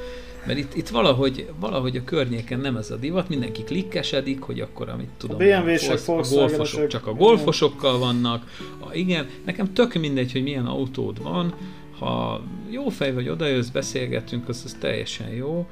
Mert 0.45 0.59
itt, 0.59 0.76
itt 0.76 0.88
valahogy, 0.88 1.49
valahogy 1.59 1.97
a 1.97 2.03
környéken 2.03 2.59
nem 2.59 2.76
ez 2.76 2.91
a 2.91 2.95
divat, 2.95 3.30
mindenki 3.30 3.64
klikkesedik, 3.64 4.41
hogy 4.41 4.59
akkor, 4.59 4.89
amit 4.89 5.09
tudom, 5.18 5.36
a 5.36 5.39
BMW-sek, 5.39 5.99
a 6.07 6.22
golfosok 6.30 6.88
csak 6.88 7.07
a 7.07 7.14
golfosokkal 7.14 7.99
vannak. 7.99 8.45
A, 8.80 8.93
igen, 8.93 9.28
nekem 9.45 9.74
tök 9.74 9.93
mindegy, 9.93 10.32
hogy 10.32 10.43
milyen 10.43 10.66
autód 10.66 11.22
van, 11.22 11.53
ha 12.06 12.41
jó 12.70 12.89
fej 12.89 13.14
vagy, 13.14 13.30
odajössz, 13.30 13.68
beszélgetünk, 13.68 14.49
az, 14.49 14.62
az 14.66 14.78
teljesen 14.80 15.30
jó, 15.30 15.68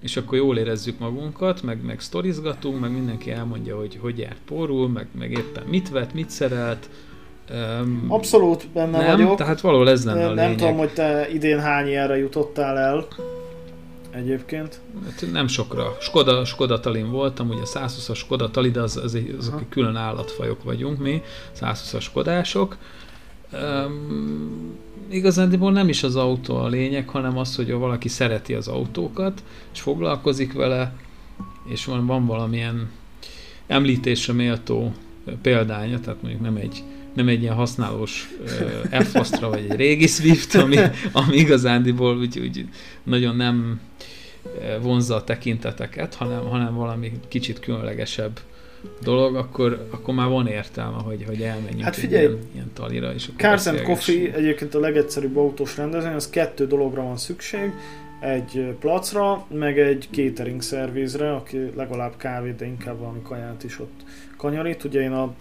és 0.00 0.16
akkor 0.16 0.38
jól 0.38 0.58
érezzük 0.58 0.98
magunkat, 0.98 1.62
meg, 1.62 1.84
meg 1.84 2.00
sztorizgatunk, 2.00 2.80
meg 2.80 2.92
mindenki 2.92 3.30
elmondja, 3.30 3.76
hogy 3.76 3.98
hogy 4.00 4.18
járt 4.18 4.40
porul, 4.46 4.88
meg, 4.88 5.06
meg 5.18 5.30
éppen 5.30 5.64
mit 5.66 5.88
vett, 5.88 6.14
mit 6.14 6.30
szerelt, 6.30 6.88
Um, 7.50 8.04
Abszolút 8.08 8.68
benne 8.72 8.98
nem, 8.98 9.16
vagyok. 9.16 9.36
tehát 9.36 9.60
valahol 9.60 9.90
ez 9.90 10.04
lenne 10.04 10.18
nem, 10.18 10.28
a 10.28 10.32
lényeg. 10.32 10.48
Nem 10.48 10.56
tudom, 10.56 10.76
hogy 10.76 10.92
te 10.92 11.28
idén 11.32 11.60
hány 11.60 11.86
ilyenre 11.86 12.16
jutottál 12.16 12.78
el 12.78 13.06
egyébként. 14.10 14.80
Hát 15.04 15.24
nem 15.32 15.46
sokra. 15.46 15.96
Skoda, 16.00 16.44
Skoda 16.44 16.80
Talin 16.80 17.10
voltam, 17.10 17.48
ugye 17.48 17.62
120-as 17.64 18.16
Skoda 18.16 18.50
Tali, 18.50 18.70
de 18.70 18.80
az, 18.80 18.96
az 18.96 19.18
azok 19.38 19.60
egy 19.60 19.68
külön 19.68 19.96
állatfajok 19.96 20.62
vagyunk 20.62 20.98
mi, 20.98 21.22
120-as 21.60 22.00
Skodások. 22.00 22.76
Um, 23.62 24.78
igazándiból 25.08 25.72
nem 25.72 25.88
is 25.88 26.02
az 26.02 26.16
autó 26.16 26.56
a 26.56 26.68
lényeg, 26.68 27.08
hanem 27.08 27.38
az, 27.38 27.56
hogy 27.56 27.72
valaki 27.72 28.08
szereti 28.08 28.54
az 28.54 28.68
autókat, 28.68 29.42
és 29.72 29.80
foglalkozik 29.80 30.52
vele, 30.52 30.96
és 31.68 31.84
van, 31.84 32.06
van 32.06 32.26
valamilyen 32.26 32.90
említésre 33.66 34.32
méltó 34.32 34.92
példánya, 35.42 36.00
tehát 36.00 36.22
mondjuk 36.22 36.42
nem 36.42 36.56
egy 36.56 36.82
nem 37.14 37.28
egy 37.28 37.42
ilyen 37.42 37.54
használós 37.54 38.30
uh, 38.92 39.00
f 39.00 39.40
vagy 39.40 39.66
egy 39.68 39.76
régi 39.76 40.06
Swift, 40.06 40.54
ami, 40.54 40.76
ami 41.12 41.36
igazándiból 41.36 42.18
úgy, 42.18 42.38
úgy 42.38 42.68
nagyon 43.02 43.36
nem 43.36 43.80
vonzza 44.80 45.14
a 45.14 45.24
tekinteteket, 45.24 46.14
hanem, 46.14 46.48
hanem 46.48 46.74
valami 46.74 47.12
kicsit 47.28 47.60
különlegesebb 47.60 48.40
dolog, 49.02 49.36
akkor, 49.36 49.86
akkor 49.90 50.14
már 50.14 50.28
van 50.28 50.46
értelme, 50.46 51.02
hogy, 51.02 51.24
hogy 51.26 51.42
elmenjünk 51.42 51.82
hát 51.82 51.96
figyelj, 51.96 52.24
ilyen, 52.26 52.38
ilyen 52.52 52.70
talira. 52.72 53.12
És 53.12 53.28
Cars 53.36 53.66
and 53.66 53.82
Coffee 53.82 54.34
egyébként 54.34 54.74
a 54.74 54.80
legegyszerűbb 54.80 55.36
autós 55.36 55.76
rendezvény, 55.76 56.12
az 56.12 56.30
kettő 56.30 56.66
dologra 56.66 57.02
van 57.02 57.16
szükség, 57.16 57.72
egy 58.20 58.74
placra, 58.80 59.46
meg 59.48 59.78
egy 59.78 60.08
catering 60.10 60.62
szervizre, 60.62 61.34
aki 61.34 61.70
legalább 61.76 62.16
kávét, 62.16 62.56
de 62.56 62.64
inkább 62.64 62.98
valami 62.98 63.22
kaját 63.22 63.64
is 63.64 63.80
ott 63.80 64.04
kanyarít. 64.36 64.84
Ugye 64.84 65.00
én 65.00 65.12
a 65.12 65.34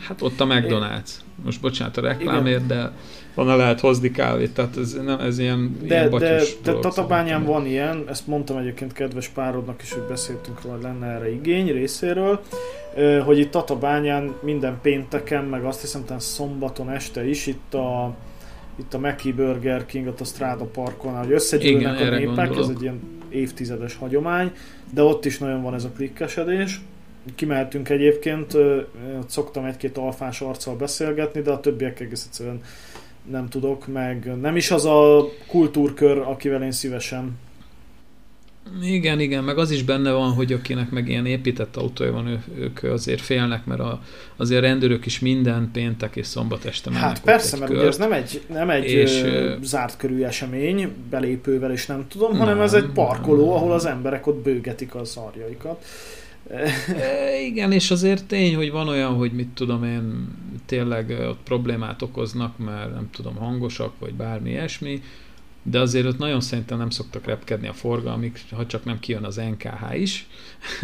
Hát 0.00 0.22
ott 0.22 0.40
a 0.40 0.46
McDonald's. 0.46 1.10
Most 1.44 1.60
bocsánat 1.60 1.96
a 1.96 2.00
reklámért, 2.00 2.66
de 2.66 2.92
van 3.34 3.56
lehet 3.56 3.80
hozni 3.80 4.10
kávét, 4.10 4.54
tehát 4.54 4.76
ez, 4.76 4.92
nem, 5.04 5.20
ez 5.20 5.38
ilyen, 5.38 5.76
de, 5.82 5.94
ilyen 5.94 6.10
de, 6.10 6.42
de 6.62 6.72
Tatabányán 6.72 7.44
van 7.44 7.66
ilyen, 7.66 8.04
ezt 8.08 8.26
mondtam 8.26 8.56
egyébként 8.56 8.92
kedves 8.92 9.28
párodnak 9.28 9.82
is, 9.82 9.92
hogy 9.92 10.02
beszéltünk 10.02 10.62
róla, 10.62 10.74
hogy 10.74 10.84
lenne 10.84 11.06
erre 11.06 11.30
igény 11.30 11.72
részéről, 11.72 12.40
hogy 13.24 13.38
itt 13.38 13.50
Tatabányán 13.50 14.34
minden 14.42 14.78
pénteken, 14.82 15.44
meg 15.44 15.64
azt 15.64 15.80
hiszem 15.80 16.04
talán 16.04 16.20
szombaton 16.20 16.90
este 16.90 17.28
is 17.28 17.46
itt 17.46 17.74
a 17.74 18.16
itt 18.78 18.94
a 18.94 18.98
Mackie 18.98 19.32
Burger 19.32 19.86
King, 19.86 20.06
ott 20.06 20.20
a 20.20 20.24
Strada 20.24 20.64
Parkon, 20.64 21.16
hogy 21.16 21.32
összegyűlnek 21.32 22.00
Igen, 22.00 22.12
a 22.12 22.16
népek, 22.16 22.34
gondolok. 22.34 22.58
ez 22.58 22.68
egy 22.76 22.82
ilyen 22.82 23.00
évtizedes 23.28 23.96
hagyomány, 23.96 24.52
de 24.94 25.02
ott 25.02 25.24
is 25.24 25.38
nagyon 25.38 25.62
van 25.62 25.74
ez 25.74 25.84
a 25.84 25.90
klikkesedés 25.96 26.80
kimehetünk 27.34 27.88
egyébként, 27.88 28.56
szoktam 29.26 29.64
egy-két 29.64 29.98
alfás 29.98 30.40
arccal 30.40 30.76
beszélgetni, 30.76 31.40
de 31.40 31.50
a 31.50 31.60
többiek 31.60 32.00
egész 32.00 32.24
egyszerűen 32.26 32.60
nem 33.30 33.48
tudok, 33.48 33.86
meg 33.86 34.40
nem 34.40 34.56
is 34.56 34.70
az 34.70 34.84
a 34.84 35.28
kultúrkör, 35.46 36.18
akivel 36.18 36.62
én 36.62 36.72
szívesen. 36.72 37.38
Igen, 38.82 39.20
igen, 39.20 39.44
meg 39.44 39.58
az 39.58 39.70
is 39.70 39.82
benne 39.82 40.12
van, 40.12 40.32
hogy 40.32 40.52
akinek 40.52 40.90
meg 40.90 41.08
ilyen 41.08 41.26
épített 41.26 41.76
autója 41.76 42.12
van, 42.12 42.26
ő, 42.26 42.42
ők 42.58 42.82
azért 42.82 43.20
félnek, 43.20 43.64
mert 43.64 43.80
a, 43.80 44.02
azért 44.36 44.60
rendőrök 44.60 45.06
is 45.06 45.18
minden 45.18 45.70
péntek 45.72 46.16
és 46.16 46.26
szombat 46.26 46.64
este 46.64 46.90
mennek 46.90 47.04
Hát 47.04 47.22
persze, 47.22 47.56
mert 47.56 47.70
kört, 47.70 47.80
ugye 47.80 47.88
ez 47.88 47.96
nem 47.96 48.12
egy, 48.12 48.42
nem 48.48 48.70
egy 48.70 48.84
és, 48.84 49.22
ö, 49.22 49.54
zárt 49.62 49.96
körű 49.96 50.22
esemény, 50.22 50.92
belépővel 51.10 51.72
is 51.72 51.86
nem 51.86 52.06
tudom, 52.08 52.30
nem, 52.30 52.38
hanem 52.38 52.60
ez 52.60 52.72
egy 52.72 52.86
parkoló, 52.94 53.46
nem, 53.46 53.54
ahol 53.54 53.72
az 53.72 53.84
emberek 53.84 54.26
ott 54.26 54.42
bőgetik 54.42 54.94
a 54.94 55.04
szarjaikat 55.04 55.84
igen, 57.46 57.72
és 57.72 57.90
azért 57.90 58.26
tény, 58.26 58.54
hogy 58.54 58.70
van 58.70 58.88
olyan, 58.88 59.14
hogy 59.14 59.32
mit 59.32 59.48
tudom 59.48 59.84
én, 59.84 60.28
tényleg 60.66 61.10
ott 61.10 61.40
problémát 61.44 62.02
okoznak, 62.02 62.58
mert 62.58 62.94
nem 62.94 63.10
tudom, 63.10 63.36
hangosak, 63.36 63.92
vagy 63.98 64.14
bármi 64.14 64.50
ilyesmi, 64.50 65.02
de 65.62 65.80
azért 65.80 66.06
ott 66.06 66.18
nagyon 66.18 66.40
szerintem 66.40 66.78
nem 66.78 66.90
szoktak 66.90 67.24
repkedni 67.24 67.68
a 67.68 67.72
forgalmik, 67.72 68.40
ha 68.50 68.66
csak 68.66 68.84
nem 68.84 69.00
kijön 69.00 69.24
az 69.24 69.36
NKH 69.36 70.00
is, 70.00 70.26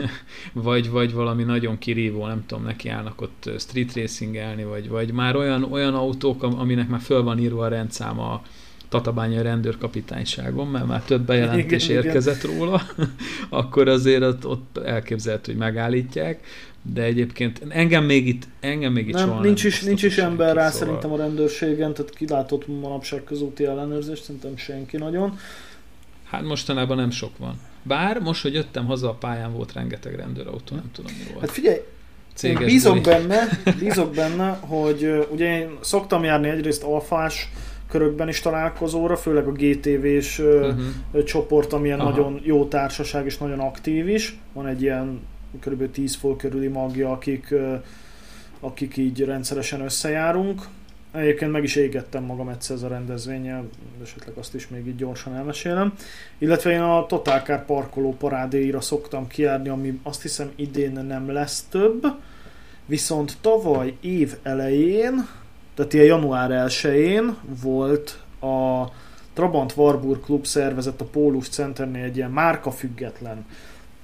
vagy, 0.52 0.90
vagy 0.90 1.12
valami 1.12 1.42
nagyon 1.42 1.78
kirívó, 1.78 2.26
nem 2.26 2.44
tudom, 2.46 2.64
neki 2.64 2.88
állnak 2.88 3.20
ott 3.20 3.50
street 3.58 3.94
racingelni, 3.94 4.64
vagy, 4.64 4.88
vagy 4.88 5.12
már 5.12 5.36
olyan, 5.36 5.62
olyan 5.62 5.94
autók, 5.94 6.42
aminek 6.42 6.88
már 6.88 7.00
föl 7.00 7.22
van 7.22 7.38
írva 7.38 7.64
a 7.64 7.68
rendszáma 7.68 8.42
Tatabányai 8.99 9.42
rendőrkapitányságon, 9.42 10.66
mert 10.66 10.86
már 10.86 11.03
több 11.03 11.22
bejelentés 11.22 11.88
igen, 11.88 12.05
érkezett 12.05 12.45
igen. 12.45 12.57
róla, 12.57 12.82
akkor 13.61 13.88
azért 13.88 14.22
ott, 14.22 14.47
ott 14.47 14.78
elképzelhető, 14.84 15.53
hogy 15.53 15.61
megállítják, 15.61 16.47
de 16.92 17.03
egyébként 17.03 17.62
engem 17.68 18.05
még 18.05 18.28
itt, 18.28 18.47
engem 18.61 18.92
még 18.92 19.09
itt 19.09 19.14
nem, 19.14 19.28
soha 19.28 19.40
nincs 19.40 19.62
nem 19.62 19.72
is, 19.72 19.80
nincs 19.80 20.03
is 20.03 20.18
ember 20.18 20.55
rá 20.55 20.70
szóval. 20.70 20.86
szerintem 20.86 21.12
a 21.12 21.16
rendőrségen, 21.16 21.95
tehát 21.95 22.14
kilátott 22.14 22.66
manapság 22.80 23.24
közúti 23.24 23.64
ellenőrzést, 23.64 24.22
szerintem 24.22 24.57
senki 24.57 24.97
nagyon. 24.97 25.38
Hát 26.24 26.42
mostanában 26.42 26.97
nem 26.97 27.11
sok 27.11 27.38
van. 27.38 27.61
Bár 27.82 28.20
most, 28.20 28.42
hogy 28.42 28.55
jöttem 28.55 28.86
haza 28.86 29.09
a 29.09 29.14
pályán, 29.14 29.53
volt 29.53 29.72
rengeteg 29.72 30.14
rendőrautó, 30.14 30.74
nem 30.74 30.90
tudom 30.92 31.12
mi 31.18 31.24
volt. 31.32 31.40
Hát 31.40 31.51
figyelj, 31.51 31.78
Céges 32.34 32.64
bízok 32.64 33.01
benne, 33.01 33.49
bízok 33.78 34.14
benne, 34.14 34.59
hogy 34.61 35.26
ugye 35.30 35.59
én 35.59 35.78
szoktam 35.80 36.24
járni 36.24 36.49
egyrészt 36.49 36.82
alfás 36.82 37.49
körökben 37.95 38.28
is 38.28 38.40
találkozóra, 38.40 39.16
főleg 39.16 39.47
a 39.47 39.53
GTV-s 39.53 40.38
uh-huh. 40.38 41.24
csoport, 41.24 41.72
amilyen 41.72 42.01
Aha. 42.01 42.11
nagyon 42.11 42.40
jó 42.42 42.64
társaság 42.64 43.24
és 43.26 43.38
nagyon 43.38 43.61
aktív 43.61 44.09
is. 44.09 44.38
Van 44.53 44.66
egy 44.66 44.82
ilyen 44.82 45.20
kb. 45.61 45.90
10 45.90 46.14
fő 46.14 46.36
körüli 46.36 46.66
magja, 46.66 47.11
akik, 47.11 47.55
akik 48.61 48.97
így 48.97 49.24
rendszeresen 49.24 49.80
összejárunk. 49.80 50.62
Egyébként 51.12 51.53
meg 51.53 51.62
is 51.62 51.76
égettem 51.76 52.24
magam 52.24 52.49
egyszer 52.49 52.76
ez 52.76 52.82
a 52.82 52.88
rendezvényel, 52.88 53.68
esetleg 54.03 54.36
azt 54.36 54.55
is 54.55 54.68
még 54.68 54.86
így 54.86 54.97
gyorsan 54.97 55.34
elmesélem. 55.34 55.92
Illetve 56.38 56.70
én 56.70 56.80
a 56.80 57.07
Total 57.07 57.40
Car 57.40 57.64
parkoló 57.64 58.16
parádéira 58.16 58.80
szoktam 58.80 59.26
kiárni, 59.26 59.68
ami 59.68 60.01
azt 60.03 60.22
hiszem 60.22 60.51
idén 60.57 60.92
nem 60.92 61.32
lesz 61.32 61.62
több. 61.62 62.07
Viszont 62.86 63.36
tavaly 63.40 63.97
év 64.01 64.36
elején 64.42 65.26
tehát 65.75 65.93
ilyen 65.93 66.07
január 66.07 66.68
1-én 66.68 67.37
volt 67.62 68.18
a 68.41 68.85
Trabant 69.33 69.72
Warburg 69.77 70.20
Klub 70.20 70.47
szervezett 70.47 71.01
a 71.01 71.05
Pólus 71.05 71.49
Centernél 71.49 72.05
egy 72.05 72.16
ilyen 72.16 72.31
márka 72.31 72.70
független 72.70 73.47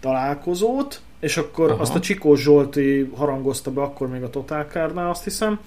találkozót, 0.01 1.01
és 1.21 1.37
akkor 1.37 1.71
Aha. 1.71 1.81
azt 1.81 1.95
a 1.95 2.01
Csikós 2.01 2.41
Zsolti 2.41 3.11
harangozta 3.15 3.71
be 3.71 3.83
akkor 3.83 4.09
még 4.09 4.23
a 4.23 4.31
Total 4.31 4.67
Car-nál, 4.71 5.11
azt 5.11 5.25
hiszem, 5.25 5.59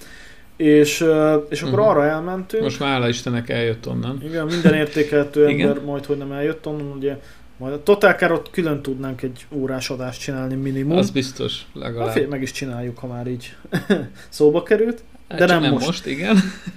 és, 0.56 1.04
és 1.48 1.62
akkor 1.62 1.78
uh-huh. 1.78 1.88
arra 1.88 2.04
elmentünk. 2.04 2.62
Most 2.62 2.80
már 2.80 2.88
hála 2.88 3.08
Istennek 3.08 3.48
eljött 3.48 3.88
onnan. 3.88 4.22
Igen, 4.24 4.46
minden 4.46 4.74
értékeltő 4.74 5.46
ember 5.48 5.84
majd, 5.84 6.04
hogy 6.04 6.18
nem 6.18 6.32
eljött 6.32 6.66
onnan, 6.66 6.96
ugye 6.96 7.18
majd 7.56 7.72
a 7.72 7.82
Total 7.82 8.12
Car-ot 8.12 8.50
külön 8.50 8.82
tudnánk 8.82 9.22
egy 9.22 9.46
órás 9.50 9.90
adást 9.90 10.20
csinálni 10.20 10.54
minimum. 10.54 10.96
Az 10.96 11.10
biztos, 11.10 11.66
legalább. 11.72 12.08
Hát, 12.08 12.28
meg 12.28 12.42
is 12.42 12.52
csináljuk, 12.52 12.98
ha 12.98 13.06
már 13.06 13.26
így 13.26 13.56
szóba 14.28 14.62
került. 14.62 15.02
De 15.38 15.46
nem, 15.46 15.60
nem 15.60 15.72
most. 15.72 15.86
most, 15.86 16.06
igen. 16.06 16.36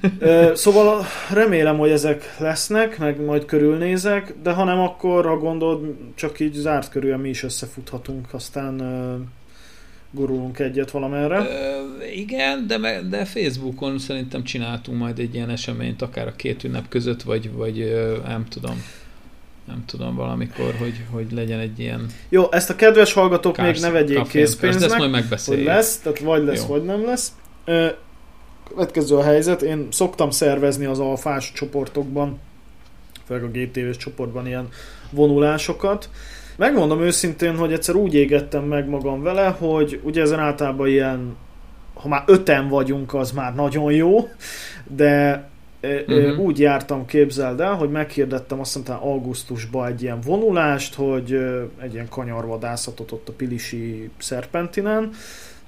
szóval 0.56 1.06
remélem, 1.34 1.78
hogy 1.78 1.90
ezek 1.90 2.36
lesznek, 2.40 2.98
meg 2.98 3.22
majd 3.22 3.46
körülnézek, 3.46 4.34
de 4.44 4.52
ha 4.52 4.64
nem, 4.64 4.80
akkor 4.80 5.26
ha 5.26 5.38
gondolod, 5.38 5.96
csak 6.16 6.40
így 6.40 6.54
zárt 6.54 6.90
körül 6.90 7.18
mi 7.18 7.30
is 7.30 7.44
összefuthatunk, 7.44 8.34
aztán 8.34 8.82
gurulunk 10.12 10.60
egyet 10.60 10.92
valamerre. 10.92 11.38
Ö, 11.38 12.04
igen, 12.16 12.68
de, 12.68 13.02
de 13.10 13.26
Facebookon 13.26 14.00
szerintem 14.00 14.44
csináltunk 14.44 15.00
majd 15.00 15.20
egy 15.20 15.36
ilyen 15.36 15.50
eseményt, 15.50 16.02
akár 16.02 16.28
a 16.28 16.36
két 16.36 16.64
ünnep 16.64 16.90
között, 16.90 17.22
vagy, 17.22 17.52
vagy 17.52 17.94
nem 18.28 18.46
tudom 18.50 18.84
nem 19.68 19.84
tudom, 19.86 20.16
valamikor, 20.16 20.76
hogy, 20.80 21.06
hogy 21.12 21.32
legyen 21.32 21.60
egy 21.60 21.80
ilyen... 21.80 22.06
Jó, 22.30 22.52
ezt 22.52 22.70
a 22.70 22.76
kedves 22.76 23.14
hallgatók 23.14 23.54
kársz, 23.54 23.82
még 23.82 23.92
ne 23.92 24.00
vegyék 24.00 24.28
készpénznek, 24.28 24.90
ezt 24.90 24.98
majd 24.98 25.12
megbeszéljük. 25.12 25.68
hogy 25.68 25.76
lesz, 25.76 25.98
tehát 25.98 26.20
vagy 26.20 26.44
lesz, 26.44 26.62
Jó. 26.62 26.68
vagy 26.68 26.84
nem 26.84 27.06
lesz. 27.06 27.32
Ö, 27.66 27.88
következő 28.68 29.16
a 29.16 29.24
helyzet, 29.24 29.62
én 29.62 29.88
szoktam 29.92 30.30
szervezni 30.30 30.86
az 30.86 31.00
alfás 31.00 31.52
csoportokban, 31.52 32.40
főleg 33.26 33.44
a 33.44 33.48
GTV-s 33.48 33.98
csoportban 33.98 34.48
ilyen 34.48 34.68
vonulásokat. 35.12 36.10
Megmondom 36.56 37.02
őszintén, 37.02 37.56
hogy 37.56 37.74
egyszer 37.74 37.96
úgy 37.96 38.14
égettem 38.14 38.64
meg 38.64 38.90
magam 38.90 39.24
vele, 39.24 39.48
hogy 39.48 40.00
ugye 40.04 40.22
ezen 40.22 40.40
általában 40.40 40.88
ilyen, 40.88 41.36
ha 41.94 42.08
már 42.08 42.24
öten 42.26 42.68
vagyunk, 42.68 43.14
az 43.14 43.32
már 43.32 43.56
nagyon 43.56 43.92
jó, 43.92 44.30
de 44.96 45.50
uh-huh. 45.82 46.40
úgy 46.40 46.60
jártam, 46.60 47.06
képzeld 47.06 47.60
el, 47.60 47.74
hogy 47.74 47.90
meghirdettem 47.90 48.60
azt 48.60 48.78
hiszem 48.78 48.98
augusztusban 49.02 49.88
egy 49.88 50.02
ilyen 50.02 50.20
vonulást, 50.26 50.96
hogy 50.96 51.40
egy 51.82 51.94
ilyen 51.94 52.10
kanyarvadászatot 52.10 53.12
ott 53.12 53.30
a 53.30 53.34
Pilisi 53.34 54.10
Szerpentinen, 54.18 55.10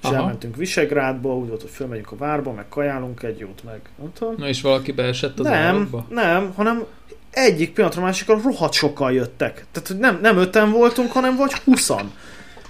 és 0.02 0.08
Aha. 0.08 0.16
elmentünk 0.16 0.56
Visegrádba, 0.56 1.36
úgy 1.36 1.48
volt, 1.48 1.60
hogy 1.60 1.70
fölmegyünk 1.70 2.12
a 2.12 2.16
várba, 2.16 2.52
meg 2.52 2.68
kajálunk 2.68 3.22
egy 3.22 3.38
jót, 3.38 3.64
meg 3.64 3.80
nem 3.98 4.12
tudom. 4.12 4.34
Na 4.38 4.48
és 4.48 4.60
valaki 4.62 4.92
beesett 4.92 5.38
az 5.38 5.46
Nem, 5.46 5.54
árokba? 5.54 6.06
nem, 6.08 6.52
hanem 6.56 6.84
egyik 7.30 7.72
pillanatra 7.72 8.02
másikra 8.02 8.40
rohadt 8.44 8.72
sokan 8.72 9.12
jöttek. 9.12 9.66
Tehát 9.72 10.00
nem, 10.00 10.18
nem 10.22 10.36
öten 10.38 10.70
voltunk, 10.70 11.12
hanem 11.12 11.36
vagy 11.36 11.52
huszan. 11.52 12.12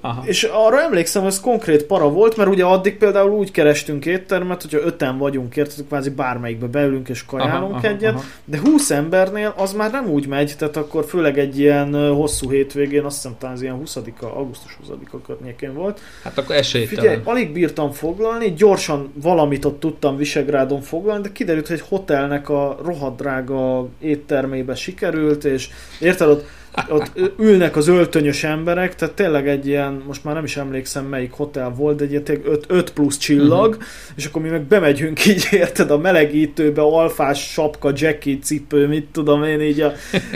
Aha. 0.01 0.23
És 0.27 0.43
arra 0.43 0.81
emlékszem, 0.81 1.23
hogy 1.23 1.31
ez 1.31 1.41
konkrét 1.41 1.85
para 1.85 2.09
volt, 2.09 2.37
mert 2.37 2.51
ugye 2.51 2.65
addig 2.65 2.97
például 2.97 3.31
úgy 3.31 3.51
kerestünk 3.51 4.07
éttermet, 4.07 4.63
hogyha 4.63 4.87
öten 4.87 5.19
vagyunk, 5.19 5.57
érted, 5.57 5.85
kvázi 5.87 6.11
bármelyikbe 6.11 6.67
beülünk 6.67 7.09
és 7.09 7.25
kajálunk 7.25 7.75
aha, 7.75 7.87
egyet, 7.87 8.15
aha. 8.15 8.25
de 8.45 8.59
20 8.59 8.91
embernél 8.91 9.55
az 9.57 9.73
már 9.73 9.91
nem 9.91 10.09
úgy 10.09 10.27
megy, 10.27 10.55
tehát 10.59 10.77
akkor 10.77 11.05
főleg 11.05 11.39
egy 11.39 11.59
ilyen 11.59 12.13
hosszú 12.15 12.51
hétvégén, 12.51 13.05
azt 13.05 13.17
hiszem 13.17 13.37
talán 13.39 13.55
az 13.55 13.63
ilyen 13.63 13.81
20-a, 13.85 14.25
augusztus 14.25 14.79
20-a 14.89 15.21
környékén 15.27 15.75
volt. 15.75 16.01
Hát 16.23 16.39
akkor 16.39 16.57
esélytelen. 16.57 17.01
Figyelj, 17.01 17.21
alig 17.25 17.53
bírtam 17.53 17.91
foglalni, 17.91 18.53
gyorsan 18.53 19.13
valamit 19.23 19.65
ott 19.65 19.81
tudtam 19.81 20.17
Visegrádon 20.17 20.81
foglalni, 20.81 21.23
de 21.23 21.33
kiderült, 21.33 21.67
hogy 21.67 21.77
egy 21.77 21.87
hotelnek 21.89 22.49
a 22.49 22.79
rohadt 22.85 23.17
drága 23.17 23.89
éttermébe 24.01 24.75
sikerült, 24.75 25.45
és 25.45 25.69
érted, 26.01 26.29
ott 26.29 26.45
ott 26.89 27.11
ülnek 27.39 27.77
az 27.77 27.89
öltönyös 27.89 28.45
emberek, 28.45 28.95
tehát 28.95 29.15
tényleg 29.15 29.49
egy 29.49 29.67
ilyen, 29.67 30.03
most 30.07 30.25
már 30.25 30.35
nem 30.35 30.45
is 30.45 30.57
emlékszem 30.57 31.05
melyik 31.05 31.33
hotel 31.33 31.71
volt, 31.71 31.97
de 31.97 32.05
egy 32.05 32.43
5 32.67 32.91
plusz 32.91 33.19
csillag, 33.19 33.69
uh-huh. 33.69 33.85
és 34.17 34.25
akkor 34.25 34.43
mi 34.43 34.49
meg 34.49 34.63
bemegyünk 34.63 35.27
így, 35.27 35.49
érted, 35.51 35.91
a 35.91 35.99
melegítőbe, 35.99 36.83
alfás 36.83 37.51
sapka, 37.53 37.93
jacky 37.95 38.39
cipő, 38.39 38.87
mit 38.87 39.07
tudom 39.13 39.45
én, 39.45 39.61
így 39.61 39.81
a, 39.81 39.93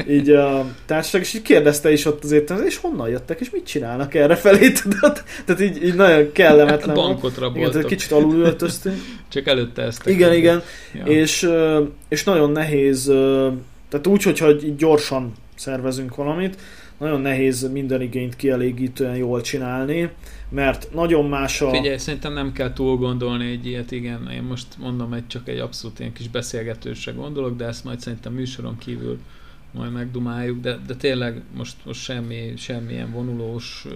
így 0.08 0.30
a 0.30 0.66
társaság, 0.86 1.20
és 1.20 1.34
így 1.34 1.42
kérdezte 1.42 1.92
is 1.92 2.04
ott 2.04 2.24
azért, 2.24 2.50
és 2.50 2.76
honnan 2.76 3.08
jöttek, 3.08 3.40
és 3.40 3.50
mit 3.50 3.66
csinálnak 3.66 4.14
erre 4.14 4.36
felé, 4.36 4.72
tudod? 4.72 5.22
Tehát 5.44 5.62
így, 5.62 5.84
így 5.84 5.94
nagyon 5.94 6.32
kellemetlen. 6.32 6.94
Bankot 6.94 7.36
igen, 7.54 7.70
tehát 7.70 7.86
kicsit 7.86 8.12
alul 8.12 8.40
öltöztünk. 8.40 8.96
Csak 9.28 9.46
előtte 9.46 9.82
ezt. 9.82 10.06
Igen, 10.06 10.32
igen, 10.32 10.62
ja. 10.92 11.04
és, 11.04 11.48
és 12.08 12.24
nagyon 12.24 12.50
nehéz, 12.50 13.04
tehát 13.88 14.06
úgy, 14.06 14.22
hogyha 14.22 14.52
gyorsan 14.76 15.32
szervezünk 15.54 16.14
valamit, 16.14 16.60
nagyon 16.98 17.20
nehéz 17.20 17.70
minden 17.72 18.00
igényt 18.00 18.36
kielégítően 18.36 19.16
jól 19.16 19.40
csinálni, 19.40 20.10
mert 20.48 20.88
nagyon 20.92 21.28
más 21.28 21.60
a... 21.60 21.70
Figyelj, 21.70 21.96
szerintem 21.96 22.32
nem 22.32 22.52
kell 22.52 22.72
túl 22.72 22.96
gondolni 22.96 23.50
egy 23.50 23.66
ilyet, 23.66 23.90
igen, 23.90 24.30
én 24.30 24.42
most 24.42 24.66
mondom, 24.78 25.12
egy 25.12 25.26
csak 25.26 25.48
egy 25.48 25.58
abszolút 25.58 25.98
ilyen 25.98 26.12
kis 26.12 26.28
beszélgetősre 26.28 27.12
gondolok, 27.12 27.56
de 27.56 27.64
ezt 27.64 27.84
majd 27.84 28.00
szerintem 28.00 28.32
műsoron 28.32 28.78
kívül 28.78 29.18
majd 29.74 29.92
megdumáljuk, 29.92 30.60
de, 30.60 30.78
de 30.86 30.94
tényleg 30.94 31.42
most, 31.56 31.76
most 31.84 32.02
semmi, 32.02 32.52
semmilyen 32.56 33.10
vonulós, 33.10 33.86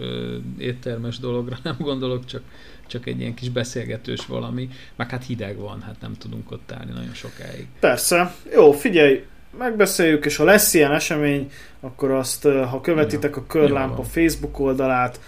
éttermes 0.59 1.19
dologra 1.19 1.59
nem 1.63 1.77
gondolok, 1.79 2.25
csak, 2.25 2.43
csak 2.87 3.07
egy 3.07 3.21
ilyen 3.21 3.35
kis 3.35 3.49
beszélgetős 3.49 4.27
valami, 4.27 4.69
meg 4.97 5.11
hát 5.11 5.25
hideg 5.25 5.57
van, 5.57 5.83
hát 5.83 6.01
nem 6.01 6.15
tudunk 6.15 6.51
ott 6.51 6.73
állni 6.73 6.93
nagyon 6.93 7.15
sokáig. 7.15 7.67
Persze. 7.81 8.35
Jó, 8.53 8.73
figyelj, 8.73 9.25
megbeszéljük, 9.59 10.25
és 10.25 10.37
ha 10.37 10.45
lesz 10.45 10.75
ilyen 10.75 10.93
esemény, 10.93 11.51
akkor 11.81 12.11
azt, 12.11 12.43
ha 12.43 12.81
követitek 12.81 13.37
a 13.37 13.47
Körlámpa 13.47 14.03
Facebook 14.03 14.59
oldalát, 14.59 15.21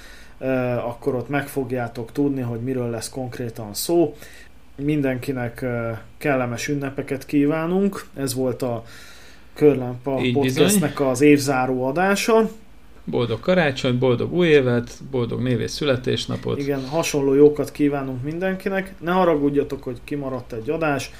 akkor 0.84 1.14
ott 1.14 1.28
meg 1.28 1.48
fogjátok 1.48 2.12
tudni, 2.12 2.40
hogy 2.40 2.60
miről 2.60 2.90
lesz 2.90 3.08
konkrétan 3.10 3.74
szó. 3.74 4.16
Mindenkinek 4.76 5.64
kellemes 6.18 6.68
ünnepeket 6.68 7.26
kívánunk. 7.26 8.04
Ez 8.16 8.34
volt 8.34 8.62
a 8.62 8.84
Körlámpa 9.54 10.20
Így 10.20 10.32
podcastnek 10.32 10.90
bizony. 10.90 11.06
az 11.08 11.20
évzáró 11.20 11.84
adása. 11.84 12.50
Boldog 13.04 13.40
karácsony, 13.40 13.98
boldog 13.98 14.32
új 14.32 14.46
évet, 14.46 14.90
boldog 15.10 15.42
névés 15.42 15.70
születésnapot. 15.70 16.58
Igen, 16.58 16.86
hasonló 16.88 17.34
jókat 17.34 17.72
kívánunk 17.72 18.22
mindenkinek. 18.22 18.94
Ne 19.00 19.10
haragudjatok, 19.10 19.82
hogy 19.82 19.98
kimaradt 20.04 20.52
egy 20.52 20.70
adás 20.70 21.10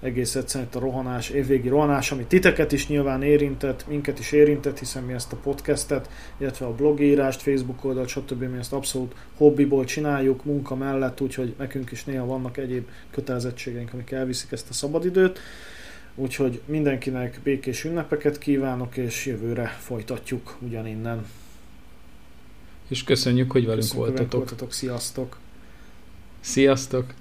egész 0.00 0.34
egyszerűen 0.34 0.68
a 0.74 0.78
rohanás, 0.78 1.28
évvégi 1.30 1.68
rohanás, 1.68 2.12
ami 2.12 2.24
titeket 2.24 2.72
is 2.72 2.88
nyilván 2.88 3.22
érintett, 3.22 3.86
minket 3.88 4.18
is 4.18 4.32
érintett, 4.32 4.78
hiszen 4.78 5.02
mi 5.02 5.12
ezt 5.12 5.32
a 5.32 5.36
podcastet, 5.36 6.10
illetve 6.38 6.66
a 6.66 6.74
blogírást, 6.74 7.42
Facebook 7.42 7.84
oldalt, 7.84 8.08
stb. 8.08 8.42
mi 8.42 8.58
ezt 8.58 8.72
abszolút 8.72 9.14
hobbiból 9.36 9.84
csináljuk, 9.84 10.44
munka 10.44 10.74
mellett, 10.74 11.20
úgyhogy 11.20 11.54
nekünk 11.58 11.90
is 11.90 12.04
néha 12.04 12.26
vannak 12.26 12.56
egyéb 12.56 12.88
kötelezettségeink, 13.10 13.92
amik 13.92 14.10
elviszik 14.10 14.52
ezt 14.52 14.70
a 14.70 14.72
szabadidőt. 14.72 15.38
Úgyhogy 16.14 16.60
mindenkinek 16.66 17.40
békés 17.42 17.84
ünnepeket 17.84 18.38
kívánok, 18.38 18.96
és 18.96 19.26
jövőre 19.26 19.66
folytatjuk 19.66 20.56
ugyaninnen. 20.60 21.26
És 22.88 23.04
köszönjük, 23.04 23.52
hogy 23.52 23.64
velünk 23.64 23.82
köszönjük, 23.82 24.06
voltatok. 24.06 24.32
voltatok. 24.32 24.72
Sziasztok! 24.72 25.38
Sziasztok! 26.40 27.14